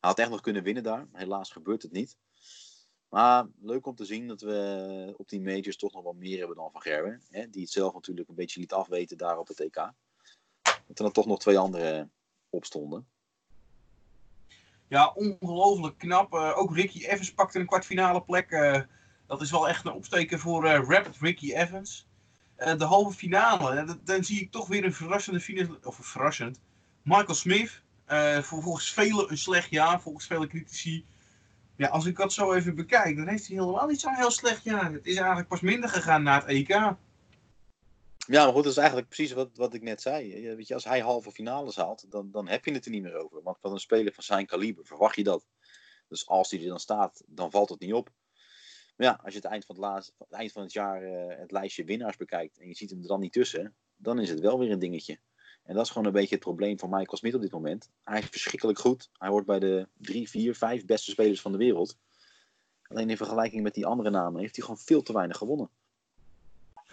Hij 0.00 0.10
had 0.10 0.18
echt 0.18 0.30
nog 0.30 0.40
kunnen 0.40 0.62
winnen 0.62 0.82
daar. 0.82 1.08
Helaas 1.12 1.50
gebeurt 1.50 1.82
het 1.82 1.92
niet. 1.92 2.16
Maar 3.12 3.46
leuk 3.60 3.86
om 3.86 3.94
te 3.94 4.04
zien 4.04 4.28
dat 4.28 4.40
we 4.40 5.14
op 5.16 5.28
die 5.28 5.40
majors 5.40 5.76
toch 5.76 5.92
nog 5.92 6.02
wat 6.02 6.14
meer 6.14 6.38
hebben 6.38 6.56
dan 6.56 6.70
Van 6.70 6.82
Gerwen. 6.82 7.22
Hè, 7.30 7.50
die 7.50 7.62
het 7.62 7.70
zelf 7.70 7.94
natuurlijk 7.94 8.28
een 8.28 8.34
beetje 8.34 8.60
liet 8.60 8.72
afweten 8.72 9.16
daar 9.16 9.38
op 9.38 9.48
het 9.48 9.60
EK. 9.60 9.74
Dat 9.74 9.92
er 10.86 10.94
dan 10.94 11.12
toch 11.12 11.26
nog 11.26 11.38
twee 11.38 11.58
andere 11.58 12.08
opstonden. 12.50 13.06
Ja, 14.88 15.12
ongelooflijk 15.14 15.98
knap. 15.98 16.34
Uh, 16.34 16.58
ook 16.58 16.76
Ricky 16.76 17.04
Evans 17.04 17.34
pakte 17.34 17.58
een 17.58 17.66
kwartfinale 17.66 18.22
plek. 18.22 18.50
Uh, 18.50 18.80
dat 19.26 19.40
is 19.40 19.50
wel 19.50 19.68
echt 19.68 19.84
een 19.84 19.92
opsteken 19.92 20.38
voor 20.38 20.64
uh, 20.64 20.70
Rapid 20.72 21.16
Ricky 21.16 21.54
Evans. 21.54 22.08
de 22.56 22.84
halve 22.84 23.16
finale, 23.16 23.98
dan 24.04 24.24
zie 24.24 24.40
ik 24.40 24.50
toch 24.50 24.68
weer 24.68 24.84
een 24.84 24.94
verrassende 24.94 25.40
finale, 25.40 25.78
of 25.82 25.96
verrassend. 25.96 26.60
Michael 27.02 27.34
Smith, 27.34 27.82
volgens 28.42 28.92
velen 28.92 29.30
een 29.30 29.38
slecht 29.38 29.70
jaar, 29.70 30.00
volgens 30.00 30.26
vele 30.26 30.46
critici. 30.46 31.04
Ja, 31.76 31.88
als 31.88 32.06
ik 32.06 32.16
dat 32.16 32.32
zo 32.32 32.52
even 32.52 32.74
bekijk, 32.74 33.16
dan 33.16 33.28
heeft 33.28 33.46
hij 33.46 33.56
helemaal 33.56 33.86
niet 33.86 34.00
zo'n 34.00 34.14
heel 34.14 34.30
slecht 34.30 34.64
jaar. 34.64 34.92
Het 34.92 35.06
is 35.06 35.16
eigenlijk 35.16 35.48
pas 35.48 35.60
minder 35.60 35.88
gegaan 35.88 36.22
na 36.22 36.34
het 36.34 36.44
EK. 36.44 36.68
Ja, 38.26 38.44
maar 38.44 38.52
goed, 38.52 38.62
dat 38.62 38.72
is 38.72 38.78
eigenlijk 38.78 39.08
precies 39.08 39.32
wat, 39.32 39.50
wat 39.54 39.74
ik 39.74 39.82
net 39.82 40.02
zei. 40.02 40.54
Weet 40.56 40.68
je, 40.68 40.74
als 40.74 40.84
hij 40.84 41.00
halve 41.00 41.32
finales 41.32 41.76
haalt, 41.76 42.10
dan, 42.10 42.30
dan 42.30 42.48
heb 42.48 42.64
je 42.64 42.72
het 42.72 42.84
er 42.84 42.90
niet 42.90 43.02
meer 43.02 43.16
over. 43.16 43.42
Want 43.42 43.58
van 43.60 43.72
een 43.72 43.78
speler 43.78 44.12
van 44.12 44.24
zijn 44.24 44.46
kaliber 44.46 44.86
verwacht 44.86 45.16
je 45.16 45.22
dat. 45.22 45.46
Dus 46.08 46.26
als 46.26 46.50
hij 46.50 46.60
er 46.60 46.68
dan 46.68 46.80
staat, 46.80 47.22
dan 47.26 47.50
valt 47.50 47.68
het 47.68 47.80
niet 47.80 47.92
op. 47.92 48.10
Maar 48.96 49.06
ja, 49.06 49.20
als 49.22 49.34
je 49.34 49.40
het 49.40 49.50
eind 49.50 49.64
van 49.64 49.74
het, 49.74 49.84
laatste, 49.84 50.12
het, 50.18 50.30
eind 50.30 50.52
van 50.52 50.62
het 50.62 50.72
jaar 50.72 51.02
uh, 51.02 51.38
het 51.38 51.50
lijstje 51.50 51.84
winnaars 51.84 52.16
bekijkt 52.16 52.58
en 52.58 52.68
je 52.68 52.74
ziet 52.74 52.90
hem 52.90 53.02
er 53.02 53.08
dan 53.08 53.20
niet 53.20 53.32
tussen, 53.32 53.74
dan 53.96 54.18
is 54.18 54.30
het 54.30 54.40
wel 54.40 54.58
weer 54.58 54.70
een 54.70 54.78
dingetje. 54.78 55.18
En 55.62 55.74
dat 55.74 55.84
is 55.84 55.90
gewoon 55.90 56.06
een 56.06 56.12
beetje 56.12 56.34
het 56.34 56.44
probleem 56.44 56.78
van 56.78 56.90
Michael 56.90 57.16
Smit 57.16 57.34
op 57.34 57.40
dit 57.40 57.52
moment. 57.52 57.90
Hij 58.04 58.18
is 58.18 58.26
verschrikkelijk 58.26 58.78
goed. 58.78 59.10
Hij 59.18 59.28
hoort 59.28 59.46
bij 59.46 59.58
de 59.58 59.88
drie, 59.96 60.28
vier, 60.28 60.54
vijf 60.54 60.84
beste 60.84 61.10
spelers 61.10 61.40
van 61.40 61.52
de 61.52 61.58
wereld. 61.58 61.98
Alleen 62.82 63.10
in 63.10 63.16
vergelijking 63.16 63.62
met 63.62 63.74
die 63.74 63.86
andere 63.86 64.10
namen 64.10 64.40
heeft 64.40 64.56
hij 64.56 64.64
gewoon 64.64 64.80
veel 64.80 65.02
te 65.02 65.12
weinig 65.12 65.36
gewonnen. 65.36 65.70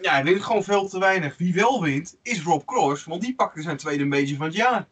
Ja, 0.02 0.12
hij 0.12 0.24
wint 0.24 0.44
gewoon 0.44 0.64
veel 0.64 0.88
te 0.88 1.00
weinig. 1.00 1.38
Wie 1.38 1.54
wel 1.54 1.82
wint, 1.82 2.18
is 2.22 2.44
Rob 2.44 2.66
Cross, 2.66 3.04
want 3.04 3.22
die 3.22 3.36
pakte 3.36 3.62
zijn 3.62 3.78
tweede 3.78 4.06
major 4.06 4.36
van 4.36 4.46
het 4.46 4.56
jaar. 4.56 4.88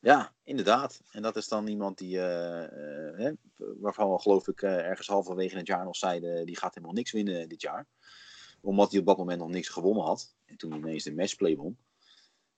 Ja, 0.00 0.32
inderdaad. 0.42 1.02
En 1.10 1.22
dat 1.22 1.36
is 1.36 1.48
dan 1.48 1.66
iemand 1.66 1.98
die, 1.98 2.16
uh, 2.16 2.62
uh, 3.18 3.32
waarvan 3.56 4.12
we 4.12 4.18
geloof 4.18 4.48
ik 4.48 4.62
uh, 4.62 4.76
ergens 4.76 5.06
halverwege 5.06 5.56
het 5.56 5.66
jaar 5.66 5.84
nog 5.84 5.96
zeiden, 5.96 6.46
die 6.46 6.56
gaat 6.56 6.74
helemaal 6.74 6.94
niks 6.94 7.12
winnen 7.12 7.48
dit 7.48 7.62
jaar. 7.62 7.86
Omdat 8.60 8.90
hij 8.90 9.00
op 9.00 9.06
dat 9.06 9.16
moment 9.16 9.38
nog 9.38 9.48
niks 9.48 9.68
gewonnen 9.68 10.04
had. 10.04 10.34
En 10.44 10.56
toen 10.56 10.72
ineens 10.72 11.04
de 11.04 11.14
matchplay 11.14 11.56
won. 11.56 11.76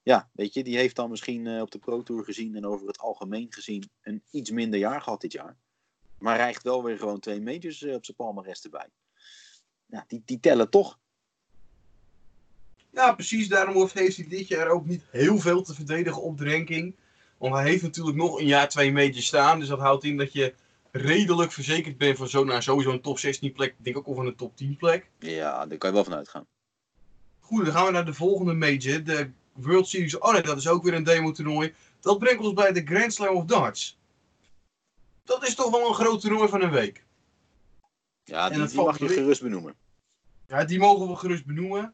Ja, 0.03 0.29
weet 0.33 0.53
je, 0.53 0.63
die 0.63 0.77
heeft 0.77 0.95
dan 0.95 1.09
misschien 1.09 1.61
op 1.61 1.71
de 1.71 1.79
Pro 1.79 2.03
Tour 2.03 2.23
gezien 2.23 2.55
en 2.55 2.65
over 2.65 2.87
het 2.87 2.99
algemeen 2.99 3.47
gezien 3.49 3.89
een 4.01 4.23
iets 4.31 4.51
minder 4.51 4.79
jaar 4.79 5.01
gehad 5.01 5.21
dit 5.21 5.31
jaar. 5.31 5.57
Maar 6.17 6.35
rijgt 6.35 6.63
wel 6.63 6.83
weer 6.83 6.97
gewoon 6.97 7.19
twee 7.19 7.41
majors 7.41 7.83
op 7.83 8.05
zijn 8.05 8.17
palmarès 8.17 8.63
erbij. 8.63 8.89
Ja, 9.85 10.03
die, 10.07 10.21
die 10.25 10.39
tellen 10.39 10.69
toch. 10.69 10.99
Ja, 12.89 13.13
precies. 13.13 13.47
Daarom 13.47 13.75
heeft 13.75 14.17
hij 14.17 14.27
dit 14.27 14.47
jaar 14.47 14.67
ook 14.67 14.85
niet 14.85 15.03
heel 15.09 15.39
veel 15.39 15.61
te 15.61 15.73
verdedigen 15.73 16.21
op 16.21 16.37
de 16.37 16.49
ranking. 16.51 16.95
Want 17.37 17.53
hij 17.53 17.63
heeft 17.63 17.83
natuurlijk 17.83 18.17
nog 18.17 18.39
een 18.39 18.45
jaar 18.45 18.69
twee 18.69 18.91
majors 18.91 19.25
staan. 19.25 19.59
Dus 19.59 19.67
dat 19.67 19.79
houdt 19.79 20.03
in 20.03 20.17
dat 20.17 20.33
je 20.33 20.53
redelijk 20.91 21.51
verzekerd 21.51 21.97
bent 21.97 22.17
van 22.17 22.27
zo 22.27 22.43
naar 22.43 22.63
sowieso 22.63 22.91
een 22.91 23.01
top 23.01 23.19
16 23.19 23.51
plek. 23.51 23.69
Ik 23.69 23.83
denk 23.83 23.97
ook 23.97 24.15
van 24.15 24.27
een 24.27 24.35
top 24.35 24.55
10 24.55 24.77
plek. 24.77 25.09
Ja, 25.19 25.65
daar 25.65 25.77
kan 25.77 25.89
je 25.89 25.95
wel 25.95 26.03
van 26.03 26.13
uitgaan. 26.13 26.47
Goed, 27.39 27.65
dan 27.65 27.73
gaan 27.73 27.85
we 27.85 27.91
naar 27.91 28.05
de 28.05 28.13
volgende 28.13 28.53
major. 28.53 29.03
De 29.03 29.31
World 29.53 29.87
Series. 29.87 30.17
Oh 30.17 30.31
nee, 30.33 30.41
dat 30.41 30.57
is 30.57 30.67
ook 30.67 30.83
weer 30.83 30.93
een 30.93 31.03
demo 31.03 31.31
toernooi. 31.31 31.73
Dat 31.99 32.19
brengt 32.19 32.43
ons 32.43 32.53
bij 32.53 32.71
de 32.71 32.85
Grand 32.85 33.13
Slam 33.13 33.35
of 33.35 33.45
Darts. 33.45 33.97
Dat 35.23 35.47
is 35.47 35.55
toch 35.55 35.71
wel 35.71 35.87
een 35.87 35.93
groot 35.93 36.21
toernooi 36.21 36.49
van 36.49 36.61
een 36.61 36.71
week. 36.71 37.05
Ja, 38.23 38.49
die, 38.49 38.67
die 38.67 38.81
mag 38.81 38.99
je 38.99 39.07
gerust 39.07 39.41
benoemen. 39.41 39.75
Ja, 40.47 40.65
die 40.65 40.79
mogen 40.79 41.07
we 41.07 41.15
gerust 41.15 41.45
benoemen. 41.45 41.93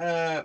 Uh, 0.00 0.40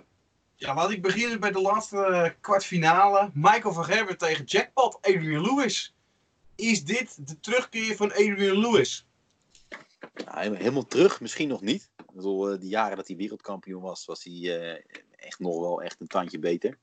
ja, 0.54 0.74
laat 0.74 0.90
ik 0.90 1.02
beginnen 1.02 1.40
bij 1.40 1.50
de 1.50 1.60
laatste 1.60 2.34
kwartfinale. 2.40 3.30
Michael 3.34 3.74
van 3.74 3.84
Gerber 3.84 4.16
tegen 4.16 4.44
Jackpot, 4.44 4.98
Adrian 5.00 5.42
Lewis. 5.42 5.94
Is 6.54 6.84
dit 6.84 7.28
de 7.28 7.40
terugkeer 7.40 7.96
van 7.96 8.10
Adrian 8.10 8.58
Lewis? 8.58 9.06
Ja, 10.14 10.38
helemaal 10.40 10.86
terug, 10.86 11.20
misschien 11.20 11.48
nog 11.48 11.60
niet. 11.60 11.90
Ik 11.96 12.14
bedoel, 12.14 12.50
eh, 12.50 12.60
de 12.60 12.68
jaren 12.68 12.96
dat 12.96 13.06
hij 13.06 13.16
wereldkampioen 13.16 13.82
was, 13.82 14.04
was 14.04 14.24
hij 14.24 14.32
uh, 14.32 14.78
echt 15.22 15.38
nog 15.38 15.60
wel 15.60 15.82
echt 15.82 16.00
een 16.00 16.06
tandje 16.06 16.38
beter. 16.38 16.78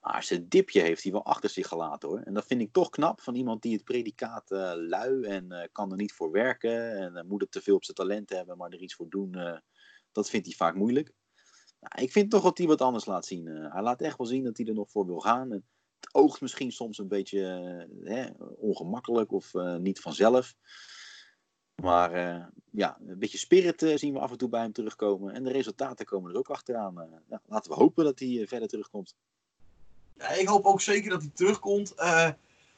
Maar 0.00 0.22
zijn 0.22 0.48
dipje 0.48 0.80
heeft 0.80 1.02
hij 1.02 1.12
wel 1.12 1.24
achter 1.24 1.50
zich 1.50 1.68
gelaten 1.68 2.08
hoor. 2.08 2.20
En 2.20 2.34
dat 2.34 2.46
vind 2.46 2.60
ik 2.60 2.72
toch 2.72 2.90
knap 2.90 3.20
van 3.20 3.34
iemand 3.34 3.62
die 3.62 3.74
het 3.74 3.84
predicaat 3.84 4.50
uh, 4.50 4.72
lui 4.74 5.22
en 5.22 5.68
kan 5.72 5.90
er 5.90 5.96
niet 5.96 6.12
voor 6.12 6.30
werken. 6.30 6.96
En 6.96 7.26
moet 7.26 7.40
het 7.40 7.50
te 7.50 7.62
veel 7.62 7.74
op 7.74 7.84
zijn 7.84 7.96
talent 7.96 8.30
hebben, 8.30 8.56
maar 8.56 8.70
er 8.70 8.80
iets 8.80 8.94
voor 8.94 9.08
doen, 9.08 9.62
dat 10.12 10.30
vindt 10.30 10.46
hij 10.46 10.56
vaak 10.56 10.74
moeilijk. 10.74 11.12
Nou, 11.80 12.04
ik 12.04 12.12
vind 12.12 12.30
toch 12.30 12.42
dat 12.42 12.58
hij 12.58 12.66
wat 12.66 12.80
anders 12.80 13.06
laat 13.06 13.26
zien. 13.26 13.46
Hij 13.46 13.82
laat 13.82 14.00
echt 14.00 14.18
wel 14.18 14.26
zien 14.26 14.44
dat 14.44 14.56
hij 14.56 14.66
er 14.66 14.74
nog 14.74 14.90
voor 14.90 15.06
wil 15.06 15.20
gaan. 15.20 15.52
En 15.52 15.64
het 16.00 16.14
oogt 16.14 16.40
misschien 16.40 16.72
soms 16.72 16.98
een 16.98 17.08
beetje 17.08 17.40
hè, 18.02 18.30
ongemakkelijk 18.56 19.32
of 19.32 19.52
niet 19.78 20.00
vanzelf. 20.00 20.54
Maar 21.82 22.10
ja, 22.70 22.96
een 23.06 23.18
beetje 23.18 23.38
spirit 23.38 23.92
zien 23.94 24.12
we 24.12 24.18
af 24.18 24.30
en 24.30 24.38
toe 24.38 24.48
bij 24.48 24.60
hem 24.60 24.72
terugkomen. 24.72 25.34
En 25.34 25.44
de 25.44 25.52
resultaten 25.52 26.06
komen 26.06 26.30
er 26.30 26.38
ook 26.38 26.48
achteraan. 26.48 26.94
Nou, 26.94 27.40
laten 27.46 27.70
we 27.70 27.76
hopen 27.76 28.04
dat 28.04 28.18
hij 28.18 28.44
verder 28.48 28.68
terugkomt. 28.68 29.14
Ja, 30.18 30.28
ik 30.28 30.48
hoop 30.48 30.64
ook 30.64 30.80
zeker 30.80 31.10
dat 31.10 31.20
hij 31.20 31.30
terugkomt. 31.34 31.92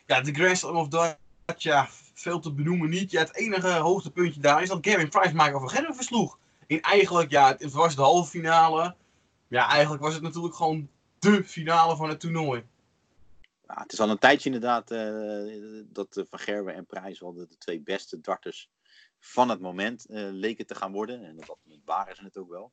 ja, 0.07 0.21
de 0.21 0.35
Grand 0.35 0.59
Slam 0.59 0.77
of 0.77 0.89
Dutch, 0.89 1.63
ja, 1.63 1.89
veel 2.15 2.41
te 2.41 2.53
benoemen 2.53 2.91
niet. 2.91 3.11
Ja, 3.11 3.21
het 3.21 3.37
enige 3.37 3.73
hoogtepuntje 3.73 4.41
daar 4.41 4.63
is 4.63 4.69
dat 4.69 4.87
Gavin 4.87 5.09
Price 5.09 5.35
Michael 5.35 5.61
van 5.61 5.71
Gerwen 5.71 5.95
versloeg 5.95 6.39
in 6.67 6.81
eigenlijk, 6.81 7.31
ja, 7.31 7.57
het 7.59 7.73
was 7.73 7.97
de 7.97 8.03
halve 8.03 8.31
finale. 8.31 8.95
Ja, 9.49 9.69
eigenlijk 9.69 10.03
was 10.03 10.15
het 10.15 10.23
natuurlijk 10.23 10.55
gewoon 10.55 10.89
de 11.19 11.45
finale 11.45 11.97
van 11.97 12.09
het 12.09 12.21
toernooi. 12.21 12.65
Ja, 13.67 13.81
het 13.83 13.93
is 13.93 14.01
al 14.01 14.11
een 14.11 14.19
tijdje 14.19 14.51
inderdaad 14.51 14.89
dat 15.93 16.25
Van 16.31 16.39
Gerwen 16.39 16.75
en 16.75 16.87
Prijs 16.87 17.21
wel 17.21 17.33
de, 17.33 17.47
de, 17.47 17.57
twee 17.59 17.81
beste 17.81 18.21
darters 18.21 18.71
van 19.27 19.49
het 19.49 19.61
moment 19.61 20.11
uh, 20.11 20.29
leken 20.31 20.67
te 20.67 20.75
gaan 20.75 20.93
worden. 20.93 21.25
En 21.25 21.37
dat 21.37 21.59
waren 21.85 22.17
ze 22.17 22.25
het 22.25 22.37
ook 22.37 22.51
wel. 22.51 22.73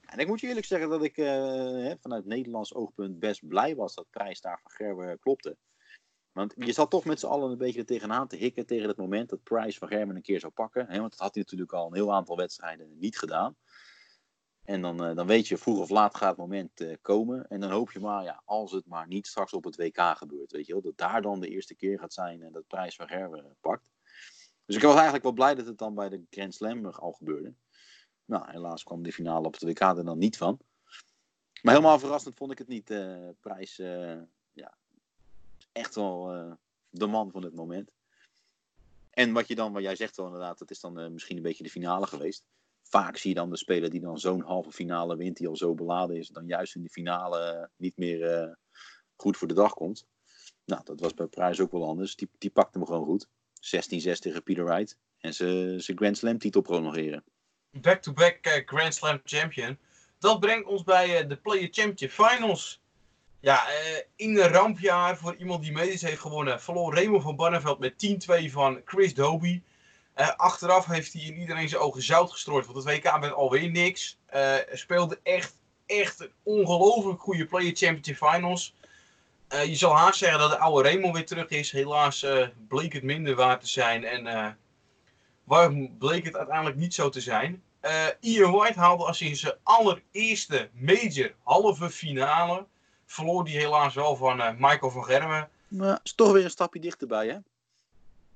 En 0.00 0.18
ik 0.18 0.26
moet 0.26 0.40
je 0.40 0.46
eerlijk 0.46 0.66
zeggen 0.66 0.88
dat 0.88 1.02
ik 1.02 1.14
vanuit 2.00 2.24
Nederlands 2.24 2.74
oogpunt 2.74 3.18
best 3.18 3.48
blij 3.48 3.76
was 3.76 3.94
dat 3.94 4.10
Prijs 4.10 4.40
daar 4.40 4.60
Van 4.62 4.70
Gerwen 4.70 5.18
klopte. 5.18 5.56
Want 6.32 6.54
je 6.56 6.72
zat 6.72 6.90
toch 6.90 7.04
met 7.04 7.20
z'n 7.20 7.26
allen 7.26 7.50
een 7.50 7.58
beetje 7.58 7.84
tegenaan 7.84 8.28
te 8.28 8.36
hikken 8.36 8.66
tegen 8.66 8.88
het 8.88 8.96
moment 8.96 9.28
dat 9.28 9.42
Price 9.42 9.78
van 9.78 9.88
Germen 9.88 10.16
een 10.16 10.22
keer 10.22 10.40
zou 10.40 10.52
pakken. 10.52 10.86
Hè? 10.88 10.98
Want 10.98 11.10
dat 11.10 11.20
had 11.20 11.34
hij 11.34 11.42
natuurlijk 11.42 11.72
al 11.72 11.86
een 11.86 11.94
heel 11.94 12.14
aantal 12.14 12.36
wedstrijden 12.36 12.98
niet 12.98 13.18
gedaan. 13.18 13.56
En 14.64 14.82
dan, 14.82 15.08
uh, 15.08 15.16
dan 15.16 15.26
weet 15.26 15.48
je, 15.48 15.56
vroeg 15.56 15.78
of 15.78 15.88
laat 15.88 16.16
gaat 16.16 16.28
het 16.28 16.38
moment 16.38 16.80
uh, 16.80 16.94
komen. 17.00 17.48
En 17.48 17.60
dan 17.60 17.70
hoop 17.70 17.92
je 17.92 18.00
maar, 18.00 18.24
ja, 18.24 18.42
als 18.44 18.72
het 18.72 18.86
maar 18.86 19.06
niet 19.06 19.26
straks 19.26 19.52
op 19.52 19.64
het 19.64 19.76
WK 19.76 20.00
gebeurt. 20.00 20.52
Weet 20.52 20.66
je 20.66 20.72
wel, 20.72 20.82
dat 20.82 20.96
daar 20.96 21.22
dan 21.22 21.40
de 21.40 21.48
eerste 21.48 21.74
keer 21.74 21.98
gaat 21.98 22.12
zijn 22.12 22.42
en 22.42 22.52
dat 22.52 22.66
Prijs 22.66 22.96
van 22.96 23.08
Gerwen 23.08 23.56
pakt. 23.60 23.90
Dus 24.70 24.78
ik 24.78 24.84
was 24.84 24.94
eigenlijk 24.94 25.24
wel 25.24 25.32
blij 25.32 25.54
dat 25.54 25.66
het 25.66 25.78
dan 25.78 25.94
bij 25.94 26.08
de 26.08 26.22
Grand 26.30 26.54
Slam 26.54 26.86
al 26.86 27.12
gebeurde. 27.12 27.54
Nou, 28.24 28.50
helaas 28.50 28.82
kwam 28.82 29.02
de 29.02 29.12
finale 29.12 29.46
op 29.46 29.52
het 29.52 29.62
WK 29.62 29.80
er 29.80 30.04
dan 30.04 30.18
niet 30.18 30.36
van. 30.36 30.58
Maar 31.62 31.74
helemaal 31.74 31.98
verrassend 31.98 32.36
vond 32.36 32.52
ik 32.52 32.58
het 32.58 32.68
niet. 32.68 32.90
Uh, 32.90 33.28
Prijs 33.40 33.76
ja, 34.52 34.76
echt 35.72 35.94
wel 35.94 36.36
uh, 36.36 36.52
de 36.90 37.06
man 37.06 37.30
van 37.30 37.42
het 37.42 37.54
moment. 37.54 37.90
En 39.10 39.32
wat 39.32 39.48
je 39.48 39.54
dan, 39.54 39.72
wat 39.72 39.82
jij 39.82 39.96
zegt 39.96 40.16
wel 40.16 40.26
inderdaad, 40.26 40.58
dat 40.58 40.70
is 40.70 40.80
dan 40.80 41.12
misschien 41.12 41.36
een 41.36 41.42
beetje 41.42 41.64
de 41.64 41.70
finale 41.70 42.06
geweest. 42.06 42.44
Vaak 42.82 43.16
zie 43.16 43.30
je 43.30 43.36
dan 43.36 43.50
de 43.50 43.56
speler 43.56 43.90
die 43.90 44.00
dan 44.00 44.18
zo'n 44.18 44.40
halve 44.40 44.72
finale 44.72 45.16
wint, 45.16 45.36
die 45.36 45.48
al 45.48 45.56
zo 45.56 45.74
beladen 45.74 46.16
is, 46.16 46.28
dan 46.28 46.46
juist 46.46 46.74
in 46.74 46.82
de 46.82 46.90
finale 46.90 47.70
niet 47.76 47.96
meer 47.96 48.56
goed 49.16 49.36
voor 49.36 49.48
de 49.48 49.54
dag 49.54 49.74
komt. 49.74 50.06
Nou, 50.64 50.84
dat 50.84 51.00
was 51.00 51.14
bij 51.14 51.26
Prijs 51.26 51.60
ook 51.60 51.72
wel 51.72 51.86
anders. 51.86 52.16
Die, 52.16 52.28
die 52.38 52.50
pakte 52.50 52.78
hem 52.78 52.86
gewoon 52.86 53.04
goed. 53.04 53.28
16-6 53.60 54.18
tegen 54.18 54.42
Peter 54.42 54.64
Wright. 54.64 54.96
En 55.20 55.34
ze, 55.34 55.92
Grand 55.94 56.18
Slam 56.18 56.38
titel 56.38 56.60
prolongeren. 56.60 57.24
Back-to-back 57.70 58.38
-back, 58.42 58.62
Grand 58.68 58.94
Slam 58.94 59.20
champion. 59.24 59.78
Dat 60.18 60.40
brengt 60.40 60.66
ons 60.66 60.84
bij 60.84 61.26
de 61.26 61.36
Player 61.36 61.68
Championship 61.70 62.10
Finals. 62.10 62.80
Ja, 63.40 63.68
uh, 63.68 63.98
in 64.16 64.38
een 64.38 64.48
rampjaar 64.48 65.16
voor 65.16 65.36
iemand 65.36 65.62
die 65.62 65.72
medisch 65.72 66.02
heeft 66.02 66.20
gewonnen, 66.20 66.60
verloor 66.60 66.94
Raymond 66.94 67.22
van 67.22 67.36
Barneveld 67.36 67.78
met 67.78 67.92
10-2 68.48 68.50
van 68.50 68.80
Chris 68.84 69.14
Doby. 69.14 69.62
Uh, 70.16 70.28
achteraf 70.36 70.86
heeft 70.86 71.12
hij 71.12 71.22
in 71.22 71.36
iedereen 71.36 71.68
zijn 71.68 71.82
ogen 71.82 72.02
zout 72.02 72.30
gestrooid, 72.30 72.66
want 72.66 72.84
het 72.84 72.86
WK 72.86 73.20
werd 73.20 73.32
alweer 73.32 73.70
niks. 73.70 74.18
Speelde 74.72 75.18
echt, 75.22 75.54
echt 75.86 76.20
een 76.20 76.32
ongelooflijk 76.42 77.20
goede 77.20 77.46
Player 77.46 77.76
Championship 77.76 78.16
Finals. 78.16 78.74
Je 79.50 79.74
zal 79.74 79.96
haast 79.96 80.18
zeggen 80.18 80.38
dat 80.38 80.50
de 80.50 80.58
oude 80.58 80.88
Raymond 80.88 81.14
weer 81.14 81.26
terug 81.26 81.48
is. 81.48 81.72
Helaas 81.72 82.26
bleek 82.68 82.92
het 82.92 83.02
minder 83.02 83.34
waard 83.34 83.60
te 83.60 83.68
zijn 83.68 84.04
en 84.04 84.56
waarom 85.44 85.98
bleek 85.98 86.24
het 86.24 86.36
uiteindelijk 86.36 86.76
niet 86.76 86.94
zo 86.94 87.08
te 87.08 87.20
zijn. 87.20 87.62
Ian 88.20 88.52
White 88.52 88.78
haalde 88.78 89.04
als 89.04 89.20
in 89.20 89.36
zijn 89.36 89.54
allereerste 89.62 90.70
major 90.74 91.34
halve 91.42 91.90
finale 91.90 92.66
verloor 93.10 93.44
die 93.44 93.58
helaas 93.58 93.94
wel 93.94 94.16
van 94.16 94.40
uh, 94.40 94.50
Michael 94.58 94.90
van 94.90 95.04
Gerwen. 95.04 95.48
Maar 95.68 96.00
is 96.02 96.14
toch 96.14 96.32
weer 96.32 96.44
een 96.44 96.50
stapje 96.50 96.80
dichterbij, 96.80 97.26
hè? 97.26 97.36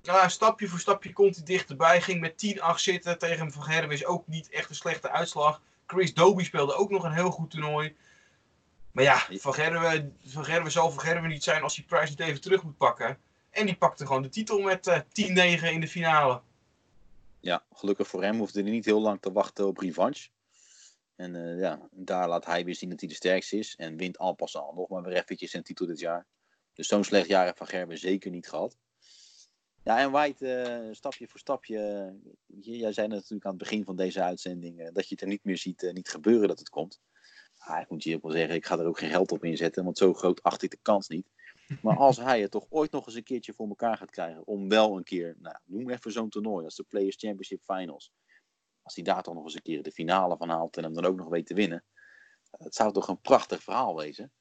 Ja, 0.00 0.29
stapje 0.29 0.69
voor 0.69 0.79
stapje 0.79 1.12
komt 1.12 1.37
hij 1.37 1.44
dichterbij. 1.44 2.00
Ging 2.00 2.21
met 2.21 2.56
10-8 2.73 2.75
zitten 2.75 3.19
tegen 3.19 3.52
Van 3.52 3.62
Gerwen. 3.62 3.90
Is 3.90 4.04
ook 4.04 4.27
niet 4.27 4.48
echt 4.48 4.69
een 4.69 4.75
slechte 4.75 5.10
uitslag. 5.10 5.60
Chris 5.87 6.15
Doby 6.15 6.44
speelde 6.44 6.75
ook 6.75 6.90
nog 6.90 7.04
een 7.04 7.12
heel 7.12 7.31
goed 7.31 7.50
toernooi. 7.50 7.96
Maar 8.95 9.05
ja, 9.05 9.27
Van 9.31 9.55
Gerwen, 9.55 10.17
van 10.27 10.71
zal 10.71 10.90
Van 10.90 11.01
Gerwen 11.01 11.31
niet 11.31 11.42
zijn 11.42 11.63
als 11.63 11.77
hij 11.77 11.85
Price 11.85 12.11
niet 12.11 12.21
even 12.21 12.40
terug 12.40 12.63
moet 12.63 12.77
pakken. 12.77 13.19
En 13.51 13.67
die 13.67 13.77
pakte 13.77 14.07
gewoon 14.07 14.23
de 14.23 14.29
titel 14.29 14.61
met 14.61 14.87
uh, 14.87 14.97
eh, 14.97 15.61
10-9 15.61 15.73
in 15.73 15.81
de 15.81 15.88
finale. 15.88 16.40
Ja, 17.40 17.65
gelukkig 17.73 18.09
voor 18.09 18.23
hem 18.23 18.38
hoefde 18.38 18.63
hij 18.63 18.71
niet 18.71 18.85
heel 18.85 19.01
lang 19.01 19.21
te 19.21 19.33
wachten 19.33 19.67
op 19.67 19.79
revanche. 19.79 20.29
En 21.17 21.35
uh, 21.35 21.61
ja, 21.61 21.88
daar 21.90 22.29
laat 22.29 22.47
hij 22.47 22.65
weer 22.65 22.75
zien 22.75 22.90
dat 22.90 23.01
hij 23.01 23.09
de 23.09 23.15
sterkste 23.15 23.59
is. 23.59 23.77
En 23.77 23.97
wint 23.97 24.19
al 24.19 24.35
pas 24.35 24.57
al 24.57 24.73
nog 24.75 24.88
maar 24.88 25.03
weer 25.03 25.17
eventjes 25.17 25.51
zijn 25.51 25.63
titel 25.63 25.87
dit 25.87 25.99
jaar. 25.99 26.27
Dus 26.75 26.87
zo'n 26.87 27.05
slecht 27.05 27.29
jaar 27.29 27.45
heeft 27.45 27.59
Van 27.59 27.67
Gerben 27.67 27.99
zeker 27.99 28.31
niet 28.31 28.49
gehad. 28.49 28.77
Ja, 29.85 29.99
en 29.99 30.11
White, 30.11 30.53
eh, 30.53 30.95
stapje 30.95 31.29
voor 31.29 31.40
stapje. 31.40 31.79
eh, 31.79 32.77
jij 32.79 32.92
zei 32.92 33.09
natuurlijk 33.09 33.45
aan 33.45 33.51
het 33.51 33.63
begin 33.63 33.85
van 33.85 33.97
deze 33.97 34.23
uitzending 34.23 34.81
eh, 34.81 34.88
dat 34.92 35.09
je 35.09 35.15
het 35.15 35.21
er 35.21 35.29
niet 35.29 35.45
meer 35.45 35.59
ziet 35.59 35.83
eh, 35.83 35.92
niet 35.92 36.09
gebeuren 36.09 36.49
dat 36.49 36.59
het 36.59 36.69
komt. 36.69 37.01
Ah, 37.67 37.81
ik 37.81 37.88
moet 37.88 38.02
je 38.02 38.15
ook 38.15 38.23
wel 38.23 38.33
zeggen, 38.33 38.54
ik 38.54 38.67
ga 38.67 38.79
er 38.79 38.87
ook 38.87 38.98
geen 38.98 39.10
geld 39.10 39.33
op 39.33 39.44
inzetten, 39.44 39.85
want 39.85 39.98
zo 39.98 40.15
groot 40.15 40.42
acht 40.42 40.62
ik 40.62 40.71
de 40.71 40.79
kans 40.83 41.08
niet. 41.08 41.27
Maar 41.83 41.96
als 41.96 42.17
hij 42.17 42.40
het 42.40 42.50
toch 42.50 42.67
ooit 42.69 42.90
nog 42.90 43.06
eens 43.06 43.15
een 43.15 43.23
keertje 43.23 43.52
voor 43.52 43.69
elkaar 43.69 43.96
gaat 43.96 44.10
krijgen, 44.10 44.46
om 44.46 44.69
wel 44.69 44.96
een 44.96 45.04
keer, 45.04 45.37
nou, 45.38 45.56
noem 45.65 45.90
even 45.90 46.12
zo'n 46.12 46.29
toernooi 46.29 46.65
als 46.65 46.77
de 46.77 46.83
Players 46.83 47.17
Championship 47.17 47.60
Finals. 47.65 48.12
Als 48.83 48.94
hij 48.94 49.04
daar 49.04 49.23
toch 49.23 49.35
nog 49.35 49.44
eens 49.44 49.54
een 49.54 49.62
keer 49.62 49.83
de 49.83 49.92
finale 49.92 50.37
van 50.37 50.48
haalt 50.48 50.77
en 50.77 50.83
hem 50.83 50.94
dan 50.94 51.04
ook 51.04 51.17
nog 51.17 51.29
weet 51.29 51.46
te 51.46 51.54
winnen. 51.54 51.85
Het 52.50 52.75
zou 52.75 52.92
toch 52.92 53.08
een 53.08 53.21
prachtig 53.21 53.62
verhaal 53.62 53.96
wezen. 53.96 54.33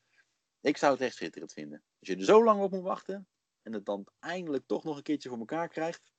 Ik 0.62 0.78
zou 0.78 0.94
het 0.94 1.02
echt 1.02 1.16
schitterend 1.16 1.54
vinden. 1.54 1.84
Als 2.00 2.10
je 2.10 2.16
er 2.16 2.24
zo 2.24 2.44
lang 2.44 2.62
op 2.62 2.72
moet 2.72 2.84
wachten 2.84 3.28
en 3.62 3.74
het 3.74 3.86
dan 3.86 4.08
eindelijk 4.20 4.64
toch 4.68 4.84
nog 4.84 4.98
een 4.98 5.04
keertje 5.04 5.30
voor 5.30 5.38
elkaar 5.38 5.68
krijgt. 5.68 6.12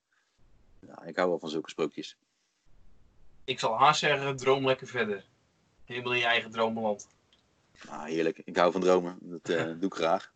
Nou, 0.80 1.06
ik 1.06 1.16
hou 1.16 1.28
wel 1.28 1.38
van 1.38 1.48
zulke 1.48 1.70
sprookjes. 1.70 2.18
Ik 3.44 3.58
zal 3.58 3.78
haast 3.78 4.00
zeggen, 4.00 4.36
droom 4.36 4.66
lekker 4.66 4.86
verder. 4.86 5.32
Helemaal 5.84 6.12
in 6.12 6.18
je 6.18 6.24
eigen 6.24 6.50
dromenland. 6.50 7.08
Nou, 7.88 8.10
heerlijk. 8.10 8.40
Ik 8.44 8.56
hou 8.56 8.72
van 8.72 8.80
dromen. 8.80 9.18
Dat 9.20 9.48
eh, 9.48 9.64
doe 9.80 9.84
ik 9.84 9.94
graag. 9.94 10.32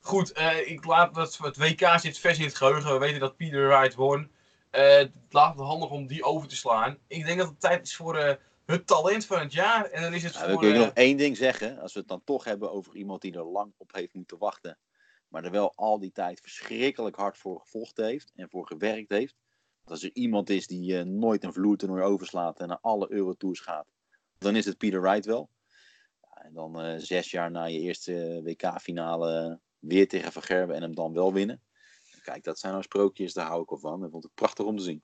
Goed, 0.00 0.32
eh, 0.32 0.70
ik 0.70 0.84
laat 0.84 1.16
het, 1.16 1.38
het 1.38 1.56
WK 1.56 1.98
zit 1.98 2.18
vers 2.18 2.38
in 2.38 2.44
het 2.44 2.54
geheugen. 2.54 2.92
We 2.92 2.98
weten 2.98 3.20
dat 3.20 3.36
Peter 3.36 3.68
Wright 3.68 3.94
won. 3.94 4.30
Eh, 4.70 4.96
het 4.96 5.12
laat 5.30 5.58
het 5.58 5.66
handig 5.66 5.90
om 5.90 6.06
die 6.06 6.24
over 6.24 6.48
te 6.48 6.56
slaan. 6.56 6.98
Ik 7.06 7.24
denk 7.24 7.38
dat 7.38 7.48
het 7.48 7.60
tijd 7.60 7.86
is 7.86 7.96
voor 7.96 8.38
het 8.66 8.86
talent 8.86 9.26
van 9.26 9.38
het 9.38 9.52
jaar. 9.52 9.84
En 9.84 10.02
dan 10.02 10.14
is 10.14 10.22
het 10.22 10.32
dan 10.32 10.50
voor... 10.50 10.58
kun 10.58 10.68
je 10.68 10.74
eh, 10.74 10.80
nog 10.80 10.94
één 10.94 11.16
ding 11.16 11.36
zeggen. 11.36 11.78
Als 11.78 11.92
we 11.92 11.98
het 11.98 12.08
dan 12.08 12.24
toch 12.24 12.44
hebben 12.44 12.72
over 12.72 12.94
iemand 12.94 13.22
die 13.22 13.34
er 13.34 13.44
lang 13.44 13.72
op 13.76 13.92
heeft 13.92 14.14
moeten 14.14 14.38
wachten. 14.38 14.78
Maar 15.28 15.44
er 15.44 15.50
wel 15.50 15.72
al 15.76 15.98
die 15.98 16.12
tijd 16.12 16.40
verschrikkelijk 16.40 17.16
hard 17.16 17.38
voor 17.38 17.60
gevochten 17.60 18.04
heeft. 18.04 18.32
En 18.36 18.50
voor 18.50 18.66
gewerkt 18.66 19.10
heeft. 19.10 19.34
Want 19.76 19.90
als 19.90 20.02
er 20.02 20.10
iemand 20.12 20.50
is 20.50 20.66
die 20.66 21.04
nooit 21.04 21.44
een 21.44 21.52
vloertoernooi 21.52 22.02
overslaat. 22.02 22.60
En 22.60 22.68
naar 22.68 22.78
alle 22.80 23.12
Eurotours 23.12 23.60
gaat. 23.60 23.86
Dan 24.40 24.56
is 24.56 24.64
het 24.64 24.78
Peter 24.78 25.00
Wright 25.00 25.24
wel. 25.24 25.50
Ja, 26.20 26.42
en 26.44 26.54
dan 26.54 26.80
eh, 26.80 26.94
zes 26.98 27.30
jaar 27.30 27.50
na 27.50 27.64
je 27.64 27.78
eerste 27.78 28.40
WK-finale 28.44 29.60
weer 29.78 30.08
tegen 30.08 30.32
Van 30.32 30.42
Gerwen. 30.42 30.76
En 30.76 30.82
hem 30.82 30.94
dan 30.94 31.12
wel 31.12 31.32
winnen. 31.32 31.62
Kijk, 32.22 32.44
dat 32.44 32.58
zijn 32.58 32.72
nou 32.72 32.84
sprookjes. 32.84 33.32
Daar 33.32 33.46
hou 33.46 33.62
ik 33.62 33.68
wel 33.68 33.78
van. 33.78 34.04
Ik 34.04 34.10
vond 34.10 34.22
het 34.22 34.34
prachtig 34.34 34.64
om 34.64 34.76
te 34.76 34.82
zien. 34.82 35.02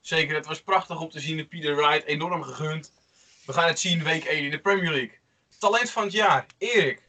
Zeker, 0.00 0.36
het 0.36 0.46
was 0.46 0.62
prachtig 0.62 1.00
om 1.00 1.10
te 1.10 1.20
zien. 1.20 1.36
de 1.36 1.46
Peter 1.46 1.76
Wright, 1.76 2.04
enorm 2.04 2.42
gegund. 2.42 2.92
We 3.46 3.52
gaan 3.52 3.68
het 3.68 3.78
zien 3.78 4.02
week 4.02 4.24
1 4.24 4.44
in 4.44 4.50
de 4.50 4.60
Premier 4.60 4.90
League. 4.90 5.18
Talent 5.58 5.90
van 5.90 6.02
het 6.02 6.12
jaar, 6.12 6.46
Erik. 6.58 7.08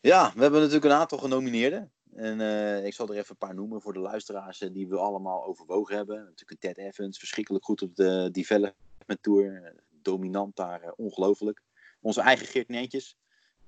Ja, 0.00 0.32
we 0.34 0.42
hebben 0.42 0.60
natuurlijk 0.60 0.86
een 0.86 1.00
aantal 1.00 1.18
genomineerden. 1.18 1.92
En 2.14 2.40
eh, 2.40 2.86
ik 2.86 2.94
zal 2.94 3.08
er 3.08 3.16
even 3.16 3.30
een 3.30 3.46
paar 3.46 3.54
noemen 3.54 3.82
voor 3.82 3.92
de 3.92 3.98
luisteraars 3.98 4.60
eh, 4.60 4.72
die 4.72 4.88
we 4.88 4.98
allemaal 4.98 5.44
overwogen 5.44 5.96
hebben. 5.96 6.24
Natuurlijk 6.24 6.60
Ted 6.60 6.78
Evans, 6.78 7.18
verschrikkelijk 7.18 7.64
goed 7.64 7.82
op 7.82 7.96
de 7.96 8.28
Development 8.32 8.84
Tour. 9.14 9.62
Eh, 9.64 9.70
Dominant 9.90 10.56
daar, 10.56 10.82
eh, 10.82 10.92
ongelooflijk. 10.96 11.62
Onze 12.00 12.20
eigen 12.20 12.46
Geert 12.46 12.68
Neentjes, 12.68 13.16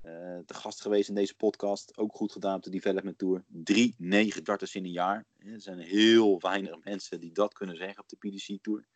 eh 0.00 0.38
te 0.46 0.54
gast 0.54 0.80
geweest 0.80 1.08
in 1.08 1.14
deze 1.14 1.34
podcast. 1.34 1.96
Ook 1.96 2.14
goed 2.14 2.32
gedaan 2.32 2.56
op 2.56 2.62
de 2.62 2.70
Development 2.70 3.18
Tour. 3.18 3.44
Drie 3.46 3.94
negen 3.98 4.44
darters 4.44 4.74
in 4.74 4.84
een 4.84 4.90
jaar. 4.90 5.26
Er 5.38 5.60
zijn 5.60 5.78
heel 5.78 6.40
weinig 6.40 6.84
mensen 6.84 7.20
die 7.20 7.32
dat 7.32 7.54
kunnen 7.54 7.76
zeggen 7.76 8.02
op 8.02 8.08
de 8.08 8.16
PDC 8.16 8.62
Tour. 8.62 8.88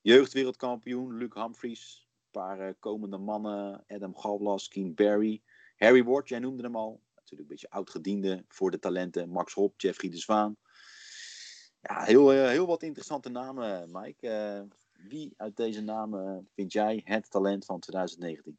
Jeugdwereldkampioen 0.00 1.16
Luke 1.16 1.40
Humphries. 1.40 2.08
Een 2.08 2.42
paar 2.42 2.74
komende 2.74 3.18
mannen. 3.18 3.84
Adam 3.86 4.16
Galblas, 4.16 4.68
Keen 4.68 4.94
Barry. 4.94 5.42
Harry 5.76 6.04
Ward, 6.04 6.28
jij 6.28 6.38
noemde 6.38 6.62
hem 6.62 6.76
al. 6.76 7.02
Natuurlijk 7.14 7.42
een 7.42 7.56
beetje 7.56 7.70
oud-gediende 7.70 8.44
voor 8.48 8.70
de 8.70 8.78
talenten. 8.78 9.28
Max 9.28 9.52
Hop, 9.52 9.80
Jeffrey 9.80 10.10
de 10.10 10.18
Zwaan. 10.18 10.56
Ja, 11.80 12.04
heel, 12.04 12.30
heel 12.30 12.66
wat 12.66 12.82
interessante 12.82 13.28
namen, 13.28 13.88
Mike. 13.92 14.28
Eh, 14.98 15.08
wie 15.08 15.34
uit 15.36 15.56
deze 15.56 15.82
namen 15.82 16.48
vind 16.54 16.72
jij 16.72 17.00
het 17.04 17.30
talent 17.30 17.64
van 17.64 17.80
2019? 17.80 18.58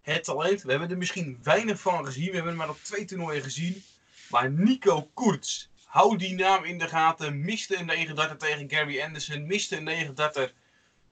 Het 0.00 0.24
talent, 0.24 0.62
we 0.62 0.70
hebben 0.70 0.90
er 0.90 0.96
misschien 0.96 1.38
weinig 1.42 1.80
van 1.80 2.04
gezien. 2.04 2.26
We 2.26 2.34
hebben 2.34 2.48
hem 2.48 2.56
maar 2.56 2.68
op 2.68 2.82
twee 2.82 3.04
toernooien 3.04 3.42
gezien. 3.42 3.82
Maar 4.30 4.50
Nico 4.50 5.08
Koerts, 5.14 5.70
hou 5.84 6.16
die 6.16 6.34
naam 6.34 6.64
in 6.64 6.78
de 6.78 6.88
gaten. 6.88 7.40
Miste 7.40 7.76
een 7.76 7.86
39 7.86 8.36
tegen 8.36 8.70
Gary 8.70 9.00
Anderson. 9.00 9.46
Miste 9.46 9.76
een 9.76 9.84
39 9.84 10.54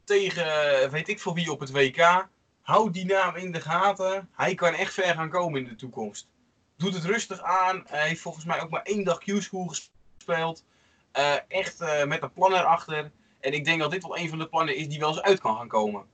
tegen 0.05 0.83
eh, 0.83 0.91
weet 0.91 1.09
ik 1.09 1.21
veel 1.21 1.35
wie 1.35 1.53
op 1.53 1.61
het 1.61 1.71
WK. 1.71 2.29
Hou 2.61 2.91
die 2.91 3.05
naam 3.05 3.37
in 3.37 3.53
de 3.53 3.61
gaten. 3.61 4.29
Hij 4.33 4.55
kan 4.55 4.75
echt 4.75 4.95
ver 4.95 5.15
gaan 5.15 5.31
komen 5.31 5.61
in 5.61 5.69
de 5.69 5.75
toekomst. 5.75 6.29
Doet 6.77 6.95
het 6.95 7.05
rustig 7.05 7.43
aan. 7.43 7.85
Hij 7.87 8.09
heeft 8.09 8.21
volgens 8.21 8.45
mij 8.45 8.63
ook 8.63 8.71
maar 8.71 8.83
één 8.83 9.05
dag 9.05 9.19
Q-School 9.19 9.67
gespeeld. 9.67 10.65
Eh, 11.13 11.35
echt 11.49 11.81
eh, 11.81 12.05
met 12.05 12.23
een 12.23 12.33
plan 12.33 12.53
erachter. 12.53 13.11
En 13.41 13.53
ik 13.53 13.65
denk 13.65 13.81
dat 13.81 13.91
dit 13.91 14.03
wel 14.03 14.19
een 14.19 14.29
van 14.29 14.39
de 14.39 14.49
plannen 14.49 14.77
is 14.77 14.89
die 14.89 14.99
wel 14.99 15.09
eens 15.09 15.21
uit 15.21 15.41
kan 15.41 15.57
gaan 15.57 15.69
komen. 15.69 16.07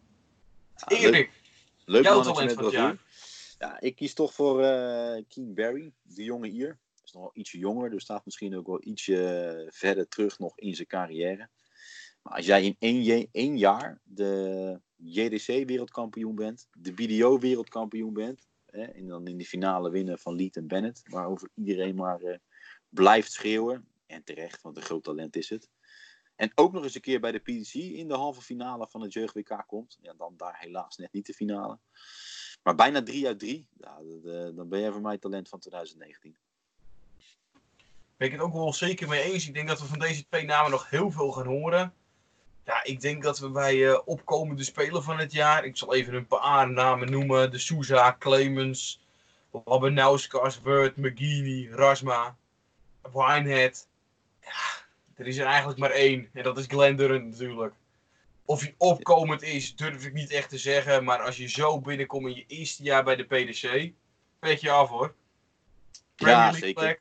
Ja, 0.76 0.96
leuk, 0.96 1.14
Erik, 1.14 1.30
leuk 1.84 2.04
jouw 2.04 2.14
mannetje 2.14 2.32
talent 2.32 2.52
van 2.52 2.64
het 2.64 2.72
bravoure. 2.72 2.98
Ja, 3.58 3.80
ik 3.80 3.96
kies 3.96 4.14
toch 4.14 4.34
voor 4.34 4.62
eh 4.62 5.22
Keen 5.28 5.54
Barry, 5.54 5.92
de 6.02 6.24
jonge 6.24 6.48
Ier. 6.48 6.78
Is 7.04 7.12
nog 7.12 7.22
wel 7.22 7.30
ietsje 7.34 7.58
jonger, 7.58 7.90
dus 7.90 8.02
staat 8.02 8.24
misschien 8.24 8.56
ook 8.56 8.66
wel 8.66 8.80
ietsje 8.84 9.26
eh, 9.26 9.72
verder 9.72 10.08
terug 10.08 10.38
nog 10.38 10.58
in 10.58 10.74
zijn 10.74 10.88
carrière. 10.88 11.48
Maar 12.22 12.34
als 12.36 12.46
jij 12.46 12.64
in 12.64 12.76
één, 12.78 13.28
één 13.32 13.58
jaar 13.58 14.00
de 14.04 14.80
JDC-wereldkampioen 14.96 16.34
bent, 16.34 16.68
de 16.72 16.92
BDO-wereldkampioen 16.92 18.12
bent, 18.12 18.46
hè, 18.66 18.82
en 18.82 19.06
dan 19.06 19.26
in 19.26 19.38
de 19.38 19.44
finale 19.44 19.90
winnen 19.90 20.18
van 20.18 20.34
Leet 20.34 20.56
en 20.56 20.66
Bennett, 20.66 21.02
waarover 21.04 21.50
iedereen 21.54 21.94
maar 21.94 22.20
eh, 22.20 22.38
blijft 22.88 23.32
schreeuwen, 23.32 23.88
en 24.06 24.24
terecht, 24.24 24.62
want 24.62 24.76
een 24.76 24.82
groot 24.82 25.04
talent 25.04 25.36
is 25.36 25.48
het. 25.48 25.68
En 26.36 26.52
ook 26.54 26.72
nog 26.72 26.82
eens 26.82 26.94
een 26.94 27.00
keer 27.00 27.20
bij 27.20 27.32
de 27.32 27.38
PDC 27.38 27.74
in 27.74 28.08
de 28.08 28.14
halve 28.14 28.42
finale 28.42 28.86
van 28.88 29.00
het 29.00 29.12
jeugd-WK 29.12 29.64
komt. 29.66 29.98
Ja, 30.00 30.14
dan 30.14 30.34
daar 30.36 30.56
helaas 30.58 30.96
net 30.96 31.12
niet 31.12 31.26
de 31.26 31.34
finale. 31.34 31.78
Maar 32.62 32.74
bijna 32.74 33.02
3 33.02 33.26
uit 33.26 33.38
3. 33.38 33.66
Ja, 33.80 33.98
dan 34.52 34.68
ben 34.68 34.80
jij 34.80 34.92
voor 34.92 35.00
mij 35.00 35.18
talent 35.18 35.48
van 35.48 35.58
2019. 35.58 36.36
ben 38.16 38.26
ik 38.26 38.32
het 38.32 38.42
ook 38.42 38.52
wel 38.52 38.72
zeker 38.72 39.08
mee 39.08 39.22
eens. 39.22 39.46
Ik 39.46 39.54
denk 39.54 39.68
dat 39.68 39.80
we 39.80 39.86
van 39.86 39.98
deze 39.98 40.26
twee 40.26 40.44
namen 40.44 40.70
nog 40.70 40.90
heel 40.90 41.10
veel 41.10 41.32
gaan 41.32 41.46
horen. 41.46 41.94
Ja, 42.64 42.84
ik 42.84 43.00
denk 43.00 43.22
dat 43.22 43.38
we 43.38 43.50
bij 43.50 43.88
eh, 43.88 43.98
opkomende 44.04 44.64
speler 44.64 45.02
van 45.02 45.18
het 45.18 45.32
jaar. 45.32 45.64
Ik 45.64 45.76
zal 45.76 45.94
even 45.94 46.14
een 46.14 46.26
paar 46.26 46.70
namen 46.70 47.10
noemen: 47.10 47.50
de 47.50 47.58
Souza, 47.58 48.16
Clemens, 48.18 49.00
Labanauskas, 49.64 50.60
Word, 50.60 50.96
McGeenie, 50.96 51.70
Rasma, 51.70 52.36
Winehead. 53.12 53.88
Ja, 55.16 55.22
er 55.24 55.26
is 55.26 55.36
er 55.36 55.46
eigenlijk 55.46 55.78
maar 55.78 55.90
één. 55.90 56.28
En 56.32 56.42
dat 56.42 56.58
is 56.58 56.66
Glenn 56.66 56.96
Durant 56.96 57.24
natuurlijk. 57.24 57.74
Of 58.44 58.60
hij 58.60 58.74
opkomend 58.78 59.42
is, 59.42 59.76
durf 59.76 60.04
ik 60.04 60.12
niet 60.12 60.30
echt 60.30 60.48
te 60.48 60.58
zeggen. 60.58 61.04
Maar 61.04 61.20
als 61.20 61.36
je 61.36 61.48
zo 61.48 61.80
binnenkomt 61.80 62.26
in 62.26 62.34
je 62.34 62.44
eerste 62.46 62.82
jaar 62.82 63.04
bij 63.04 63.16
de 63.16 63.24
PDC, 63.24 63.92
weet 64.38 64.60
je 64.60 64.70
af 64.70 64.88
hoor. 64.88 65.14
Premier 66.14 66.36
League 66.36 66.58
zeker. 66.58 66.82
plek. 66.82 67.00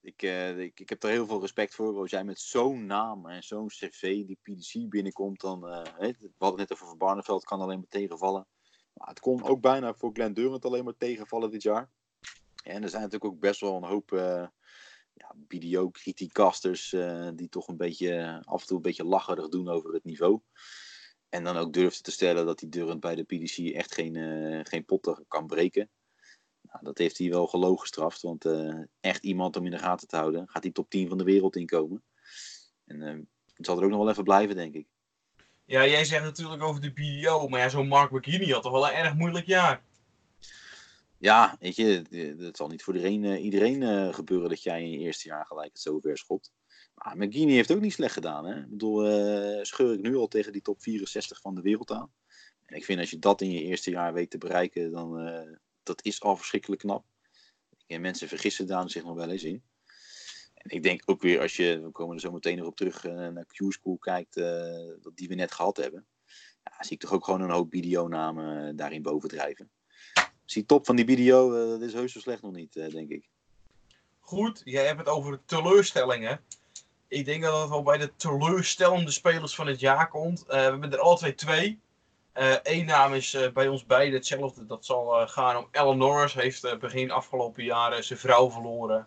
Ik, 0.00 0.22
eh, 0.22 0.58
ik, 0.58 0.80
ik 0.80 0.88
heb 0.88 1.02
er 1.02 1.10
heel 1.10 1.26
veel 1.26 1.40
respect 1.40 1.74
voor. 1.74 1.98
Als 1.98 2.10
jij 2.10 2.24
met 2.24 2.40
zo'n 2.40 2.86
naam 2.86 3.26
en 3.26 3.42
zo'n 3.42 3.68
cv 3.68 4.00
die 4.00 4.38
PDC 4.42 4.88
binnenkomt, 4.88 5.40
dan... 5.40 5.68
eh, 5.68 5.82
hè, 5.98 6.06
we 6.06 6.30
hadden 6.38 6.60
het 6.60 6.68
net 6.68 6.72
over 6.72 6.86
Van 6.86 6.98
Barneveld, 6.98 7.44
kan 7.44 7.60
alleen 7.60 7.78
maar 7.78 7.88
tegenvallen. 7.88 8.46
Maar 8.92 9.08
het 9.08 9.20
kon 9.20 9.42
ook 9.42 9.60
bijna 9.60 9.94
voor 9.94 10.10
Glenn 10.12 10.34
Durant 10.34 10.64
alleen 10.64 10.84
maar 10.84 10.96
tegenvallen 10.98 11.50
dit 11.50 11.62
jaar. 11.62 11.90
En 12.64 12.82
er 12.82 12.88
zijn 12.88 13.02
natuurlijk 13.02 13.32
ook 13.32 13.40
best 13.40 13.60
wel 13.60 13.76
een 13.76 13.88
hoop 13.88 14.12
eh 14.12 14.46
ja, 15.16 15.32
BDO-criticasters 15.36 16.92
eh, 16.92 17.28
die 17.34 17.48
toch 17.48 17.68
een 17.68 17.76
beetje 17.76 18.42
af 18.44 18.60
en 18.60 18.66
toe 18.66 18.76
een 18.76 18.82
beetje 18.82 19.04
lacherig 19.04 19.48
doen 19.48 19.68
over 19.68 19.92
het 19.92 20.04
niveau. 20.04 20.40
En 21.28 21.44
dan 21.44 21.56
ook 21.56 21.72
durfden 21.72 22.02
te 22.02 22.10
stellen 22.10 22.46
dat 22.46 22.58
die 22.58 22.68
Durant 22.68 23.00
bij 23.00 23.14
de 23.14 23.24
PDC 23.24 23.74
echt 23.74 23.94
geen, 23.94 24.16
eh, 24.16 24.60
geen 24.62 24.84
potten 24.84 25.24
kan 25.28 25.46
breken. 25.46 25.90
Nou, 26.62 26.84
dat 26.84 26.98
heeft 26.98 27.18
hij 27.18 27.28
wel 27.28 27.46
gelogen 27.46 27.80
gestraft, 27.80 28.22
want 28.22 28.44
eh, 28.44 28.80
echt 29.00 29.24
iemand 29.24 29.56
om 29.56 29.64
in 29.64 29.70
de 29.70 29.78
gaten 29.78 30.08
te 30.08 30.16
houden, 30.16 30.48
gaat 30.48 30.62
hij 30.62 30.72
top 30.72 30.90
10 30.90 31.08
van 31.08 31.18
de 31.18 31.24
wereld 31.24 31.56
inkomen. 31.56 32.02
En 32.84 33.02
eh, 33.02 33.14
het 33.54 33.66
zal 33.66 33.78
er 33.78 33.84
ook 33.84 33.90
nog 33.90 33.98
wel 33.98 34.10
even 34.10 34.24
blijven, 34.24 34.56
denk 34.56 34.74
ik. 34.74 34.86
Ja, 35.64 35.86
jij 35.86 36.04
zegt 36.04 36.24
natuurlijk 36.24 36.62
over 36.62 36.80
de 36.80 36.92
BDO, 36.92 37.48
maar 37.48 37.60
ja, 37.60 37.68
zo'n 37.68 37.88
Mark 37.88 38.10
McKinney 38.10 38.48
had 38.48 38.62
toch 38.62 38.72
wel 38.72 38.88
een 38.88 38.94
erg 38.94 39.14
moeilijk 39.14 39.46
jaar. 39.46 39.82
Ja, 41.18 41.56
weet 41.60 41.76
je, 41.76 41.84
het- 41.84 42.40
het 42.40 42.56
zal 42.56 42.68
niet 42.68 42.82
voor 42.82 42.94
iedereen, 42.94 43.24
eh, 43.24 43.44
iedereen 43.44 43.82
eh, 43.82 44.14
gebeuren 44.14 44.48
dat 44.48 44.62
jij 44.62 44.82
in 44.82 44.90
je 44.90 44.98
eerste 44.98 45.28
jaar 45.28 45.46
gelijk 45.46 45.72
het 45.72 45.80
zo 45.80 46.00
ver 46.00 46.18
schopt. 46.18 46.52
Maar 46.94 47.16
McGeenie 47.16 47.54
heeft 47.54 47.72
ook 47.72 47.80
niet 47.80 47.92
slecht 47.92 48.12
gedaan. 48.12 48.44
Hè? 48.46 48.58
Ik 48.60 48.70
bedoel, 48.70 49.06
eh, 49.06 49.62
scheur 49.64 49.92
ik 49.92 50.00
nu 50.00 50.16
al 50.16 50.28
tegen 50.28 50.52
die 50.52 50.62
top 50.62 50.82
64 50.82 51.40
van 51.40 51.54
de 51.54 51.60
wereld 51.60 51.90
aan. 51.90 52.12
En 52.64 52.76
ik 52.76 52.84
vind 52.84 53.00
als 53.00 53.10
je 53.10 53.18
dat 53.18 53.40
in 53.40 53.50
je 53.50 53.62
eerste 53.62 53.90
jaar 53.90 54.12
weet 54.12 54.30
te 54.30 54.38
bereiken, 54.38 54.90
dan 54.92 55.18
eh, 55.18 55.56
dat 55.82 56.04
is 56.04 56.20
al 56.22 56.36
verschrikkelijk 56.36 56.80
knap. 56.80 57.04
En 57.86 58.00
mensen 58.00 58.28
vergissen 58.28 58.66
daar 58.66 58.90
zich 58.90 59.04
nog 59.04 59.14
wel 59.16 59.30
eens 59.30 59.44
in. 59.44 59.62
En 60.54 60.70
ik 60.76 60.82
denk 60.82 61.02
ook 61.04 61.22
weer, 61.22 61.40
als 61.40 61.56
je, 61.56 61.80
we 61.80 61.90
komen 61.90 62.14
er 62.14 62.20
zo 62.20 62.30
meteen 62.32 62.56
nog 62.56 62.66
op 62.66 62.76
terug, 62.76 63.02
naar 63.02 63.46
Q-School 63.46 63.96
kijkt, 63.98 64.34
dat 65.00 65.12
die 65.14 65.28
we 65.28 65.34
net 65.34 65.52
gehad 65.52 65.76
hebben. 65.76 66.06
Ja, 66.62 66.82
zie 66.82 66.92
ik 66.92 67.00
toch 67.00 67.12
ook 67.12 67.24
gewoon 67.24 67.40
een 67.40 67.50
hoop 67.50 67.70
BDO-namen 67.70 68.68
eh, 68.68 68.72
daarin 68.76 69.02
bovendrijven. 69.02 69.70
Dus 70.46 70.54
die 70.54 70.66
top 70.66 70.86
van 70.86 70.96
die 70.96 71.04
BDO, 71.04 71.54
eh, 71.54 71.68
dat 71.68 71.80
is 71.80 71.92
heus 71.92 72.12
zo 72.12 72.20
slecht 72.20 72.42
nog 72.42 72.52
niet, 72.52 72.76
eh, 72.76 72.90
denk 72.90 73.10
ik. 73.10 73.28
Goed, 74.20 74.62
jij 74.64 74.86
hebt 74.86 74.98
het 74.98 75.08
over 75.08 75.40
teleurstellingen. 75.44 76.40
Ik 77.08 77.24
denk 77.24 77.42
dat 77.42 77.60
het 77.60 77.68
wel 77.68 77.82
bij 77.82 77.98
de 77.98 78.16
teleurstellende 78.16 79.10
spelers 79.10 79.54
van 79.54 79.66
het 79.66 79.80
jaar 79.80 80.08
komt. 80.08 80.40
Uh, 80.40 80.46
we 80.46 80.54
hebben 80.56 80.92
er 80.92 80.98
alle 80.98 81.16
twee 81.16 81.34
twee. 81.34 81.78
Eén 82.62 82.86
naam 82.86 83.14
is 83.14 83.38
bij 83.54 83.68
ons 83.68 83.86
beiden 83.86 84.14
hetzelfde. 84.14 84.66
Dat 84.66 84.84
zal 84.84 85.28
gaan 85.28 85.56
om 85.56 85.68
Ellen 85.70 85.98
Norris. 85.98 86.34
Heeft 86.34 86.78
begin 86.78 87.10
afgelopen 87.10 87.64
jaren 87.64 88.04
zijn 88.04 88.18
vrouw 88.18 88.50
verloren. 88.50 89.06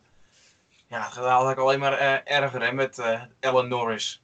Ja, 0.87 1.03
het 1.03 1.13
gaat 1.13 1.25
eigenlijk 1.25 1.59
alleen 1.59 1.79
maar 1.79 2.23
erger 2.23 2.61
hè, 2.61 2.71
met 2.71 3.01
Ellen 3.39 3.67
Norris. 3.67 4.21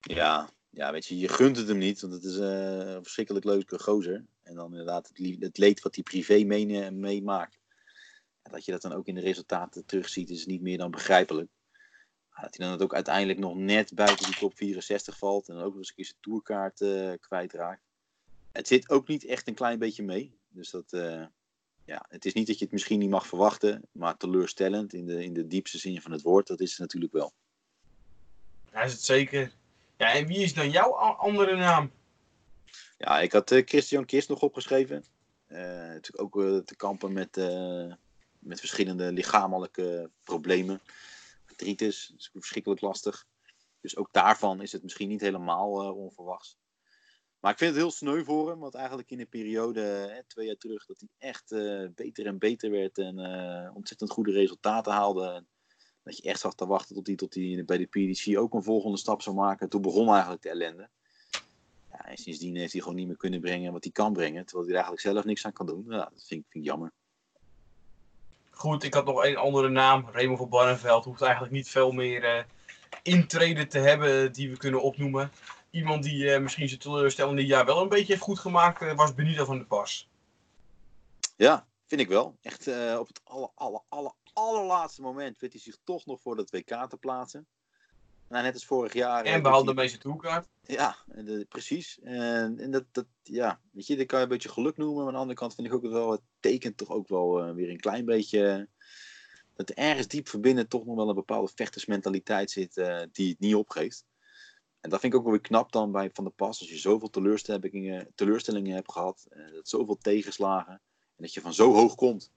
Ja, 0.00 0.48
ja, 0.70 0.92
weet 0.92 1.06
je, 1.06 1.18
je 1.18 1.28
gunt 1.28 1.56
het 1.56 1.68
hem 1.68 1.78
niet. 1.78 2.00
Want 2.00 2.12
het 2.12 2.24
is 2.24 2.36
een 2.36 3.02
verschrikkelijk 3.02 3.44
leuke 3.44 3.78
gozer. 3.78 4.24
En 4.44 4.54
dan 4.54 4.70
inderdaad 4.70 5.08
het, 5.08 5.36
het 5.40 5.58
leed 5.58 5.80
wat 5.80 5.94
hij 5.94 6.04
privé 6.04 6.44
meemaakt. 6.44 6.92
Mee 6.92 7.22
dat 8.50 8.64
je 8.64 8.72
dat 8.72 8.82
dan 8.82 8.92
ook 8.92 9.06
in 9.06 9.14
de 9.14 9.20
resultaten 9.20 9.86
terugziet, 9.86 10.30
is 10.30 10.46
niet 10.46 10.62
meer 10.62 10.78
dan 10.78 10.90
begrijpelijk. 10.90 11.50
Dat 12.40 12.56
hij 12.56 12.68
dan 12.68 12.80
ook 12.80 12.94
uiteindelijk 12.94 13.38
nog 13.38 13.54
net 13.54 13.94
buiten 13.94 14.26
die 14.26 14.36
top 14.36 14.56
64 14.56 15.18
valt. 15.18 15.48
En 15.48 15.54
dan 15.54 15.64
ook 15.64 15.68
nog 15.68 15.78
eens 15.78 15.88
een 15.88 15.94
keer 15.94 16.12
tourkaart 16.20 16.80
uh, 16.80 17.12
kwijtraakt. 17.20 17.82
Het 18.52 18.68
zit 18.68 18.90
ook 18.90 19.08
niet 19.08 19.24
echt 19.24 19.48
een 19.48 19.54
klein 19.54 19.78
beetje 19.78 20.02
mee. 20.02 20.38
Dus 20.48 20.70
dat, 20.70 20.92
uh, 20.92 21.24
ja, 21.84 22.04
het 22.08 22.24
is 22.24 22.32
niet 22.32 22.46
dat 22.46 22.58
je 22.58 22.64
het 22.64 22.72
misschien 22.72 22.98
niet 22.98 23.10
mag 23.10 23.26
verwachten. 23.26 23.82
Maar 23.92 24.16
teleurstellend 24.16 24.92
in 24.92 25.06
de, 25.06 25.24
in 25.24 25.32
de 25.32 25.46
diepste 25.46 25.78
zin 25.78 26.00
van 26.00 26.12
het 26.12 26.22
woord. 26.22 26.46
Dat 26.46 26.60
is 26.60 26.70
het 26.70 26.78
natuurlijk 26.78 27.12
wel. 27.12 27.32
Hij 28.70 28.84
is 28.84 28.92
het 28.92 29.02
zeker. 29.02 29.52
Ja, 29.96 30.12
en 30.12 30.26
wie 30.26 30.38
is 30.38 30.54
dan 30.54 30.70
jouw 30.70 30.90
andere 30.96 31.56
naam? 31.56 31.90
Ja, 32.96 33.20
ik 33.20 33.32
had 33.32 33.50
uh, 33.50 33.62
Christian 33.64 34.04
Kist 34.04 34.28
nog 34.28 34.42
opgeschreven. 34.42 35.04
natuurlijk 35.48 36.22
ook 36.22 36.64
te 36.64 36.76
kampen 36.76 37.12
met, 37.12 37.36
met 38.38 38.58
verschillende 38.58 39.12
lichamelijke 39.12 40.10
problemen 40.24 40.80
artritis. 41.46 42.14
Verschrikkelijk 42.32 42.80
lastig. 42.80 43.26
Dus 43.80 43.96
ook 43.96 44.12
daarvan 44.12 44.62
is 44.62 44.72
het 44.72 44.82
misschien 44.82 45.08
niet 45.08 45.20
helemaal 45.20 45.82
uh, 45.82 45.96
onverwachts. 45.96 46.58
Maar 47.40 47.52
ik 47.52 47.58
vind 47.58 47.70
het 47.70 47.80
heel 47.80 47.90
sneu 47.90 48.24
voor 48.24 48.50
hem, 48.50 48.58
want 48.58 48.74
eigenlijk 48.74 49.10
in 49.10 49.20
een 49.20 49.28
periode, 49.28 49.80
hè, 49.80 50.24
twee 50.24 50.46
jaar 50.46 50.56
terug, 50.56 50.86
dat 50.86 51.00
hij 51.00 51.28
echt 51.28 51.50
beter 51.94 52.26
en 52.26 52.38
beter 52.38 52.70
werd 52.70 52.98
en 52.98 53.18
ontzettend 53.74 54.10
goede 54.10 54.32
resultaten 54.32 54.92
haalde. 54.92 55.44
Dat 56.02 56.16
je 56.16 56.22
echt 56.22 56.40
zag 56.40 56.54
te 56.54 56.66
wachten 56.66 56.94
tot 56.94 57.06
hij, 57.06 57.16
tot 57.16 57.34
hij 57.34 57.62
bij 57.66 57.78
de 57.78 57.86
PDC 57.86 58.38
ook 58.38 58.54
een 58.54 58.62
volgende 58.62 58.96
stap 58.96 59.22
zou 59.22 59.36
maken. 59.36 59.68
Toen 59.68 59.82
begon 59.82 60.08
eigenlijk 60.08 60.42
de 60.42 60.48
ellende. 60.48 60.90
Ja, 61.94 62.06
en 62.06 62.16
sindsdien 62.16 62.56
heeft 62.56 62.72
hij 62.72 62.80
gewoon 62.80 62.96
niet 62.96 63.06
meer 63.06 63.16
kunnen 63.16 63.40
brengen 63.40 63.72
wat 63.72 63.84
hij 63.84 63.92
kan 63.92 64.12
brengen, 64.12 64.44
terwijl 64.44 64.68
hij 64.68 64.76
er 64.76 64.82
eigenlijk 64.82 65.14
zelf 65.14 65.24
niks 65.24 65.44
aan 65.44 65.52
kan 65.52 65.66
doen. 65.66 65.84
Ja, 65.88 65.96
dat 65.98 66.24
vind, 66.26 66.44
vind 66.48 66.64
ik 66.64 66.64
jammer. 66.64 66.92
Goed, 68.50 68.82
ik 68.82 68.94
had 68.94 69.04
nog 69.04 69.24
een 69.24 69.36
andere 69.36 69.68
naam. 69.68 70.08
Raymond 70.12 70.38
van 70.38 70.48
Barneveld 70.48 71.04
hoeft 71.04 71.22
eigenlijk 71.22 71.52
niet 71.52 71.68
veel 71.68 71.92
meer 71.92 72.36
uh, 72.36 72.44
intreden 73.02 73.68
te 73.68 73.78
hebben 73.78 74.32
die 74.32 74.50
we 74.50 74.56
kunnen 74.56 74.82
opnoemen. 74.82 75.30
Iemand 75.70 76.02
die 76.02 76.24
uh, 76.24 76.38
misschien 76.38 76.68
zijn 76.68 76.80
teleurstellende 76.80 77.46
jaar 77.46 77.64
wel 77.64 77.82
een 77.82 77.88
beetje 77.88 78.12
heeft 78.12 78.24
goed 78.24 78.38
gemaakt, 78.38 78.82
uh, 78.82 78.94
was 78.94 79.14
Benito 79.14 79.44
van 79.44 79.58
de 79.58 79.64
Pas. 79.64 80.08
Ja, 81.36 81.66
vind 81.86 82.00
ik 82.00 82.08
wel. 82.08 82.36
Echt 82.42 82.68
op 82.98 83.06
het 83.06 83.20
aller, 83.24 83.50
aller, 83.54 83.80
aller, 83.88 84.12
allerlaatste 84.32 85.02
moment 85.02 85.38
weet 85.38 85.52
hij 85.52 85.60
zich 85.60 85.78
toch 85.84 86.06
nog 86.06 86.20
voor 86.20 86.36
dat 86.36 86.50
WK 86.50 86.86
te 86.88 86.96
plaatsen. 86.96 87.46
Nou, 88.34 88.46
net 88.46 88.54
als 88.54 88.64
vorig 88.64 88.92
jaar. 88.92 89.24
En 89.24 89.42
behaalde 89.42 89.74
de 89.74 89.80
meeste 89.80 89.98
toerkaart. 89.98 90.48
Ja, 90.62 90.96
de, 91.06 91.46
precies. 91.48 92.00
En, 92.02 92.58
en 92.58 92.70
dat, 92.70 92.84
dat, 92.92 93.06
ja, 93.22 93.60
weet 93.72 93.86
je, 93.86 93.96
dat 93.96 94.06
kan 94.06 94.18
je 94.18 94.24
een 94.24 94.30
beetje 94.30 94.48
geluk 94.48 94.76
noemen. 94.76 94.96
Maar 94.96 95.06
aan 95.06 95.12
de 95.12 95.18
andere 95.18 95.38
kant 95.38 95.54
vind 95.54 95.66
ik 95.66 95.74
ook 95.74 95.82
wel, 95.82 96.10
het 96.10 96.20
tekent 96.40 96.76
toch 96.76 96.90
ook 96.90 97.08
wel 97.08 97.48
uh, 97.48 97.54
weer 97.54 97.70
een 97.70 97.80
klein 97.80 98.04
beetje. 98.04 98.68
Dat 99.54 99.70
er 99.70 99.76
ergens 99.76 100.08
diep 100.08 100.28
verbinden 100.28 100.68
toch 100.68 100.84
nog 100.84 100.96
wel 100.96 101.08
een 101.08 101.14
bepaalde 101.14 101.52
vechtersmentaliteit 101.54 102.50
zit 102.50 102.76
uh, 102.76 103.02
die 103.12 103.28
het 103.28 103.40
niet 103.40 103.54
opgeeft. 103.54 104.04
En 104.80 104.90
dat 104.90 105.00
vind 105.00 105.12
ik 105.12 105.18
ook 105.18 105.24
wel 105.24 105.34
weer 105.34 105.42
knap 105.42 105.72
dan 105.72 105.92
bij 105.92 106.10
Van 106.12 106.24
der 106.24 106.32
Pas. 106.32 106.60
Als 106.60 106.68
je 106.68 106.78
zoveel 106.78 107.10
teleurstellingen, 107.10 108.12
teleurstellingen 108.14 108.74
hebt 108.74 108.92
gehad, 108.92 109.26
uh, 109.30 109.52
dat 109.52 109.68
zoveel 109.68 109.98
tegenslagen. 109.98 110.72
En 111.16 111.22
dat 111.22 111.34
je 111.34 111.40
van 111.40 111.54
zo 111.54 111.72
hoog 111.72 111.94
komt. 111.94 112.32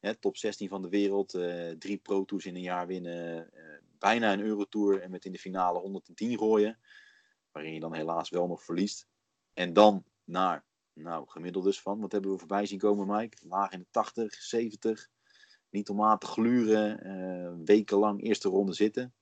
Hè, 0.00 0.14
top 0.14 0.36
16 0.36 0.68
van 0.68 0.82
de 0.82 0.88
wereld, 0.88 1.30
drie 1.78 1.96
Pro 1.96 2.24
Tours 2.24 2.46
in 2.46 2.54
een 2.54 2.60
jaar 2.60 2.86
winnen 2.86 3.50
bijna 3.98 4.32
een 4.32 4.40
Eurotour 4.40 5.00
en 5.00 5.10
met 5.10 5.24
in 5.24 5.32
de 5.32 5.38
finale 5.38 5.78
110 5.78 6.38
gooien. 6.38 6.78
Waarin 7.52 7.74
je 7.74 7.80
dan 7.80 7.94
helaas 7.94 8.30
wel 8.30 8.46
nog 8.46 8.64
verliest. 8.64 9.06
En 9.54 9.72
dan 9.72 10.04
naar, 10.24 10.64
nou, 10.92 11.28
gemiddeld 11.28 11.64
dus 11.64 11.80
van, 11.80 12.00
wat 12.00 12.12
hebben 12.12 12.30
we 12.30 12.38
voorbij 12.38 12.66
zien 12.66 12.78
komen, 12.78 13.16
Mike? 13.16 13.36
Laag 13.48 13.70
in 13.70 13.78
de 13.78 13.86
80, 13.90 14.34
70. 14.34 15.08
Niet 15.70 15.86
te 15.86 16.18
gluren, 16.20 17.06
uh, 17.06 17.64
wekenlang 17.64 18.22
eerste 18.22 18.48
ronde 18.48 18.72
zitten. 18.72 19.14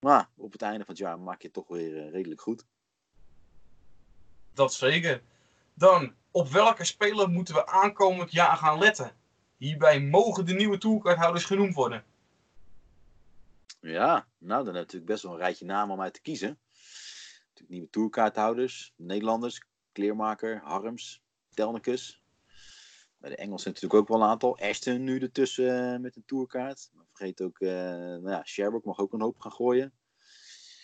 Maar 0.00 0.30
op 0.36 0.52
het 0.52 0.62
einde 0.62 0.84
van 0.84 0.94
het 0.94 0.98
jaar 0.98 1.20
maak 1.20 1.40
je 1.40 1.46
het 1.46 1.54
toch 1.56 1.68
weer 1.68 2.06
uh, 2.06 2.10
redelijk 2.10 2.40
goed. 2.40 2.66
Dat 4.52 4.74
zeker. 4.74 5.22
Dan, 5.74 6.14
op 6.30 6.48
welke 6.48 6.84
speler 6.84 7.28
moeten 7.28 7.54
we 7.54 7.66
aankomend 7.66 8.32
jaar 8.32 8.56
gaan 8.56 8.78
letten? 8.78 9.16
Hierbij 9.56 10.00
mogen 10.00 10.46
de 10.46 10.54
nieuwe 10.54 10.78
tourkaarthouders 10.78 11.44
genoemd 11.44 11.74
worden. 11.74 12.04
Ja, 13.80 14.28
nou 14.38 14.64
dan 14.64 14.74
heb 14.74 14.74
je 14.74 14.80
natuurlijk 14.80 15.10
best 15.10 15.22
wel 15.22 15.32
een 15.32 15.38
rijtje 15.38 15.64
namen 15.64 15.94
om 15.94 16.00
uit 16.00 16.14
te 16.14 16.20
kiezen. 16.20 16.58
Natuurlijk 17.48 17.68
nieuwe 17.68 17.90
tourkaarthouders, 17.90 18.92
Nederlanders, 18.96 19.62
Kleermaker, 19.92 20.60
Harms, 20.64 21.22
Telnicus. 21.48 22.22
Bij 23.18 23.30
de 23.30 23.36
Engelsen 23.36 23.72
natuurlijk 23.72 24.00
ook 24.00 24.08
wel 24.08 24.22
een 24.22 24.28
aantal. 24.28 24.58
Ashton 24.58 25.04
nu 25.04 25.18
ertussen 25.18 25.94
uh, 25.94 26.00
met 26.00 26.16
een 26.16 26.24
tourkaart. 26.26 26.90
Maar 26.92 27.04
vergeet 27.06 27.40
ook, 27.40 27.60
uh, 27.60 27.70
nou 27.70 28.30
ja, 28.30 28.44
Sherbrooke 28.44 28.88
mag 28.88 28.98
ook 28.98 29.12
een 29.12 29.20
hoop 29.20 29.40
gaan 29.40 29.52
gooien. 29.52 29.92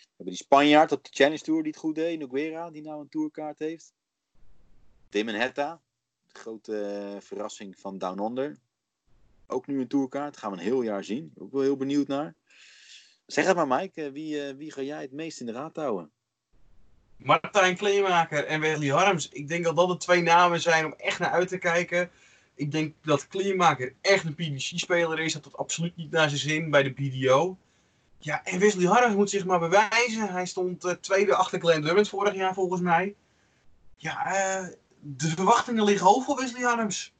We 0.01 0.23
hebben 0.23 0.35
die 0.35 0.43
Spanjaard 0.43 0.91
op 0.91 1.03
de 1.03 1.09
Challenge 1.11 1.41
Tour 1.41 1.63
die 1.63 1.71
het 1.71 1.81
goed 1.81 1.95
deed. 1.95 2.19
Noguera, 2.19 2.69
die 2.69 2.81
nou 2.81 3.01
een 3.01 3.09
tourkaart 3.09 3.59
heeft. 3.59 3.93
Damon 5.09 5.33
Hetta, 5.33 5.81
de 6.27 6.39
grote 6.39 7.11
uh, 7.13 7.21
verrassing 7.21 7.79
van 7.79 7.97
Down 7.97 8.21
Under. 8.21 8.57
Ook 9.47 9.67
nu 9.67 9.81
een 9.81 9.87
tourkaart. 9.87 10.37
Gaan 10.37 10.51
we 10.51 10.57
een 10.57 10.63
heel 10.63 10.81
jaar 10.81 11.03
zien. 11.03 11.31
Ook 11.35 11.51
wel 11.51 11.61
heel 11.61 11.77
benieuwd 11.77 12.07
naar. 12.07 12.35
Zeg 13.27 13.45
het 13.45 13.55
maar, 13.55 13.67
Mike. 13.67 14.11
Wie, 14.11 14.53
wie 14.53 14.71
ga 14.71 14.81
jij 14.81 15.01
het 15.01 15.11
meest 15.11 15.39
in 15.39 15.45
de 15.45 15.51
raad 15.51 15.75
houden? 15.75 16.11
Martijn 17.17 17.77
Kleemaker 17.77 18.45
en 18.45 18.59
Wesley 18.59 18.87
Harms. 18.87 19.29
Ik 19.29 19.47
denk 19.47 19.63
dat 19.63 19.75
dat 19.75 19.89
de 19.89 19.97
twee 19.97 20.21
namen 20.21 20.61
zijn 20.61 20.85
om 20.85 20.93
echt 20.97 21.19
naar 21.19 21.31
uit 21.31 21.47
te 21.47 21.57
kijken. 21.57 22.09
Ik 22.55 22.71
denk 22.71 22.95
dat 23.03 23.27
Kleemaker 23.27 23.93
echt 24.01 24.25
een 24.25 24.35
PDC-speler 24.35 25.19
is. 25.19 25.33
Dat 25.33 25.43
dat 25.43 25.57
absoluut 25.57 25.95
niet 25.95 26.11
naar 26.11 26.29
zijn 26.29 26.41
zin 26.41 26.69
bij 26.69 26.83
de 26.83 26.91
PDO. 26.91 27.57
Ja, 28.19 28.43
en 28.43 28.59
Wesley 28.59 28.85
Harms 28.85 29.15
moet 29.15 29.29
zich 29.29 29.45
maar 29.45 29.59
bewijzen. 29.59 30.31
Hij 30.31 30.45
stond 30.45 30.85
uh, 30.85 30.91
tweede 30.91 31.35
achter 31.35 31.59
Glenn 31.59 31.81
Durant 31.81 32.09
vorig 32.09 32.35
jaar 32.35 32.53
volgens 32.53 32.81
mij. 32.81 33.15
Ja, 33.95 34.25
uh, 34.25 34.67
de 34.99 35.27
verwachtingen 35.27 35.83
liggen 35.83 36.07
hoog 36.07 36.25
voor 36.25 36.35
Wesley 36.35 36.61
Harms. 36.61 37.13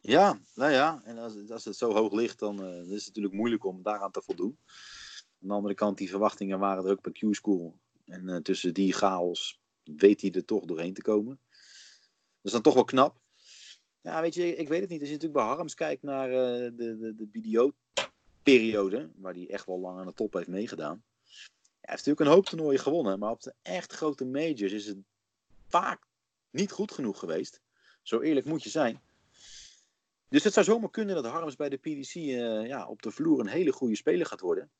Ja, 0.00 0.38
nou 0.54 0.72
ja. 0.72 1.00
En 1.04 1.18
als, 1.18 1.50
als 1.50 1.64
het 1.64 1.76
zo 1.76 1.92
hoog 1.92 2.12
ligt, 2.12 2.38
dan 2.38 2.60
uh, 2.60 2.92
is 2.92 3.04
het 3.04 3.06
natuurlijk 3.06 3.34
moeilijk 3.34 3.64
om 3.64 3.82
daaraan 3.82 4.10
te 4.10 4.22
voldoen. 4.24 4.58
Aan 5.44 5.50
de 5.50 5.56
andere 5.56 5.74
kant, 5.74 5.98
die 5.98 6.10
verwachtingen 6.10 6.58
waren 6.58 6.84
er 6.84 6.90
ook 6.90 7.02
bij 7.02 7.12
Q-School. 7.12 7.78
En 8.04 8.28
uh, 8.28 8.36
tussen 8.36 8.74
die 8.74 8.92
chaos 8.92 9.60
weet 9.82 10.20
hij 10.20 10.30
er 10.30 10.44
toch 10.44 10.64
doorheen 10.64 10.94
te 10.94 11.02
komen. 11.02 11.40
Dat 11.48 12.42
is 12.42 12.52
dan 12.52 12.62
toch 12.62 12.74
wel 12.74 12.84
knap. 12.84 13.20
Ja, 14.00 14.20
weet 14.20 14.34
je, 14.34 14.56
ik 14.56 14.68
weet 14.68 14.80
het 14.80 14.90
niet. 14.90 15.00
Als 15.00 15.08
je 15.08 15.14
natuurlijk 15.14 15.44
bij 15.44 15.54
Harms 15.54 15.74
kijkt 15.74 16.02
naar 16.02 16.28
uh, 16.28 16.36
de, 16.76 16.96
de, 16.98 17.14
de 17.14 17.26
BDO-periode, 17.26 19.10
waar 19.16 19.34
hij 19.34 19.50
echt 19.50 19.66
wel 19.66 19.80
lang 19.80 19.98
aan 19.98 20.06
de 20.06 20.14
top 20.14 20.32
heeft 20.32 20.48
meegedaan. 20.48 21.04
Hij 21.22 21.94
heeft 21.94 22.06
natuurlijk 22.06 22.20
een 22.20 22.34
hoop 22.34 22.46
toernooien 22.46 22.80
gewonnen, 22.80 23.18
maar 23.18 23.30
op 23.30 23.42
de 23.42 23.54
echt 23.62 23.92
grote 23.92 24.24
majors 24.24 24.72
is 24.72 24.86
het 24.86 24.98
vaak 25.68 26.06
niet 26.50 26.72
goed 26.72 26.92
genoeg 26.92 27.18
geweest. 27.18 27.60
Zo 28.02 28.20
eerlijk 28.20 28.46
moet 28.46 28.62
je 28.62 28.70
zijn. 28.70 29.00
Dus 30.28 30.44
het 30.44 30.52
zou 30.52 30.66
zomaar 30.66 30.90
kunnen 30.90 31.14
dat 31.14 31.26
Harms 31.26 31.56
bij 31.56 31.68
de 31.68 31.76
PDC 31.76 32.14
uh, 32.14 32.66
ja, 32.66 32.86
op 32.86 33.02
de 33.02 33.10
vloer 33.10 33.40
een 33.40 33.46
hele 33.46 33.72
goede 33.72 33.96
speler 33.96 34.26
gaat 34.26 34.40
worden. 34.40 34.70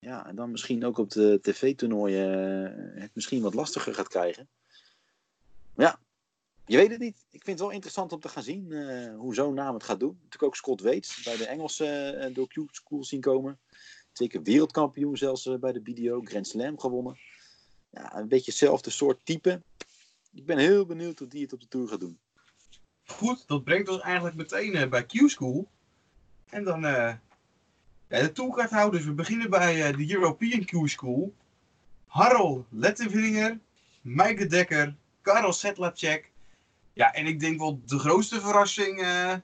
Ja, 0.00 0.26
en 0.26 0.36
dan 0.36 0.50
misschien 0.50 0.84
ook 0.84 0.98
op 0.98 1.10
de 1.10 1.38
tv-toernooien 1.42 2.94
uh, 2.96 3.02
het 3.02 3.14
misschien 3.14 3.42
wat 3.42 3.54
lastiger 3.54 3.94
gaat 3.94 4.08
krijgen. 4.08 4.48
Maar 5.74 5.86
ja, 5.86 6.00
je 6.66 6.76
weet 6.76 6.90
het 6.90 7.00
niet. 7.00 7.16
Ik 7.30 7.42
vind 7.44 7.58
het 7.58 7.58
wel 7.58 7.70
interessant 7.70 8.12
om 8.12 8.20
te 8.20 8.28
gaan 8.28 8.42
zien 8.42 8.70
uh, 8.70 9.16
hoe 9.16 9.34
zo'n 9.34 9.54
naam 9.54 9.74
het 9.74 9.82
gaat 9.82 10.00
doen. 10.00 10.14
Natuurlijk 10.14 10.42
ook 10.42 10.56
Scott 10.56 10.80
Waits 10.80 11.22
bij 11.22 11.36
de 11.36 11.46
Engelse 11.46 12.16
uh, 12.28 12.34
door 12.34 12.48
Q-School 12.48 13.04
zien 13.04 13.20
komen. 13.20 13.60
Twee 14.12 14.28
keer 14.28 14.42
wereldkampioen 14.42 15.16
zelfs 15.16 15.58
bij 15.60 15.72
de 15.72 15.80
BDO. 15.80 16.20
Grand 16.24 16.46
Slam 16.46 16.78
gewonnen. 16.78 17.18
Ja, 17.90 18.16
een 18.16 18.28
beetje 18.28 18.50
hetzelfde 18.50 18.90
soort 18.90 19.24
type. 19.24 19.62
Ik 20.32 20.46
ben 20.46 20.58
heel 20.58 20.86
benieuwd 20.86 21.18
hoe 21.18 21.28
die 21.28 21.42
het 21.42 21.52
op 21.52 21.60
de 21.60 21.68
Tour 21.68 21.88
gaat 21.88 22.00
doen. 22.00 22.18
Goed, 23.04 23.48
dat 23.48 23.64
brengt 23.64 23.88
ons 23.88 24.00
eigenlijk 24.00 24.36
meteen 24.36 24.90
bij 24.90 25.06
Q-School. 25.06 25.68
En 26.48 26.64
dan 26.64 26.84
ja, 28.08 28.20
de 28.20 28.32
toolkaarthouders. 28.32 29.04
We 29.04 29.12
beginnen 29.12 29.50
bij 29.50 29.90
uh, 29.90 29.96
de 29.96 30.14
European 30.14 30.64
Q-School. 30.64 31.34
Harold 32.06 32.66
Lettenvinger, 32.70 33.58
Maaike 34.00 34.46
Dekker, 34.46 34.94
Karel 35.22 35.52
Sedlacek. 35.52 36.30
Ja, 36.92 37.12
en 37.12 37.26
ik 37.26 37.40
denk 37.40 37.58
wel 37.58 37.80
de 37.86 37.98
grootste 37.98 38.40
verrassing, 38.40 39.00
uh, 39.00 39.34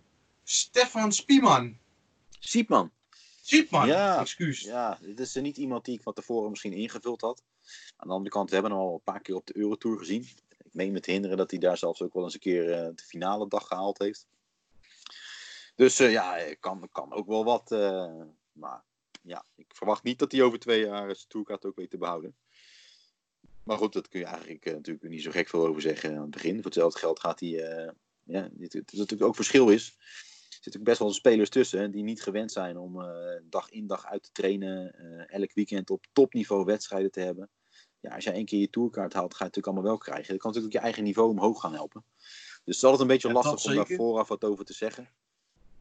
Stefan 0.45 1.13
Spieman. 1.13 1.77
Siepman. 2.39 2.91
Siepman, 3.43 3.87
Ja, 3.87 4.21
excuus. 4.21 4.61
Ja, 4.61 4.99
dit 5.01 5.21
is 5.21 5.35
niet 5.35 5.57
iemand 5.57 5.85
die 5.85 5.95
ik 5.95 6.03
van 6.03 6.13
tevoren 6.13 6.51
misschien 6.51 6.73
ingevuld 6.73 7.21
had. 7.21 7.43
Aan 7.97 8.09
de 8.09 8.15
andere 8.15 8.31
kant, 8.31 8.49
we 8.49 8.55
hebben 8.55 8.73
hem 8.73 8.81
al 8.81 8.95
een 8.95 9.01
paar 9.05 9.21
keer 9.21 9.35
op 9.35 9.47
de 9.47 9.57
Eurotour 9.57 9.99
gezien. 9.99 10.23
Ik 10.65 10.75
meen 10.75 10.93
me 10.93 11.01
te 11.01 11.07
herinneren 11.07 11.37
dat 11.37 11.51
hij 11.51 11.61
daar 11.61 11.79
zelfs 11.79 12.03
ook 12.03 12.15
wel 12.15 12.25
eens 12.25 12.35
een 12.35 12.41
keer 12.41 12.73
eh, 12.73 12.89
de 12.95 13.05
finale 13.05 13.49
dag 13.49 13.67
gehaald 13.67 13.99
heeft. 13.99 14.27
Dus 15.75 16.01
eh, 16.01 16.11
ja, 16.11 16.55
kan, 16.61 16.89
kan 16.93 17.13
ook 17.13 17.27
wel 17.27 17.45
wat. 17.45 17.71
Maar 18.55 18.85
ja, 19.23 19.45
ik 19.55 19.67
verwacht 19.75 20.03
niet 20.03 20.19
dat 20.19 20.33
hij 20.33 20.43
over 20.43 20.59
twee 20.59 20.85
jaar 20.85 21.17
zijn 21.17 21.29
tourkaart 21.29 21.65
ook 21.65 21.77
weet 21.77 21.91
te 21.91 21.99
behouden. 21.99 22.37
Maar 23.63 23.79
goed, 23.79 23.93
dat 23.93 24.09
kun 24.09 24.21
je 24.21 24.27
eigenlijk 24.27 24.67
eh, 24.67 24.75
natuurlijk 24.75 25.09
niet 25.09 25.23
zo 25.23 25.31
gek 25.31 25.49
veel 25.49 25.67
over 25.67 25.83
zeggen 25.83 26.15
aan 26.15 26.21
het 26.23 26.31
begin. 26.31 26.55
Voor 26.55 26.65
hetzelfde 26.65 26.99
geld 26.99 27.21
gaat 27.21 27.41
hij. 27.41 27.67
eh, 27.67 27.93
ja, 28.23 28.49
dit, 28.53 28.73
het 28.73 28.93
is 28.93 28.99
natuurlijk 28.99 29.29
ook 29.29 29.35
verschil 29.35 29.69
is. 29.69 29.97
Er 30.49 30.71
zitten 30.73 30.83
best 30.83 30.99
wel 30.99 31.13
spelers 31.13 31.51
tussen 31.51 31.91
die 31.91 32.03
niet 32.03 32.23
gewend 32.23 32.53
zijn 32.53 32.79
om 32.79 33.01
eh, 33.01 33.41
dag 33.43 33.71
in 33.71 33.87
dag 33.87 34.07
uit 34.07 34.23
te 34.23 34.33
trainen. 34.33 34.95
elk 35.29 35.53
weekend 35.53 35.91
op 35.91 36.07
topniveau 36.13 36.65
wedstrijden 36.65 37.11
te 37.11 37.21
hebben. 37.21 37.51
Ja, 38.01 38.15
als 38.15 38.25
jij 38.25 38.35
één 38.35 38.45
keer 38.45 38.61
je 38.61 38.71
tourkaart 38.71 39.13
haalt, 39.13 39.35
ga 39.35 39.45
je 39.45 39.45
het 39.45 39.55
natuurlijk 39.55 39.67
allemaal 39.67 39.91
wel 39.91 39.99
krijgen. 39.99 40.33
Dat 40.33 40.41
kan 40.41 40.51
natuurlijk 40.51 40.77
je 40.77 40.85
eigen 40.85 41.03
niveau 41.05 41.31
omhoog 41.31 41.61
gaan 41.61 41.75
helpen. 41.75 42.05
Dus 42.65 42.65
het 42.65 42.75
is 42.75 42.85
altijd 42.85 43.01
een 43.01 43.07
beetje 43.07 43.29
Ja, 43.29 43.35
lastig 43.35 43.65
om 43.65 43.75
daar 43.75 43.87
vooraf 43.87 44.29
wat 44.29 44.45
over 44.45 44.65
te 44.65 44.73
zeggen. 44.73 45.09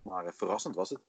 Maar 0.02 0.34
verrassend 0.36 0.76
was 0.76 0.90
het. 0.90 1.00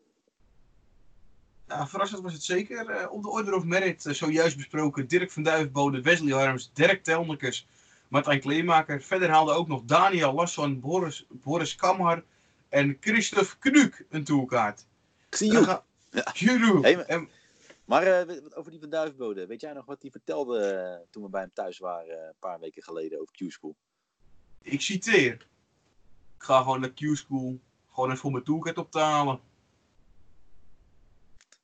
Nou, 1.66 1.88
verrassend 1.88 2.22
was 2.22 2.32
het 2.32 2.42
zeker. 2.42 2.88
Eh, 2.90 3.12
op 3.12 3.22
de 3.22 3.28
Order 3.30 3.54
of 3.54 3.64
Merit, 3.64 4.06
eh, 4.06 4.12
zojuist 4.12 4.56
besproken, 4.56 5.06
Dirk 5.08 5.30
van 5.30 5.42
Duivenbode, 5.42 6.00
Wesley 6.02 6.32
Harms, 6.32 6.70
Dirk 6.72 7.02
Telmekes, 7.04 7.66
Martijn 8.08 8.40
Kleemaker. 8.40 9.02
Verder 9.02 9.28
haalde 9.30 9.52
ook 9.52 9.68
nog 9.68 9.82
Daniel 9.84 10.32
Lasson, 10.32 10.80
Boris, 10.80 11.26
Boris 11.30 11.74
Kamhar 11.74 12.22
en 12.68 12.96
Christophe 13.00 13.58
Knuk 13.58 14.06
een 14.10 14.24
tourkaart. 14.24 14.86
Zie 15.30 15.52
dan 15.52 15.60
je. 15.60 15.66
ga- 15.66 15.84
Ja. 16.10 16.80
Hey, 16.80 16.96
maar- 16.96 17.04
En- 17.04 17.28
Maar 17.84 18.02
eh, 18.02 18.36
over 18.54 18.70
die 18.70 18.80
van 18.80 18.90
Duivenbode. 18.90 19.46
Weet 19.46 19.60
jij 19.60 19.72
nog 19.72 19.84
wat 19.84 20.02
hij 20.02 20.10
vertelde 20.10 21.06
toen 21.10 21.22
we 21.22 21.28
bij 21.28 21.40
hem 21.40 21.50
thuis 21.54 21.78
waren 21.78 22.26
een 22.26 22.34
paar 22.38 22.60
weken 22.60 22.82
geleden 22.82 23.20
over 23.20 23.34
Q-School? 23.34 23.74
ik 24.62 24.80
citeer. 24.80 25.32
Ik 26.36 26.42
ga 26.42 26.58
gewoon 26.62 26.80
naar 26.80 26.92
Q-School, 26.92 27.58
gewoon 27.92 28.08
even 28.08 28.20
voor 28.20 28.30
mijn 28.32 28.44
tourkaart 28.44 28.78
op 28.78 28.90
te 28.90 28.98
halen. 28.98 29.40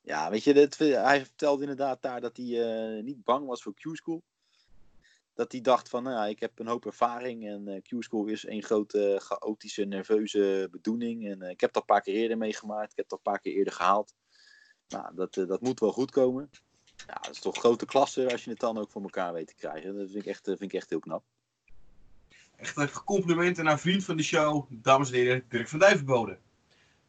Ja, 0.01 0.29
weet 0.29 0.43
je, 0.43 0.53
dit, 0.53 0.77
hij 0.77 1.25
vertelde 1.25 1.61
inderdaad 1.61 2.01
daar 2.01 2.21
dat 2.21 2.37
hij 2.37 2.45
eh, 2.45 3.03
niet 3.03 3.23
bang 3.23 3.47
was 3.47 3.63
voor 3.63 3.73
Q-School. 3.73 4.21
Dat 5.33 5.51
hij 5.51 5.61
dacht 5.61 5.89
van, 5.89 6.03
nou 6.03 6.29
ik 6.29 6.39
heb 6.39 6.59
een 6.59 6.67
hoop 6.67 6.85
ervaring 6.85 7.47
en 7.47 7.67
eh, 7.67 7.81
Q-School 7.81 8.25
is 8.25 8.47
een 8.47 8.63
grote 8.63 9.19
chaotische, 9.23 9.83
nerveuze 9.83 10.67
bedoeling. 10.71 11.27
En 11.27 11.41
eh, 11.41 11.49
ik 11.49 11.61
heb 11.61 11.73
dat 11.73 11.81
een 11.81 11.87
paar 11.87 12.01
keer 12.01 12.15
eerder 12.15 12.37
meegemaakt, 12.37 12.91
ik 12.91 12.97
heb 12.97 13.09
dat 13.09 13.17
een 13.17 13.31
paar 13.31 13.39
keer 13.39 13.53
eerder 13.53 13.73
gehaald. 13.73 14.13
Nou, 14.91 15.15
dat, 15.15 15.37
eh, 15.37 15.47
dat 15.47 15.61
moet 15.61 15.79
wel 15.79 15.91
goed 15.91 16.11
komen. 16.11 16.49
Ja, 17.07 17.13
dat 17.21 17.31
is 17.31 17.39
toch 17.39 17.57
grote 17.57 17.85
klasse 17.85 18.31
als 18.31 18.43
je 18.43 18.49
het 18.49 18.59
dan 18.59 18.77
ook 18.77 18.91
voor 18.91 19.01
elkaar 19.01 19.33
weet 19.33 19.47
te 19.47 19.55
krijgen. 19.55 19.97
Dat 19.97 20.09
vind 20.09 20.23
ik 20.23 20.29
echt, 20.29 20.47
eh, 20.47 20.57
vind 20.57 20.73
ik 20.73 20.79
echt 20.79 20.89
heel 20.89 20.99
knap. 20.99 21.23
Echt 22.55 23.03
complimenten 23.03 23.63
naar 23.63 23.79
vriend 23.79 24.03
van 24.03 24.17
de 24.17 24.23
show, 24.23 24.65
dames 24.69 25.11
en 25.11 25.15
heren, 25.15 25.45
Dirk 25.49 25.67
van 25.67 25.79
Duivenbode. 25.79 26.39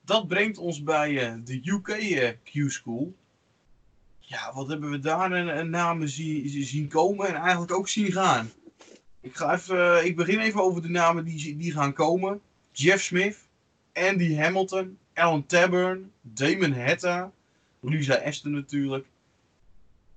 Dat 0.04 0.28
brengt 0.28 0.58
ons 0.58 0.82
bij 0.82 1.18
eh, 1.18 1.34
de 1.44 1.60
UK 1.64 1.88
eh, 1.88 2.30
Q-School. 2.44 3.14
Ja, 4.18 4.52
wat 4.54 4.68
hebben 4.68 4.90
we 4.90 4.98
daar 4.98 5.32
een, 5.32 5.70
namen 5.70 6.08
zien, 6.08 6.64
zien 6.64 6.88
komen 6.88 7.28
en 7.28 7.34
eigenlijk 7.34 7.72
ook 7.72 7.88
zien 7.88 8.12
gaan. 8.12 8.50
Ik, 9.20 9.36
ga 9.36 9.52
even, 9.54 9.98
eh, 9.98 10.04
ik 10.04 10.16
begin 10.16 10.38
even 10.38 10.62
over 10.62 10.82
de 10.82 10.88
namen 10.88 11.24
die, 11.24 11.56
die 11.56 11.72
gaan 11.72 11.92
komen. 11.92 12.40
Jeff 12.72 13.02
Smith, 13.02 13.38
Andy 13.92 14.34
Hamilton, 14.34 14.98
Alan 15.14 15.46
Taburn, 15.46 16.12
Damon 16.20 16.72
Hetta, 16.72 17.32
Lisa 17.80 18.14
Aston 18.14 18.52
natuurlijk. 18.52 19.06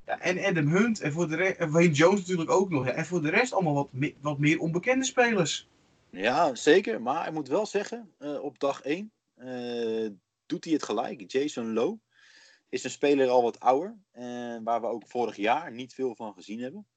Ja, 0.05 0.19
en 0.19 0.45
Adam 0.45 0.67
Hunt 0.67 0.99
en 0.99 1.11
voor 1.11 1.27
de 1.27 1.35
rest, 1.35 1.59
Wayne 1.59 1.93
Jones 1.93 2.19
natuurlijk 2.19 2.51
ook 2.51 2.69
nog. 2.69 2.87
En 2.87 3.05
voor 3.05 3.21
de 3.21 3.29
rest 3.29 3.53
allemaal 3.53 3.73
wat, 3.73 4.11
wat 4.21 4.37
meer 4.37 4.59
onbekende 4.59 5.05
spelers. 5.05 5.67
Ja, 6.09 6.55
zeker. 6.55 7.01
Maar 7.01 7.27
ik 7.27 7.33
moet 7.33 7.47
wel 7.47 7.65
zeggen, 7.65 8.11
op 8.41 8.59
dag 8.59 8.81
1 8.81 9.11
doet 10.45 10.63
hij 10.63 10.73
het 10.73 10.83
gelijk. 10.83 11.31
Jason 11.31 11.73
Lowe 11.73 11.99
is 12.69 12.83
een 12.83 12.89
speler 12.89 13.29
al 13.29 13.41
wat 13.41 13.59
ouder. 13.59 13.97
En 14.11 14.63
waar 14.63 14.81
we 14.81 14.87
ook 14.87 15.07
vorig 15.07 15.35
jaar 15.35 15.71
niet 15.71 15.93
veel 15.93 16.15
van 16.15 16.33
gezien 16.33 16.59
hebben. 16.59 16.87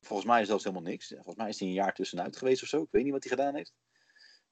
Volgens 0.00 0.28
mij 0.28 0.40
is 0.40 0.46
zelfs 0.46 0.64
helemaal 0.64 0.90
niks. 0.90 1.08
Volgens 1.08 1.36
mij 1.36 1.48
is 1.48 1.58
hij 1.58 1.68
een 1.68 1.74
jaar 1.74 1.94
tussenuit 1.94 2.36
geweest 2.36 2.62
of 2.62 2.68
zo. 2.68 2.82
Ik 2.82 2.88
weet 2.90 3.02
niet 3.04 3.12
wat 3.12 3.24
hij 3.24 3.36
gedaan 3.36 3.54
heeft. 3.54 3.74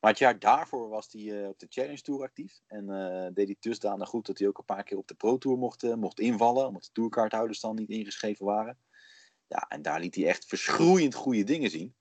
Maar 0.01 0.11
het 0.11 0.21
jaar 0.21 0.39
daarvoor 0.39 0.89
was 0.89 1.13
hij 1.13 1.43
eh, 1.43 1.49
op 1.49 1.59
de 1.59 1.67
Challenge 1.69 2.01
Tour 2.01 2.23
actief. 2.23 2.61
En 2.67 2.91
eh, 2.91 3.35
deed 3.35 3.47
hij 3.47 3.57
dusdanig 3.61 4.09
goed 4.09 4.27
dat 4.27 4.39
hij 4.39 4.49
ook 4.49 4.59
een 4.59 4.65
paar 4.65 4.85
keer 4.85 4.99
op 4.99 5.09
de 5.09 5.15
Pro 5.15 5.39
Tour 5.39 5.59
mocht, 5.59 5.83
eh, 5.83 5.95
mocht 5.95 6.21
invallen. 6.21 6.67
Omdat 6.67 6.85
de 6.85 6.91
tourkaarthouders 6.93 7.61
dan 7.61 7.75
niet 7.75 7.91
ingeschreven 7.91 8.45
waren. 8.45 8.79
Ja, 9.47 9.67
en 9.69 9.83
daar 9.83 10.01
liet 10.01 10.15
hij 10.15 10.27
echt 10.27 10.47
verschroeiend 10.47 11.15
goede 11.15 11.45
dingen 11.45 11.71
zien. 11.71 11.95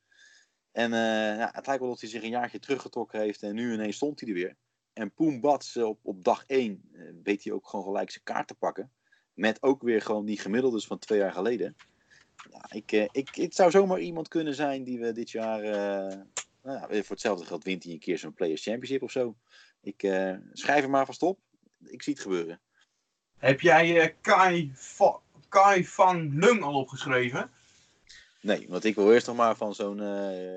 En 0.75 0.93
eh, 0.93 1.37
ja, 1.37 1.49
het 1.53 1.65
lijkt 1.65 1.81
wel 1.81 1.91
dat 1.91 1.99
hij 1.99 2.09
zich 2.09 2.23
een 2.23 2.29
jaartje 2.29 2.59
teruggetrokken 2.59 3.19
heeft 3.19 3.43
en 3.43 3.55
nu 3.55 3.73
ineens 3.73 3.95
stond 3.95 4.19
hij 4.19 4.29
er 4.29 4.35
weer. 4.35 4.57
En 4.95 5.11
Poem 5.11 5.39
Bats 5.39 5.75
eh, 5.75 5.83
op, 5.85 5.99
op 6.01 6.23
dag 6.23 6.43
1 6.47 6.89
eh, 6.93 7.01
weet 7.23 7.43
hij 7.43 7.53
ook 7.53 7.67
gewoon 7.67 7.85
gelijk 7.85 8.09
zijn 8.11 8.23
kaart 8.23 8.47
te 8.47 8.55
pakken. 8.55 8.91
Met 9.33 9.63
ook 9.63 9.81
weer 9.81 10.01
gewoon 10.01 10.25
die 10.25 10.39
gemiddeldes 10.39 10.87
van 10.87 10.99
twee 10.99 11.19
jaar 11.19 11.31
geleden. 11.31 11.75
Ja, 12.51 12.65
ik, 12.71 12.91
eh, 12.91 13.07
ik, 13.11 13.29
het 13.35 13.55
zou 13.55 13.71
zomaar 13.71 13.99
iemand 13.99 14.27
kunnen 14.27 14.55
zijn 14.55 14.83
die 14.83 14.99
we 14.99 15.11
dit 15.11 15.31
jaar. 15.31 15.61
nou 16.61 16.79
ja, 16.79 16.87
voor 16.87 17.03
hetzelfde 17.07 17.45
geld 17.45 17.63
wint 17.63 17.83
hij 17.83 17.93
een 17.93 17.99
keer 17.99 18.17
zo'n 18.17 18.33
Players 18.33 18.63
Championship 18.63 19.01
of 19.03 19.11
zo. 19.11 19.35
Ik 19.81 19.99
schrijf 20.53 20.81
hem 20.81 20.89
maar 20.89 21.05
vast 21.05 21.23
op. 21.23 21.39
Ik 21.83 22.03
zie 22.03 22.13
het 22.13 22.21
gebeuren. 22.21 22.59
Heb 23.37 23.61
jij 23.61 24.15
Kai, 24.21 24.71
Va- 24.73 25.19
Kai 25.49 25.85
van 25.85 26.39
Lung 26.39 26.61
al 26.63 26.73
opgeschreven? 26.73 27.51
Nee, 28.41 28.65
want 28.69 28.83
ik 28.83 28.95
wil 28.95 29.13
eerst 29.13 29.27
nog 29.27 29.35
maar 29.35 29.55
van 29.55 29.75
zo'n 29.75 30.01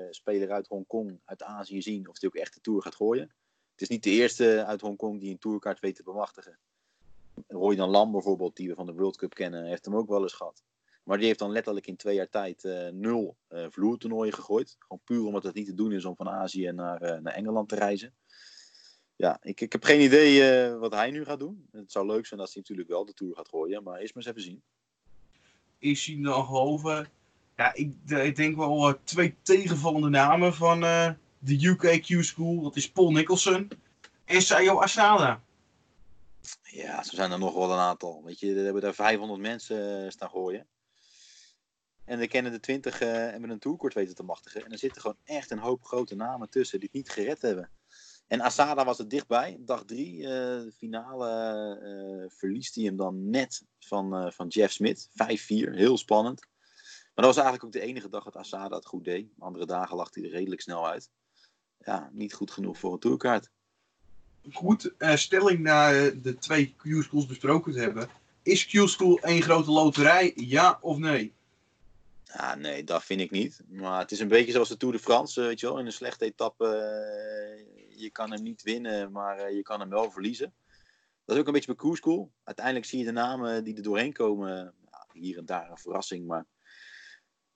speler 0.09 0.51
uit 0.51 0.67
Hongkong, 0.67 1.19
uit 1.25 1.43
Azië 1.43 1.81
zien 1.81 2.09
of 2.09 2.19
hij 2.19 2.29
ook 2.29 2.35
echt 2.35 2.53
de 2.53 2.61
Tour 2.61 2.81
gaat 2.81 2.95
gooien. 2.95 3.31
Het 3.79 3.89
is 3.89 3.95
niet 3.95 4.03
de 4.03 4.21
eerste 4.21 4.65
uit 4.65 4.81
Hongkong 4.81 5.19
die 5.19 5.31
een 5.31 5.39
tourkaart 5.39 5.79
weet 5.79 5.95
te 5.95 6.03
bemachtigen. 6.03 6.57
Roy 7.47 7.75
dan 7.75 7.89
Lam 7.89 8.11
bijvoorbeeld, 8.11 8.55
die 8.55 8.67
we 8.67 8.75
van 8.75 8.85
de 8.85 8.93
World 8.93 9.17
Cup 9.17 9.33
kennen, 9.33 9.65
heeft 9.65 9.85
hem 9.85 9.95
ook 9.95 10.09
wel 10.09 10.21
eens 10.21 10.33
gehad. 10.33 10.63
Maar 11.03 11.17
die 11.17 11.25
heeft 11.25 11.39
dan 11.39 11.51
letterlijk 11.51 11.87
in 11.87 11.95
twee 11.95 12.15
jaar 12.15 12.29
tijd 12.29 12.63
eh, 12.63 12.87
nul 12.87 13.35
eh 13.47 13.65
vloertoernooien 13.69 14.33
gegooid. 14.33 14.75
Gewoon 14.79 15.01
puur 15.03 15.25
omdat 15.25 15.43
het 15.43 15.53
niet 15.53 15.65
te 15.65 15.73
doen 15.73 15.91
is 15.91 16.05
om 16.05 16.15
van 16.15 16.29
Azië 16.29 16.71
naar, 16.71 17.01
eh, 17.01 17.21
naar 17.21 17.33
Engeland 17.33 17.69
te 17.69 17.75
reizen. 17.75 18.13
Ja, 19.15 19.37
ik, 19.41 19.61
ik 19.61 19.71
heb 19.71 19.83
geen 19.83 20.01
idee 20.01 20.69
wat 20.71 20.93
hij 20.93 21.11
nu 21.11 21.25
gaat 21.25 21.39
doen. 21.39 21.67
Het 21.71 21.91
zou 21.91 22.05
leuk 22.05 22.25
zijn 22.25 22.39
als 22.39 22.53
hij 22.53 22.61
natuurlijk 22.61 22.89
wel 22.89 23.05
de 23.05 23.13
Tour 23.13 23.35
gaat 23.35 23.49
gooien, 23.49 23.83
maar 23.83 23.99
eerst 23.99 24.15
maar 24.15 24.23
eens 24.23 24.31
even 24.35 24.49
zien. 24.49 24.61
Is 25.77 26.05
hij 26.05 26.21
dan 26.21 26.45
gehoven? 26.45 27.09
Ja, 27.55 27.73
ik, 27.73 27.91
ik 28.05 28.35
denk 28.35 28.55
wel 28.55 28.99
twee 29.03 29.35
tegenvallende 29.41 30.09
namen 30.09 30.53
van 30.53 30.83
de 31.39 31.65
UK 31.65 32.01
Q-School. 32.01 32.61
Dat 32.61 32.75
is 32.75 32.91
Paul 32.91 33.11
Nicholson 33.11 33.71
en 34.25 34.41
Sayo 34.41 34.79
Asada. 34.79 35.41
Ja, 36.63 37.03
zo 37.03 37.15
zijn 37.15 37.31
er 37.31 37.39
nog 37.39 37.53
wel 37.53 37.71
een 37.71 37.79
aantal. 37.79 38.23
Weet 38.23 38.39
je, 38.39 38.55
er 38.55 38.63
hebben 38.63 38.81
daar 38.81 38.93
500 38.93 39.41
mensen 39.41 40.03
eh, 40.05 40.09
staan 40.09 40.29
gooien. 40.29 40.67
En 42.05 42.19
er 42.19 42.27
kennen 42.27 42.51
de 42.51 42.59
20 42.59 43.01
eh 43.01 43.33
en 43.33 43.41
met 43.41 43.49
een 43.49 43.59
tourkort 43.59 43.93
weten 43.93 44.15
te 44.15 44.23
machtigen. 44.23 44.65
En 44.65 44.71
er 44.71 44.77
zitten 44.77 45.01
gewoon 45.01 45.17
echt 45.23 45.51
een 45.51 45.59
hoop 45.59 45.83
grote 45.83 46.15
namen 46.15 46.49
tussen 46.49 46.79
die 46.79 46.89
het 46.91 46.97
niet 46.97 47.09
gered 47.09 47.41
hebben. 47.41 47.69
En 48.27 48.41
Asada 48.41 48.85
was 48.85 48.99
er 48.99 49.07
dichtbij. 49.07 49.57
Dag 49.59 49.85
3, 49.85 50.21
de 50.21 50.73
finale, 50.77 51.29
eh, 51.81 52.37
verliest 52.37 52.75
hij 52.75 52.83
hem 52.83 52.95
dan 52.95 53.29
net 53.29 53.63
van, 53.79 54.15
eh, 54.15 54.31
van 54.31 54.47
Jeff 54.47 54.73
Smith. 54.73 55.09
5-4, 55.13 55.73
heel 55.73 55.97
spannend. 55.97 56.39
Maar 57.13 57.25
dat 57.25 57.35
was 57.35 57.43
eigenlijk 57.43 57.65
ook 57.65 57.81
de 57.81 57.87
enige 57.87 58.09
dag 58.09 58.23
dat 58.23 58.35
Asada 58.35 58.75
het 58.75 58.85
goed 58.85 59.03
deed. 59.03 59.31
Andere 59.39 59.65
dagen 59.65 59.95
lag 59.95 60.13
hij 60.13 60.23
er 60.23 60.29
redelijk 60.29 60.61
snel 60.61 60.87
uit. 60.87 61.09
Ja, 61.85 62.09
niet 62.13 62.33
goed 62.33 62.51
genoeg 62.51 62.77
voor 62.77 62.93
een 62.93 62.99
tourkaart. 62.99 63.49
Goed, 64.51 64.97
eh, 64.97 65.15
stelling 65.15 65.59
na 65.59 65.93
eh, 65.93 66.11
de 66.21 66.37
twee 66.37 66.75
Q-Schools 66.77 67.25
besproken 67.25 67.73
te 67.73 67.79
hebben. 67.79 68.09
Is 68.43 68.65
Q-School 68.65 69.19
één 69.19 69.41
grote 69.41 69.71
loterij? 69.71 70.31
Ja 70.35 70.77
of 70.81 70.97
nee? 70.97 71.33
Ja, 72.23 72.55
nee, 72.55 72.83
dat 72.83 73.03
vind 73.03 73.21
ik 73.21 73.31
niet. 73.31 73.61
Maar 73.67 73.99
het 73.99 74.11
is 74.11 74.19
een 74.19 74.27
beetje 74.27 74.51
zoals 74.51 74.69
de 74.69 74.77
Tour 74.77 74.93
de 74.93 75.01
France, 75.01 75.41
eh, 75.41 75.47
weet 75.47 75.59
je 75.59 75.65
wel. 75.65 75.79
In 75.79 75.85
een 75.85 75.91
slechte 75.91 76.25
etappe, 76.25 76.65
je 77.89 78.09
kan 78.09 78.31
hem 78.31 78.43
niet 78.43 78.61
winnen, 78.61 79.11
maar 79.11 79.53
je 79.53 79.61
kan 79.61 79.79
hem 79.79 79.89
wel 79.89 80.11
verliezen. 80.11 80.53
Dat 81.25 81.35
is 81.35 81.41
ook 81.41 81.47
een 81.47 81.53
beetje 81.53 81.67
bij 81.67 81.81
Cruise 81.81 82.01
School. 82.01 82.31
Uiteindelijk 82.43 82.85
zie 82.85 82.99
je 82.99 83.05
de 83.05 83.11
namen 83.11 83.63
die 83.63 83.75
er 83.75 83.83
doorheen 83.83 84.13
komen, 84.13 84.73
hier 85.13 85.37
en 85.37 85.45
daar 85.45 85.69
een 85.71 85.77
verrassing. 85.77 86.27
Maar 86.27 86.45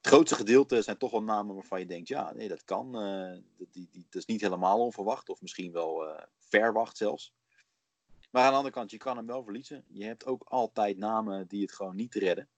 het 0.03 0.11
grootste 0.11 0.35
gedeelte 0.35 0.81
zijn 0.81 0.97
toch 0.97 1.11
wel 1.11 1.23
namen 1.23 1.55
waarvan 1.55 1.79
je 1.79 1.85
denkt, 1.85 2.07
ja, 2.07 2.33
nee, 2.33 2.47
dat 2.47 2.63
kan. 2.63 2.95
eh, 2.95 3.39
dat, 3.57 3.67
die, 3.71 3.89
die, 3.91 4.05
is 4.09 4.25
niet 4.25 4.41
helemaal 4.41 4.79
onverwacht, 4.79 5.29
of 5.29 5.41
misschien 5.41 5.71
wel 5.71 6.07
eh, 6.07 6.23
verwacht 6.39 6.97
zelfs. 6.97 7.33
Maar 8.31 8.43
aan 8.43 8.49
de 8.49 8.57
andere 8.57 8.73
kant, 8.73 8.91
je 8.91 8.97
kan 8.97 9.17
hem 9.17 9.25
wel 9.25 9.43
verliezen. 9.43 9.83
Je 9.87 10.05
hebt 10.05 10.25
ook 10.25 10.43
altijd 10.43 10.97
namen 10.97 11.47
die 11.47 11.61
het 11.61 11.71
gewoon 11.71 11.95
niet 11.95 12.15
redden. 12.15 12.49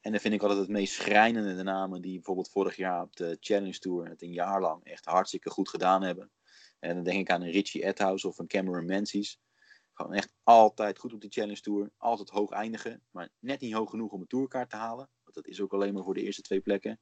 En 0.00 0.10
dan 0.10 0.20
vind 0.20 0.34
ik 0.34 0.42
altijd 0.42 0.60
het 0.60 0.68
meest 0.68 0.94
schrijnende 0.94 1.56
de 1.56 1.62
namen 1.62 2.02
die 2.02 2.14
bijvoorbeeld 2.14 2.50
vorig 2.50 2.76
jaar 2.76 3.02
op 3.02 3.16
de 3.16 3.36
Challenge 3.40 3.78
Tour 3.78 4.08
het 4.08 4.22
een 4.22 4.32
jaar 4.32 4.60
lang 4.60 4.84
echt 4.84 5.04
hartstikke 5.04 5.50
goed 5.50 5.68
gedaan 5.68 6.02
hebben. 6.02 6.30
En 6.78 6.94
dan 6.94 7.04
denk 7.04 7.18
ik 7.18 7.30
aan 7.30 7.42
een 7.42 7.50
Richie 7.50 7.84
Edhouse 7.84 8.28
of 8.28 8.38
een 8.38 8.46
Cameron 8.46 8.84
Menzies. 8.86 9.40
Gewoon 9.92 10.12
echt 10.12 10.30
altijd 10.42 10.98
goed 10.98 11.12
op 11.12 11.20
de 11.20 11.28
Challenge 11.28 11.60
Tour. 11.60 11.90
Altijd 11.96 12.28
hoog 12.28 12.50
eindigen. 12.50 13.02
Maar 13.10 13.28
net 13.38 13.60
niet 13.60 13.72
hoog 13.72 13.90
genoeg 13.90 14.12
om 14.12 14.20
een 14.20 14.26
tourkaart 14.26 14.70
te 14.70 14.76
halen. 14.76 15.08
Dat 15.34 15.46
is 15.46 15.60
ook 15.60 15.72
alleen 15.72 15.94
maar 15.94 16.02
voor 16.02 16.14
de 16.14 16.22
eerste 16.22 16.42
twee 16.42 16.60
plekken. 16.60 17.00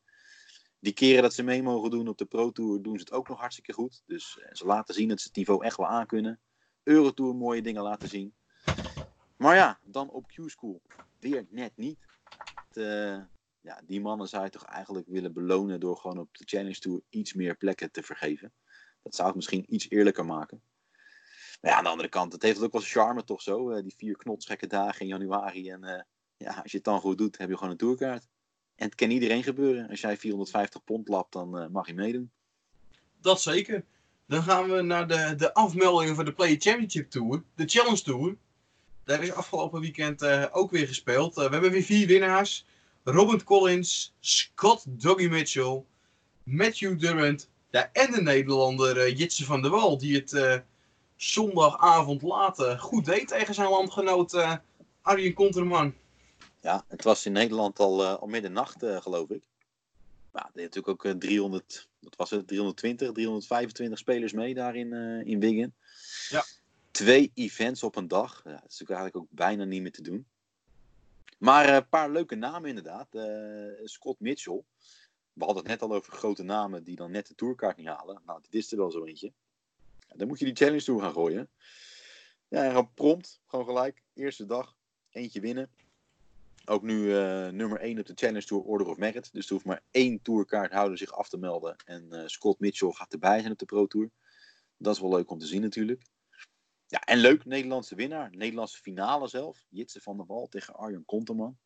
Die 0.81 0.93
keren 0.93 1.23
dat 1.23 1.35
ze 1.35 1.43
mee 1.43 1.63
mogen 1.63 1.91
doen 1.91 2.09
op 2.09 2.19
de 2.19 2.25
Pro 2.25 2.51
Tour 2.51 2.83
doen 2.83 2.95
ze 2.95 3.01
het 3.01 3.13
ook 3.13 3.29
nog 3.29 3.39
hartstikke 3.39 3.73
goed. 3.73 4.03
Dus 4.07 4.39
ze 4.53 4.67
laten 4.67 4.95
zien 4.95 5.09
dat 5.09 5.21
ze 5.21 5.27
het 5.27 5.37
niveau 5.37 5.65
echt 5.65 5.77
wel 5.77 5.87
aankunnen. 5.87 6.41
Eurotour 6.83 7.35
mooie 7.35 7.63
dingen 7.63 7.83
laten 7.83 8.09
zien. 8.09 8.35
Maar 9.37 9.55
ja, 9.55 9.81
dan 9.83 10.11
op 10.11 10.27
Q-School. 10.27 10.83
Weer 11.19 11.47
net 11.51 11.73
niet. 11.77 11.99
Het, 12.69 12.75
ja, 13.61 13.81
die 13.87 14.01
mannen 14.01 14.29
zou 14.29 14.45
je 14.45 14.51
toch 14.51 14.65
eigenlijk 14.65 15.07
willen 15.09 15.33
belonen 15.33 15.81
door 15.81 15.97
gewoon 15.97 16.19
op 16.19 16.37
de 16.37 16.45
Challenge 16.45 16.79
Tour 16.79 17.01
iets 17.09 17.33
meer 17.33 17.57
plekken 17.57 17.91
te 17.91 18.03
vergeven. 18.03 18.53
Dat 19.03 19.15
zou 19.15 19.27
het 19.27 19.37
misschien 19.37 19.75
iets 19.75 19.91
eerlijker 19.91 20.25
maken. 20.25 20.63
Maar 21.61 21.71
ja, 21.71 21.77
aan 21.77 21.85
de 21.85 21.91
andere 21.91 22.09
kant, 22.09 22.33
het 22.33 22.43
heeft 22.43 22.63
ook 22.63 22.73
wel 22.73 22.81
charme 22.81 23.25
toch 23.25 23.43
zo. 23.43 23.71
Uh, 23.71 23.83
die 23.83 23.95
vier 23.97 24.17
knotsgekke 24.17 24.67
dagen 24.67 25.01
in 25.01 25.07
januari. 25.07 25.71
En 25.71 26.07
ja, 26.39 26.61
als 26.63 26.71
je 26.71 26.77
het 26.77 26.87
dan 26.87 27.01
goed 27.01 27.19
doet, 27.19 27.39
heb 27.39 27.49
je 27.49 27.57
gewoon 27.57 27.71
een 27.71 27.77
tourkaart. 27.77 28.29
En 28.75 28.87
het 28.87 28.95
kan 28.95 29.11
iedereen 29.11 29.43
gebeuren. 29.43 29.89
Als 29.89 30.01
jij 30.01 30.17
450 30.17 30.85
pond 30.85 31.09
lapt, 31.09 31.33
dan 31.33 31.63
uh, 31.63 31.67
mag 31.69 31.87
je 31.87 31.95
meedoen. 31.95 32.31
Dat 33.21 33.41
zeker. 33.41 33.85
Dan 34.27 34.43
gaan 34.43 34.71
we 34.71 34.83
naar 34.83 35.09
de, 35.09 35.35
de 35.37 35.55
afmeldingen 35.55 36.15
voor 36.15 36.25
de 36.25 36.33
Play 36.33 36.57
Championship 36.59 37.11
Tour. 37.11 37.43
De 37.55 37.67
Challenge 37.67 38.03
Tour. 38.03 38.37
Daar 39.05 39.23
is 39.23 39.33
afgelopen 39.33 39.81
weekend 39.81 40.25
ook 40.53 40.71
weer 40.71 40.87
gespeeld. 40.87 41.35
we 41.35 41.41
hebben 41.41 41.71
weer 41.71 41.83
vier 41.83 42.07
winnaars. 42.07 42.67
Robert 43.05 43.45
Collins, 43.45 44.15
Scott 44.21 44.85
Doggy 44.89 45.27
Mitchell, 45.27 45.85
Matthew 46.43 46.99
Durant 46.99 47.49
ja, 47.71 47.91
en 47.93 48.13
de 48.13 48.23
Nederlander 48.23 49.13
Jitse 49.13 49.45
van 49.45 49.63
der 49.63 49.71
Wal, 49.71 49.99
die 49.99 50.17
het 50.17 50.63
zondagavond 51.17 52.23
later 52.23 52.79
goed 52.79 53.05
deed 53.05 53.29
tegen 53.29 53.55
zijn 53.55 53.69
landgenoot 53.69 54.61
Arjen 55.03 55.35
Konterman. 55.35 55.95
Ja, 56.61 56.85
het 56.89 57.05
was 57.05 57.27
in 57.27 57.33
Nederland 57.33 57.79
al, 57.79 58.07
al 58.07 58.27
middernacht, 58.27 58.85
geloof 58.85 59.31
ik. 59.31 59.43
Maar 60.33 60.51
er 60.55 60.63
natuurlijk 60.63 61.07
ook 61.07 61.15
300, 61.21 61.89
wat 61.99 62.17
was 62.17 62.31
het, 62.31 62.47
320, 62.47 63.13
325 63.13 63.99
spelers 63.99 64.33
mee 64.33 64.55
daar 64.55 64.77
in, 64.77 64.93
in 65.25 65.41
Wiggen. 65.41 65.75
Ja. 66.29 66.45
Twee 66.91 67.31
events 67.35 67.83
op 67.83 67.97
een 67.97 68.09
dag. 68.09 68.41
Ja, 68.45 68.51
dat 68.51 68.71
is 68.71 68.79
natuurlijk 68.79 69.01
eigenlijk 69.01 69.17
ook 69.17 69.39
bijna 69.39 69.65
niet 69.65 69.83
meer 69.83 69.93
te 69.93 70.03
doen. 70.03 70.27
Maar 71.39 71.75
een 71.75 71.89
paar 71.89 72.11
leuke 72.11 72.35
namen 72.35 72.69
inderdaad. 72.69 73.09
Scott 73.85 74.21
Mitchell 74.21 74.65
we 75.39 75.45
hadden 75.45 75.63
het 75.63 75.73
net 75.73 75.91
al 75.91 75.97
over 75.97 76.13
grote 76.13 76.43
namen 76.43 76.85
die 76.85 76.97
dan 76.97 77.11
net 77.11 77.27
de 77.27 77.35
tourkaart 77.35 77.77
niet 77.77 77.87
halen. 77.87 78.23
Nou, 78.27 78.41
dit 78.43 78.55
is 78.55 78.73
er 78.73 78.79
wel 78.79 78.91
zo 78.91 79.05
eentje. 79.05 79.33
Dan 80.15 80.29
moet 80.29 80.39
je 80.39 80.45
die 80.45 80.55
challenge 80.55 80.83
toe 80.83 81.01
gaan 81.01 81.13
gooien. 81.13 81.51
Ja, 82.49 82.63
en 82.63 82.71
gewoon 82.71 82.95
prompt, 82.95 83.41
gewoon 83.47 83.65
gelijk. 83.65 84.03
Eerste 84.15 84.47
dag, 84.47 84.77
eentje 85.11 85.41
winnen. 85.41 85.71
Ook 86.69 86.83
nu 86.83 86.99
uh, 86.99 87.49
nummer 87.49 87.81
1 87.81 87.99
op 87.99 88.07
de 88.07 88.13
Challenge 88.15 88.45
Tour 88.45 88.63
Order 88.63 88.87
of 88.87 88.97
Merit. 88.97 89.33
Dus 89.33 89.47
er 89.47 89.53
hoeft 89.53 89.65
maar 89.65 89.83
één 89.91 90.23
tourkaarthouder 90.23 90.99
zich 90.99 91.13
af 91.13 91.29
te 91.29 91.39
melden. 91.39 91.77
En 91.85 92.09
uh, 92.11 92.23
Scott 92.27 92.61
Mitchell 92.61 92.91
gaat 92.91 93.13
erbij 93.13 93.41
zijn 93.41 93.53
op 93.53 93.59
de 93.59 93.65
Pro 93.65 93.87
Tour. 93.87 94.11
Dat 94.77 94.95
is 94.95 95.01
wel 95.01 95.11
leuk 95.11 95.31
om 95.31 95.39
te 95.39 95.47
zien 95.47 95.61
natuurlijk. 95.61 96.03
Ja, 96.87 97.01
en 97.01 97.19
leuk, 97.19 97.45
Nederlandse 97.45 97.95
winnaar. 97.95 98.31
Nederlandse 98.31 98.79
finale 98.79 99.29
zelf. 99.29 99.65
Jitse 99.69 100.01
van 100.01 100.17
der 100.17 100.27
Wal 100.27 100.47
tegen 100.47 100.75
Arjen 100.75 101.05
Konterman. 101.05 101.59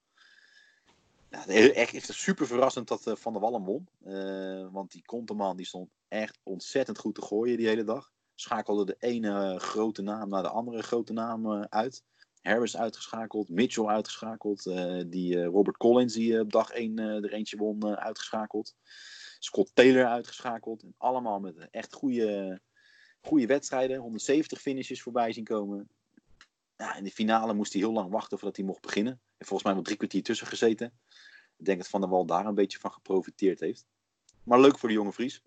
Ja, 1.30 1.46
echt, 1.46 1.94
echt 1.94 2.12
super 2.12 2.46
verrassend 2.46 2.88
dat 2.88 3.06
uh, 3.06 3.14
Van 3.14 3.32
der 3.32 3.42
Wallen 3.42 3.64
won. 3.64 3.88
Uh, 4.06 4.68
want 4.72 4.90
die 4.90 5.04
Konteman 5.04 5.56
die 5.56 5.66
stond 5.66 5.90
echt 6.08 6.38
ontzettend 6.42 6.98
goed 6.98 7.14
te 7.14 7.22
gooien 7.22 7.56
die 7.56 7.68
hele 7.68 7.84
dag. 7.84 8.12
Schakelde 8.34 8.84
de 8.84 8.96
ene 8.98 9.58
grote 9.58 10.02
naam 10.02 10.28
naar 10.28 10.42
de 10.42 10.48
andere 10.48 10.82
grote 10.82 11.12
naam 11.12 11.64
uit. 11.64 12.04
Harris 12.42 12.76
uitgeschakeld, 12.76 13.48
Mitchell 13.48 13.86
uitgeschakeld. 13.86 14.62
die 15.06 15.44
Robert 15.44 15.76
Collins 15.76 16.14
die 16.14 16.40
op 16.40 16.52
dag 16.52 16.70
1 16.70 16.98
er 16.98 17.32
eentje 17.32 17.56
won 17.56 17.96
uitgeschakeld. 17.96 18.74
Scott 19.38 19.70
Taylor 19.74 20.06
uitgeschakeld. 20.06 20.82
En 20.82 20.94
allemaal 20.98 21.40
met 21.40 21.68
echt 21.70 21.92
goede, 21.92 22.60
goede 23.20 23.46
wedstrijden. 23.46 23.98
170 23.98 24.60
finishes 24.60 25.02
voorbij 25.02 25.32
zien 25.32 25.44
komen. 25.44 25.88
Ja, 26.76 26.96
in 26.96 27.04
de 27.04 27.10
finale 27.10 27.54
moest 27.54 27.72
hij 27.72 27.82
heel 27.82 27.92
lang 27.92 28.10
wachten 28.10 28.38
voordat 28.38 28.56
hij 28.56 28.66
mocht 28.66 28.80
beginnen. 28.80 29.12
En 29.12 29.46
volgens 29.46 29.62
mij 29.62 29.74
wel 29.74 29.82
drie 29.82 29.96
kwartier 29.96 30.22
tussen 30.22 30.46
gezeten. 30.46 30.92
Ik 31.56 31.64
denk 31.64 31.78
dat 31.78 31.88
Van 31.88 32.00
der 32.00 32.10
Wal 32.10 32.26
daar 32.26 32.46
een 32.46 32.54
beetje 32.54 32.78
van 32.78 32.92
geprofiteerd 32.92 33.60
heeft. 33.60 33.86
Maar 34.42 34.60
leuk 34.60 34.78
voor 34.78 34.88
de 34.88 34.94
jonge 34.94 35.12
Vries. 35.12 35.42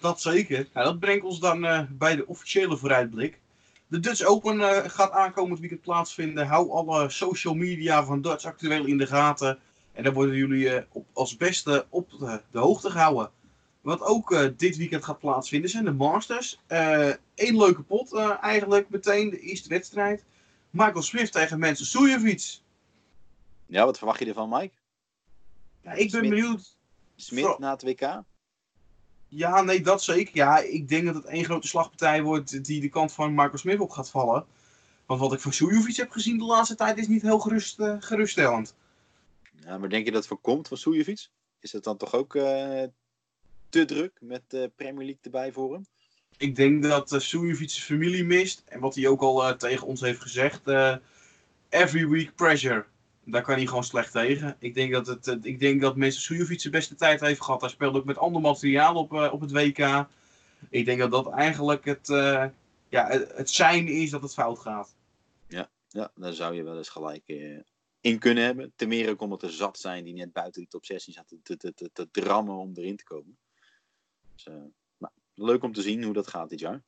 Dat 0.00 0.20
zeker. 0.20 0.68
Dat 0.72 1.00
brengt 1.00 1.24
ons 1.24 1.40
dan 1.40 1.88
bij 1.98 2.16
de 2.16 2.26
officiële 2.26 2.76
vooruitblik. 2.76 3.40
De 3.92 4.00
Dutch 4.00 4.24
Open 4.24 4.58
uh, 4.58 4.78
gaat 4.84 5.10
aankomend 5.10 5.60
weekend 5.60 5.80
plaatsvinden. 5.80 6.46
Hou 6.46 6.70
alle 6.70 7.10
social 7.10 7.54
media 7.54 8.04
van 8.04 8.22
Dutch 8.22 8.44
actueel 8.44 8.84
in 8.84 8.98
de 8.98 9.06
gaten. 9.06 9.58
En 9.92 10.04
dan 10.04 10.12
worden 10.12 10.36
jullie 10.36 10.64
uh, 10.64 10.82
op, 10.92 11.06
als 11.12 11.36
beste 11.36 11.86
op 11.88 12.10
de, 12.10 12.40
de, 12.50 12.58
hoogte 12.58 12.90
gehouden. 12.90 13.30
Wat 13.80 14.00
ook 14.00 14.52
dit 14.56 14.76
weekend 14.76 15.04
gaat 15.04 15.18
plaatsvinden 15.18 15.70
zijn 15.70 15.84
de 15.84 15.92
Masters. 15.92 16.60
Eén 17.34 17.56
leuke 17.56 17.82
pot 17.82 18.14
eigenlijk 18.40 18.88
meteen, 18.88 19.30
de 19.30 19.40
eerste 19.40 19.68
wedstrijd. 19.68 20.24
Michael 20.70 21.02
Swift 21.02 21.32
tegen 21.32 21.58
mensen 21.58 21.86
Soejevic. 21.86 22.58
Ja, 23.66 23.84
wat 23.84 23.98
verwacht 23.98 24.18
je 24.18 24.26
ervan, 24.26 24.48
Mike? 24.48 24.74
Ja, 25.82 25.92
ik 25.92 26.10
ben 26.10 26.20
benieuwd. 26.20 26.76
Smit 27.16 27.58
na 27.58 27.70
het 27.70 27.82
WK? 27.82 28.22
Ja, 29.34 29.62
nee, 29.62 29.80
dat 29.80 30.02
zeker. 30.02 30.36
Ja, 30.36 30.58
ik 30.58 30.88
denk 30.88 31.04
dat 31.04 31.14
het 31.14 31.24
één 31.24 31.44
grote 31.44 31.68
slagpartij 31.68 32.22
wordt 32.22 32.64
die 32.64 32.80
de 32.80 32.88
kant 32.88 33.12
van 33.12 33.34
Marco 33.34 33.56
Smith 33.56 33.80
op 33.80 33.90
gaat 33.90 34.10
vallen. 34.10 34.46
Want 35.06 35.20
wat 35.20 35.32
ik 35.32 35.40
van 35.40 35.52
Soejovic 35.52 35.96
heb 35.96 36.10
gezien 36.10 36.38
de 36.38 36.44
laatste 36.44 36.74
tijd 36.74 36.98
is 36.98 37.08
niet 37.08 37.22
heel 37.22 37.38
gerust, 37.38 37.78
uh, 37.78 37.96
geruststellend. 37.98 38.74
Ja, 39.64 39.78
maar 39.78 39.88
denk 39.88 40.04
je 40.04 40.10
dat 40.10 40.20
het 40.20 40.28
voorkomt 40.28 40.68
van 40.68 40.76
Soejovic? 40.76 41.28
Is 41.60 41.72
het 41.72 41.84
dan 41.84 41.96
toch 41.96 42.14
ook 42.14 42.34
uh, 42.34 42.82
te 43.68 43.84
druk 43.84 44.18
met 44.20 44.42
de 44.48 44.70
Premier 44.76 45.04
League 45.04 45.22
erbij 45.22 45.52
voor 45.52 45.72
hem? 45.72 45.86
Ik 46.36 46.56
denk 46.56 46.82
dat 46.82 47.12
uh, 47.12 47.20
zijn 47.20 47.68
familie 47.68 48.24
mist. 48.24 48.62
En 48.68 48.80
wat 48.80 48.94
hij 48.94 49.06
ook 49.06 49.20
al 49.20 49.56
tegen 49.56 49.86
ons 49.86 50.00
heeft 50.00 50.20
gezegd. 50.20 50.60
every 51.68 52.08
week 52.08 52.34
pressure. 52.34 52.84
Daar 53.24 53.42
kan 53.42 53.54
hij 53.54 53.66
gewoon 53.66 53.84
slecht 53.84 54.12
tegen. 54.12 54.56
Ik 54.58 54.74
denk 54.74 54.92
dat, 54.92 55.06
het, 55.06 55.38
ik 55.42 55.58
denk 55.58 55.80
dat. 55.80 55.96
Sujovic 56.12 56.60
zijn 56.60 56.72
beste 56.72 56.94
tijd 56.94 57.20
heeft 57.20 57.42
gehad. 57.42 57.60
Hij 57.60 57.70
speelde 57.70 57.98
ook 57.98 58.04
met 58.04 58.18
ander 58.18 58.40
materiaal 58.40 58.94
op, 58.94 59.12
uh, 59.12 59.32
op 59.32 59.40
het 59.40 59.52
WK. 59.52 60.06
Ik 60.70 60.84
denk 60.84 60.98
dat 60.98 61.10
dat 61.10 61.30
eigenlijk 61.30 61.84
het, 61.84 62.08
uh, 62.08 62.46
ja, 62.88 63.08
het, 63.08 63.50
zijn 63.50 63.88
is 63.88 64.10
dat 64.10 64.22
het 64.22 64.34
fout 64.34 64.58
gaat. 64.58 64.96
Ja, 65.48 65.70
ja 65.88 66.10
daar 66.14 66.32
zou 66.32 66.54
je 66.54 66.62
wel 66.62 66.76
eens 66.76 66.88
gelijk 66.88 67.22
in 68.00 68.18
kunnen 68.18 68.44
hebben. 68.44 68.72
Ten 68.76 68.88
meer 68.88 69.10
ook 69.10 69.20
omdat 69.20 69.42
er 69.42 69.50
zat 69.50 69.78
zijn 69.78 70.04
die 70.04 70.14
net 70.14 70.32
buiten 70.32 70.60
die 70.60 70.70
top 70.70 70.84
16 70.84 71.12
zaten 71.12 71.40
te, 71.42 71.56
te, 71.56 71.74
te, 71.74 71.90
te 71.92 72.08
drammen 72.10 72.54
om 72.54 72.72
erin 72.74 72.96
te 72.96 73.04
komen. 73.04 73.38
Dus, 74.34 74.44
nou, 74.98 75.12
leuk 75.34 75.62
om 75.62 75.72
te 75.72 75.82
zien 75.82 76.02
hoe 76.02 76.14
dat 76.14 76.28
gaat 76.28 76.48
dit 76.48 76.60
jaar. 76.60 76.82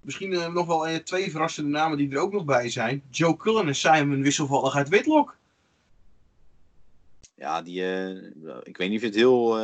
Misschien 0.00 0.32
uh, 0.32 0.52
nog 0.52 0.66
wel 0.66 0.88
uh, 0.88 0.96
twee 0.96 1.30
verrassende 1.30 1.70
namen 1.70 1.98
die 1.98 2.10
er 2.10 2.18
ook 2.18 2.32
nog 2.32 2.44
bij 2.44 2.70
zijn. 2.70 3.02
Joe 3.10 3.36
Cullen 3.36 3.66
en 3.66 3.74
Simon 3.74 4.22
wisselvallig 4.22 4.74
uit 4.74 4.88
Whitlock. 4.88 5.36
Ja, 7.34 7.62
die, 7.62 7.80
uh, 7.80 8.56
ik 8.62 8.76
weet 8.76 8.88
niet 8.88 8.96
of 8.96 9.00
je 9.00 9.06
het 9.06 9.14
heel 9.14 9.54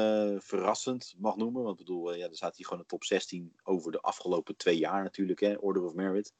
verrassend 0.40 1.14
mag 1.18 1.36
noemen. 1.36 1.62
Want 1.62 1.80
ik 1.80 1.86
bedoel, 1.86 2.14
ja, 2.14 2.28
er 2.28 2.36
staat 2.36 2.56
hier 2.56 2.66
gewoon 2.66 2.80
een 2.80 2.88
top 2.88 3.04
16 3.04 3.52
over 3.62 3.92
de 3.92 4.00
afgelopen 4.00 4.56
twee 4.56 4.78
jaar 4.78 5.02
natuurlijk. 5.02 5.40
Hè, 5.40 5.54
Order 5.54 5.82
of 5.82 5.94
Merit. 5.94 6.32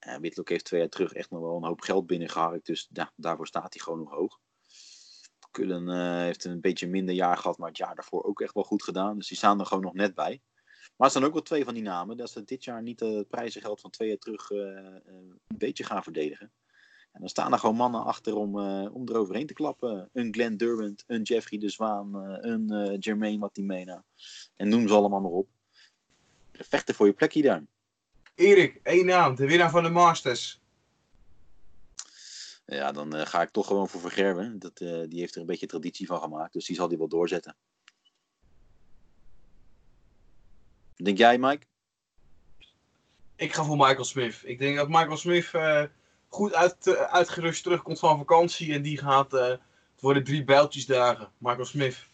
Whitlock 0.00 0.48
heeft 0.48 0.64
twee 0.64 0.80
jaar 0.80 0.88
terug 0.88 1.12
echt 1.12 1.30
nog 1.30 1.40
wel 1.40 1.56
een 1.56 1.64
hoop 1.64 1.80
geld 1.80 2.06
binnengeharkt. 2.06 2.66
Dus 2.66 2.88
ja, 2.92 3.12
daarvoor 3.16 3.46
staat 3.46 3.72
hij 3.74 3.82
gewoon 3.82 3.98
nog 3.98 4.10
hoog. 4.10 4.40
Cullen 5.50 6.20
heeft 6.22 6.44
een 6.44 6.60
beetje 6.60 6.86
minder 6.86 7.14
jaar 7.14 7.36
gehad, 7.36 7.58
maar 7.58 7.68
het 7.68 7.76
jaar 7.76 7.94
daarvoor 7.94 8.24
ook 8.24 8.40
echt 8.40 8.54
wel 8.54 8.64
goed 8.64 8.82
gedaan. 8.82 9.16
Dus 9.16 9.28
die 9.28 9.36
staan 9.36 9.60
er 9.60 9.66
gewoon 9.66 9.82
nog 9.82 9.94
net 9.94 10.14
bij. 10.14 10.40
Maar 11.00 11.08
er 11.08 11.14
staan 11.14 11.28
ook 11.28 11.34
wel 11.34 11.42
twee 11.42 11.64
van 11.64 11.74
die 11.74 11.82
namen. 11.82 12.16
Dat 12.16 12.30
ze 12.30 12.44
dit 12.44 12.64
jaar 12.64 12.82
niet 12.82 13.00
het 13.00 13.28
prijzengeld 13.28 13.80
van 13.80 13.90
twee 13.90 14.08
jaar 14.08 14.18
terug 14.18 14.50
uh, 14.50 14.58
een 15.04 15.40
beetje 15.56 15.84
gaan 15.84 16.02
verdedigen. 16.02 16.52
En 17.12 17.20
dan 17.20 17.28
staan 17.28 17.52
er 17.52 17.58
gewoon 17.58 17.76
mannen 17.76 18.04
achter 18.04 18.36
om, 18.36 18.58
uh, 18.58 18.94
om 18.94 19.08
eroverheen 19.08 19.46
te 19.46 19.52
klappen. 19.52 20.08
Een 20.12 20.32
Glenn 20.34 20.56
Durant, 20.56 21.04
een 21.06 21.22
Jeffrey 21.22 21.58
de 21.58 21.68
Zwaan, 21.68 22.16
uh, 22.16 22.36
een 22.40 22.72
uh, 22.72 22.96
Jermaine 22.98 23.38
Matimena. 23.38 24.04
En 24.56 24.68
noem 24.68 24.88
ze 24.88 24.94
allemaal 24.94 25.20
maar 25.20 25.30
op. 25.30 25.48
Vechten 26.52 26.94
voor 26.94 27.06
je 27.06 27.12
plekje 27.12 27.42
daar. 27.42 27.64
Erik, 28.34 28.80
één 28.82 29.06
naam, 29.06 29.34
de 29.34 29.46
winnaar 29.46 29.70
van 29.70 29.82
de 29.82 29.90
Masters. 29.90 30.60
Ja, 32.66 32.92
dan 32.92 33.26
ga 33.26 33.42
ik 33.42 33.50
toch 33.50 33.66
gewoon 33.66 33.88
voor 33.88 34.00
Vergerwen. 34.00 34.58
Dat, 34.58 34.76
die 34.76 35.20
heeft 35.20 35.34
er 35.34 35.40
een 35.40 35.46
beetje 35.46 35.66
traditie 35.66 36.06
van 36.06 36.20
gemaakt. 36.20 36.52
Dus 36.52 36.66
die 36.66 36.76
zal 36.76 36.88
die 36.88 36.98
wel 36.98 37.08
doorzetten. 37.08 37.56
Denk 41.02 41.18
jij, 41.18 41.38
Mike? 41.38 41.66
Ik 43.36 43.52
ga 43.52 43.64
voor 43.64 43.76
Michael 43.76 44.04
Smith. 44.04 44.40
Ik 44.44 44.58
denk 44.58 44.76
dat 44.76 44.88
Michael 44.88 45.16
Smith 45.16 45.50
uh, 45.52 45.82
goed 46.28 46.54
uit, 46.54 46.86
uh, 46.86 46.94
uitgerust 46.94 47.62
terugkomt 47.62 47.98
van 47.98 48.18
vakantie. 48.18 48.74
En 48.74 48.82
die 48.82 48.98
gaat. 48.98 49.34
Uh, 49.34 49.40
het 49.40 49.60
worden 50.00 50.24
drie 50.24 50.44
bijltjesdagen. 50.44 51.30
Michael 51.38 51.64
Smith. 51.64 52.08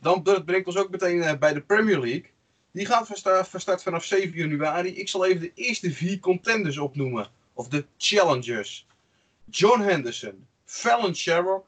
Dan 0.00 0.22
dat 0.22 0.44
brengt 0.44 0.66
ons 0.66 0.76
ook 0.76 0.90
meteen 0.90 1.38
bij 1.38 1.52
de 1.52 1.60
Premier 1.60 2.00
League. 2.00 2.30
Die 2.70 2.86
gaat 2.86 3.06
van 3.06 3.16
start, 3.16 3.48
van 3.48 3.60
start 3.60 3.82
vanaf 3.82 4.04
7 4.04 4.38
januari. 4.38 4.96
Ik 4.96 5.08
zal 5.08 5.26
even 5.26 5.40
de 5.40 5.52
eerste 5.54 5.92
vier 5.92 6.18
contenders 6.18 6.78
opnoemen. 6.78 7.30
Of 7.52 7.68
de 7.68 7.86
challengers. 7.96 8.86
John 9.44 9.80
Henderson, 9.80 10.46
Fallon 10.64 11.14
Sherrock, 11.14 11.66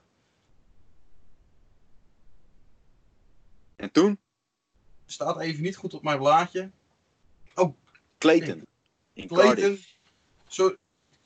En 3.80 3.91
toen? 3.91 4.18
Staat 5.12 5.40
even 5.40 5.62
niet 5.62 5.76
goed 5.76 5.94
op 5.94 6.02
mijn 6.02 6.18
blaadje. 6.18 6.70
Clayton. 8.18 8.66
In. 9.12 9.26
Clayton. 9.26 9.84
Zo, 10.46 10.74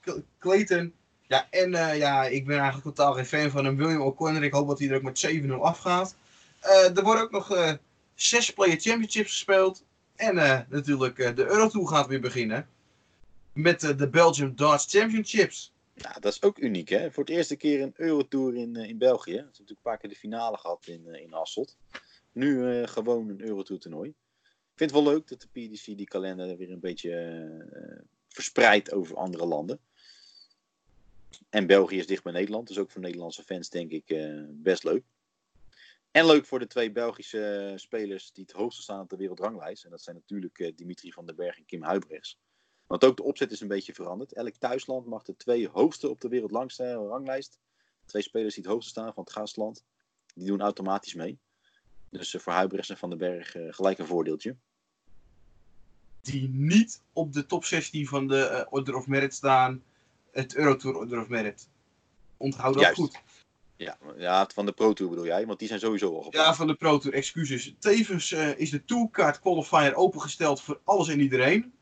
Cl- 0.00 0.22
Clayton. 0.38 0.94
Ja, 1.26 1.46
en 1.50 1.74
eh, 1.74 1.98
ja, 1.98 2.24
ik 2.24 2.46
ben 2.46 2.58
eigenlijk 2.58 2.96
totaal 2.96 3.12
geen 3.12 3.26
fan 3.26 3.50
van 3.50 3.64
hem. 3.64 3.76
William 3.76 4.00
O'Connor. 4.00 4.42
Ik 4.42 4.52
hoop 4.52 4.68
dat 4.68 4.78
hij 4.78 4.88
er 4.88 4.96
ook 4.96 5.02
met 5.02 5.42
7-0 5.44 5.50
afgaat. 5.50 6.14
Eh 6.60 6.96
er 6.96 7.02
worden 7.02 7.22
ook 7.22 7.30
nog 7.30 7.54
eh, 7.54 7.72
zes 8.14 8.50
Player 8.52 8.80
Championships 8.80 9.30
gespeeld. 9.30 9.84
En 10.16 10.34
natuurlijk 10.68 11.16
de 11.16 11.46
Eurotour 11.46 11.88
gaat 11.88 12.06
weer 12.06 12.20
beginnen. 12.20 12.68
Met 13.52 13.80
de 13.80 14.08
Belgium 14.08 14.56
Darts 14.56 14.86
Championships. 14.88 15.72
Ja, 15.94 16.16
dat 16.20 16.32
is 16.32 16.42
ook 16.42 16.58
uniek, 16.58 16.88
hè? 16.88 17.10
Voor 17.10 17.24
het 17.24 17.32
eerste 17.32 17.56
keer 17.56 17.82
een 17.82 17.94
Eurotour 17.96 18.56
in, 18.56 18.76
in 18.76 18.98
België. 18.98 19.30
Ze 19.30 19.36
hebben 19.36 19.50
natuurlijk 19.50 19.70
een 19.70 19.90
paar 19.90 19.98
keer 19.98 20.10
de 20.10 20.16
finale 20.16 20.56
gehad 20.56 20.86
in, 20.86 21.14
in 21.14 21.32
Hasselt. 21.32 21.76
Nu 22.34 22.70
eh, 22.70 22.88
gewoon 22.88 23.28
een 23.28 23.40
Eurotour 23.40 23.80
toernooi. 23.80 24.08
Ik 24.08 24.80
vind 24.80 24.90
het 24.90 25.02
wel 25.02 25.12
leuk 25.12 25.28
dat 25.28 25.40
de 25.40 25.48
PDC 25.48 25.84
die 25.84 26.06
kalender 26.06 26.56
weer 26.56 26.70
een 26.70 26.80
beetje 26.80 27.12
eh, 27.12 28.04
verspreidt 28.28 28.92
over 28.92 29.16
andere 29.16 29.46
landen. 29.46 29.80
En 31.50 31.66
België 31.66 31.98
is 31.98 32.06
dicht 32.06 32.22
bij 32.22 32.32
Nederland, 32.32 32.68
dus 32.68 32.78
ook 32.78 32.90
voor 32.90 33.00
Nederlandse 33.00 33.42
fans 33.42 33.70
denk 33.70 33.90
ik 33.90 34.10
eh, 34.10 34.42
best 34.48 34.84
leuk. 34.84 35.04
En 36.10 36.26
leuk 36.26 36.46
voor 36.46 36.58
de 36.58 36.66
twee 36.66 36.92
Belgische 36.92 37.72
spelers 37.76 38.32
die 38.32 38.44
het 38.46 38.56
hoogste 38.56 38.82
staan 38.82 39.00
op 39.00 39.10
de 39.10 39.16
wereldranglijst. 39.16 39.84
En 39.84 39.90
dat 39.90 40.02
zijn 40.02 40.16
natuurlijk 40.16 40.72
Dimitri 40.76 41.12
van 41.12 41.26
den 41.26 41.36
Berg 41.36 41.56
en 41.56 41.64
Kim 41.64 41.82
Huibrechts. 41.82 42.38
Want 42.86 43.04
ook 43.04 43.16
de 43.16 43.22
opzet 43.22 43.52
is 43.52 43.60
een 43.60 43.68
beetje 43.68 43.94
veranderd. 43.94 44.32
Elk 44.32 44.56
thuisland 44.56 45.06
mag 45.06 45.22
de 45.22 45.36
twee 45.36 45.68
hoogste 45.68 46.08
op 46.08 46.20
de 46.20 46.28
wereldranglijst. 46.28 47.58
Twee 48.04 48.22
spelers 48.22 48.54
die 48.54 48.62
het 48.62 48.72
hoogste 48.72 48.90
staan 48.90 49.14
van 49.14 49.24
het 49.24 49.32
gastland. 49.32 49.84
Die 50.34 50.46
doen 50.46 50.60
automatisch 50.60 51.14
mee. 51.14 51.38
Dus 52.18 52.34
eh, 52.34 52.40
voor 52.40 52.52
Huibrechts 52.52 52.90
en 52.90 52.96
Van 52.96 53.08
den 53.08 53.18
Berg 53.18 53.56
eh, 53.56 53.62
gelijk 53.70 53.98
een 53.98 54.06
voordeeltje. 54.06 54.56
Die 56.20 56.48
niet 56.48 57.02
op 57.12 57.32
de 57.32 57.46
top 57.46 57.64
16 57.64 58.06
van 58.06 58.28
de 58.28 58.40
eh, 58.40 58.66
Order 58.70 58.94
of 58.96 59.06
Merit 59.06 59.34
staan. 59.34 59.82
Het 60.30 60.54
Eurotour 60.54 60.96
Order 60.96 61.20
of 61.20 61.28
Merit. 61.28 61.68
Onthoud 62.36 62.74
dat 62.74 62.82
Juist. 62.82 62.98
goed. 62.98 63.20
Ja, 63.76 63.98
ja, 64.16 64.48
van 64.54 64.66
de 64.66 64.72
Pro 64.72 64.92
Tour 64.92 65.10
bedoel 65.10 65.26
jij, 65.26 65.46
want 65.46 65.58
die 65.58 65.68
zijn 65.68 65.80
sowieso 65.80 66.06
al 66.06 66.22
gepland. 66.22 66.46
Ja, 66.46 66.54
van 66.54 66.66
de 66.66 66.74
Pro 66.74 66.98
Tour, 66.98 67.16
excuses. 67.16 67.74
Tevens 67.78 68.32
is 68.32 68.70
de 68.70 68.84
Tourkaart 68.84 69.40
Qualifier 69.40 69.94
opengesteld 69.94 70.60
voor 70.60 70.80
alles 70.84 71.08
en 71.08 71.20
iedereen. 71.20 71.72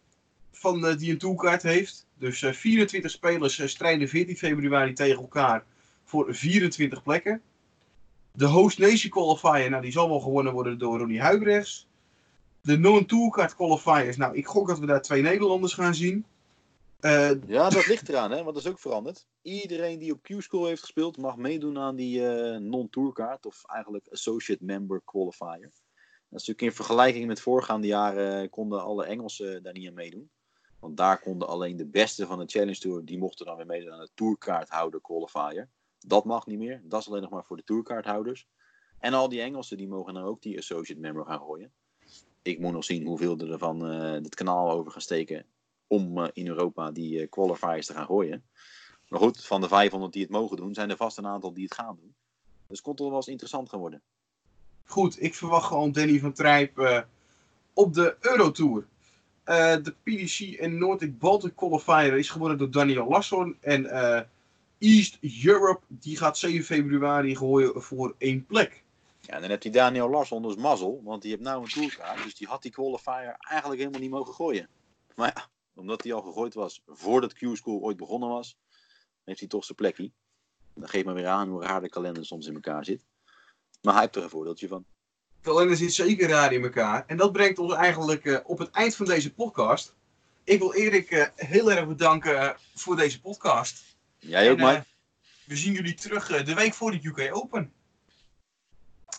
Van, 0.52 0.96
die 0.96 1.10
een 1.10 1.18
Tourkaart 1.18 1.62
heeft. 1.62 2.06
Dus 2.18 2.42
eh, 2.42 2.52
24 2.52 3.10
spelers 3.10 3.70
strijden 3.70 4.08
14 4.08 4.36
februari 4.36 4.92
tegen 4.92 5.20
elkaar 5.20 5.64
voor 6.04 6.34
24 6.34 7.02
plekken. 7.02 7.42
De 8.32 8.46
Host 8.46 8.78
Nation 8.78 9.10
Qualifier, 9.10 9.70
nou 9.70 9.82
die 9.82 9.92
zal 9.92 10.08
wel 10.08 10.20
gewonnen 10.20 10.52
worden 10.52 10.78
door 10.78 10.98
Ronnie 10.98 11.20
Huibrechts. 11.20 11.86
De 12.60 12.78
Non-Tourkaart 12.78 13.54
Qualifiers, 13.54 14.16
nou 14.16 14.36
ik 14.36 14.46
gok 14.46 14.68
dat 14.68 14.78
we 14.78 14.86
daar 14.86 15.02
twee 15.02 15.22
Nederlanders 15.22 15.74
gaan 15.74 15.94
zien. 15.94 16.24
Eh, 17.00 17.30
Ja, 17.46 17.68
dat 17.68 17.86
ligt 17.92 18.08
eraan, 18.08 18.30
hè, 18.30 18.42
want 18.42 18.54
dat 18.54 18.64
is 18.64 18.70
ook 18.70 18.78
veranderd. 18.78 19.26
Iedereen 19.42 19.98
die 19.98 20.12
op 20.12 20.22
Q-School 20.22 20.66
heeft 20.66 20.80
gespeeld 20.80 21.16
mag 21.16 21.36
meedoen 21.36 21.78
aan 21.78 21.96
die 21.96 22.28
eh, 22.28 22.58
non-tourkaart, 22.60 23.46
of 23.46 23.64
eigenlijk 23.66 24.08
Associate 24.10 24.64
Member 24.64 25.02
Qualifier. 25.04 25.60
Dat 25.60 26.40
is 26.40 26.46
natuurlijk 26.46 26.62
in 26.62 26.72
vergelijking 26.72 27.26
met 27.26 27.40
voorgaande 27.40 27.86
jaren 27.86 28.42
eh, 28.42 28.50
konden 28.50 28.82
alle 28.82 29.04
Engelsen 29.04 29.62
daar 29.62 29.72
niet 29.72 29.88
aan 29.88 29.94
meedoen. 29.94 30.30
Want 30.80 30.96
daar 30.96 31.20
konden 31.20 31.48
alleen 31.48 31.76
de 31.76 31.86
beste 31.86 32.26
van 32.26 32.38
de 32.38 32.46
Challenge 32.46 32.78
Tour, 32.78 33.04
die 33.04 33.18
mochten 33.18 33.46
dan 33.46 33.56
weer 33.56 33.66
meedoen 33.66 33.92
aan 33.92 34.00
de 34.00 34.10
tourkaarthouder 34.14 35.00
qualifier. 35.00 35.68
Dat 36.06 36.24
mag 36.24 36.46
niet 36.46 36.58
meer, 36.58 36.80
dat 36.84 37.00
is 37.00 37.08
alleen 37.08 37.22
nog 37.22 37.30
maar 37.30 37.44
voor 37.44 37.56
de 37.56 37.64
tourkaarthouders. 37.64 38.46
En 38.98 39.14
al 39.14 39.28
die 39.28 39.40
Engelsen 39.40 39.76
die 39.76 39.88
mogen 39.88 40.14
dan 40.14 40.22
ook 40.22 40.42
die 40.42 40.58
Associate 40.58 41.00
Member 41.00 41.24
gaan 41.24 41.38
gooien. 41.38 41.72
Ik 42.42 42.58
moet 42.58 42.72
nog 42.72 42.84
zien 42.84 43.06
hoeveel 43.06 43.38
er 43.38 43.58
van 43.58 43.86
eh, 43.86 44.10
het 44.10 44.34
kanaal 44.34 44.70
over 44.70 44.92
gaan 44.92 45.00
steken 45.00 45.44
om 45.86 46.18
eh, 46.18 46.28
in 46.32 46.46
Europa 46.46 46.90
die 46.90 47.20
eh, 47.20 47.28
qualifiers 47.28 47.86
te 47.86 47.92
gaan 47.92 48.06
gooien. 48.06 48.44
Maar 49.08 49.20
goed, 49.20 49.44
van 49.44 49.60
de 49.60 49.68
500 49.68 50.12
die 50.12 50.22
het 50.22 50.30
mogen 50.30 50.56
doen, 50.56 50.74
zijn 50.74 50.90
er 50.90 50.96
vast 50.96 51.18
een 51.18 51.26
aantal 51.26 51.52
die 51.52 51.64
het 51.64 51.74
gaan 51.74 51.96
doen. 51.96 52.14
Dus 52.66 52.80
het 52.84 52.96
toch 52.96 53.08
wel 53.08 53.16
eens 53.16 53.28
interessant 53.28 53.68
gaan 53.68 53.80
worden. 53.80 54.02
Goed, 54.84 55.22
ik 55.22 55.34
verwacht 55.34 55.66
gewoon 55.66 55.92
Danny 55.92 56.18
van 56.18 56.32
Trijp 56.32 57.04
op 57.72 57.94
de 57.94 58.16
Eurotour. 58.20 58.86
De 59.44 59.94
PDC 60.02 60.58
en 60.58 60.78
Nordic 60.78 61.18
Baltic 61.18 61.56
Qualifier 61.56 62.18
is 62.18 62.30
gewonnen 62.30 62.58
door 62.58 62.70
Daniel 62.70 63.08
Lasson. 63.08 63.56
En 63.60 63.82
East 64.82 65.18
Europe 65.44 65.84
die 65.88 66.16
gaat 66.16 66.38
7 66.38 66.64
februari 66.64 67.36
gooien 67.36 67.82
voor 67.82 68.14
één 68.18 68.46
plek. 68.46 68.82
Ja, 69.20 69.34
en 69.34 69.40
dan 69.40 69.50
heeft 69.50 69.62
die 69.62 69.70
Daniel 69.70 70.10
Larsson 70.10 70.42
dus 70.42 70.56
mazzel, 70.56 71.00
want 71.04 71.22
die 71.22 71.30
heeft 71.30 71.42
nou 71.42 71.62
een 71.62 71.68
tourkaart. 71.68 72.22
Dus 72.22 72.34
die 72.34 72.46
had 72.46 72.62
die 72.62 72.70
qualifier 72.70 73.36
eigenlijk 73.38 73.80
helemaal 73.80 74.00
niet 74.00 74.10
mogen 74.10 74.34
gooien. 74.34 74.68
Maar 75.14 75.32
ja, 75.34 75.48
omdat 75.74 76.02
hij 76.02 76.12
al 76.12 76.22
gegooid 76.22 76.54
was 76.54 76.82
voordat 76.86 77.32
Q-School 77.32 77.80
ooit 77.80 77.96
begonnen 77.96 78.28
was, 78.28 78.56
heeft 79.24 79.38
hij 79.38 79.48
toch 79.48 79.64
zijn 79.64 79.76
plekje. 79.76 80.10
Dan 80.74 80.88
geeft 80.88 81.04
maar 81.04 81.14
weer 81.14 81.26
aan 81.26 81.48
hoe 81.48 81.62
raar 81.62 81.80
de 81.80 81.88
kalender 81.88 82.24
soms 82.24 82.46
in 82.46 82.54
elkaar 82.54 82.84
zit. 82.84 83.04
Maar 83.82 83.92
hij 83.92 84.02
heeft 84.02 84.16
er 84.16 84.22
een 84.22 84.30
voordeeltje 84.30 84.68
van. 84.68 84.84
De 85.36 85.48
kalender 85.48 85.76
zit 85.76 85.92
zeker 85.92 86.28
raar 86.28 86.52
in 86.52 86.62
elkaar. 86.62 87.04
En 87.06 87.16
dat 87.16 87.32
brengt 87.32 87.58
ons 87.58 87.72
eigenlijk 87.72 88.24
eh, 88.24 88.38
op 88.44 88.58
het 88.58 88.70
eind 88.70 88.96
van 88.96 89.06
deze 89.06 89.34
podcast. 89.34 89.94
Ik 90.44 90.58
wil 90.58 90.74
Erik 90.74 91.10
eh, 91.10 91.26
heel 91.34 91.72
erg 91.72 91.86
bedanken 91.86 92.40
eh, 92.40 92.54
voor 92.74 92.96
deze 92.96 93.20
podcast. 93.20 93.91
Jij 94.22 94.50
ook, 94.50 94.58
En, 94.58 94.64
eh, 94.64 94.72
Mike? 94.72 94.86
we 95.44 95.56
zien 95.56 95.72
jullie 95.72 95.94
terug 95.94 96.30
eh, 96.30 96.44
de 96.44 96.54
week 96.54 96.74
voor 96.74 96.90
de 96.90 97.00
UK 97.02 97.34
Open. 97.34 97.72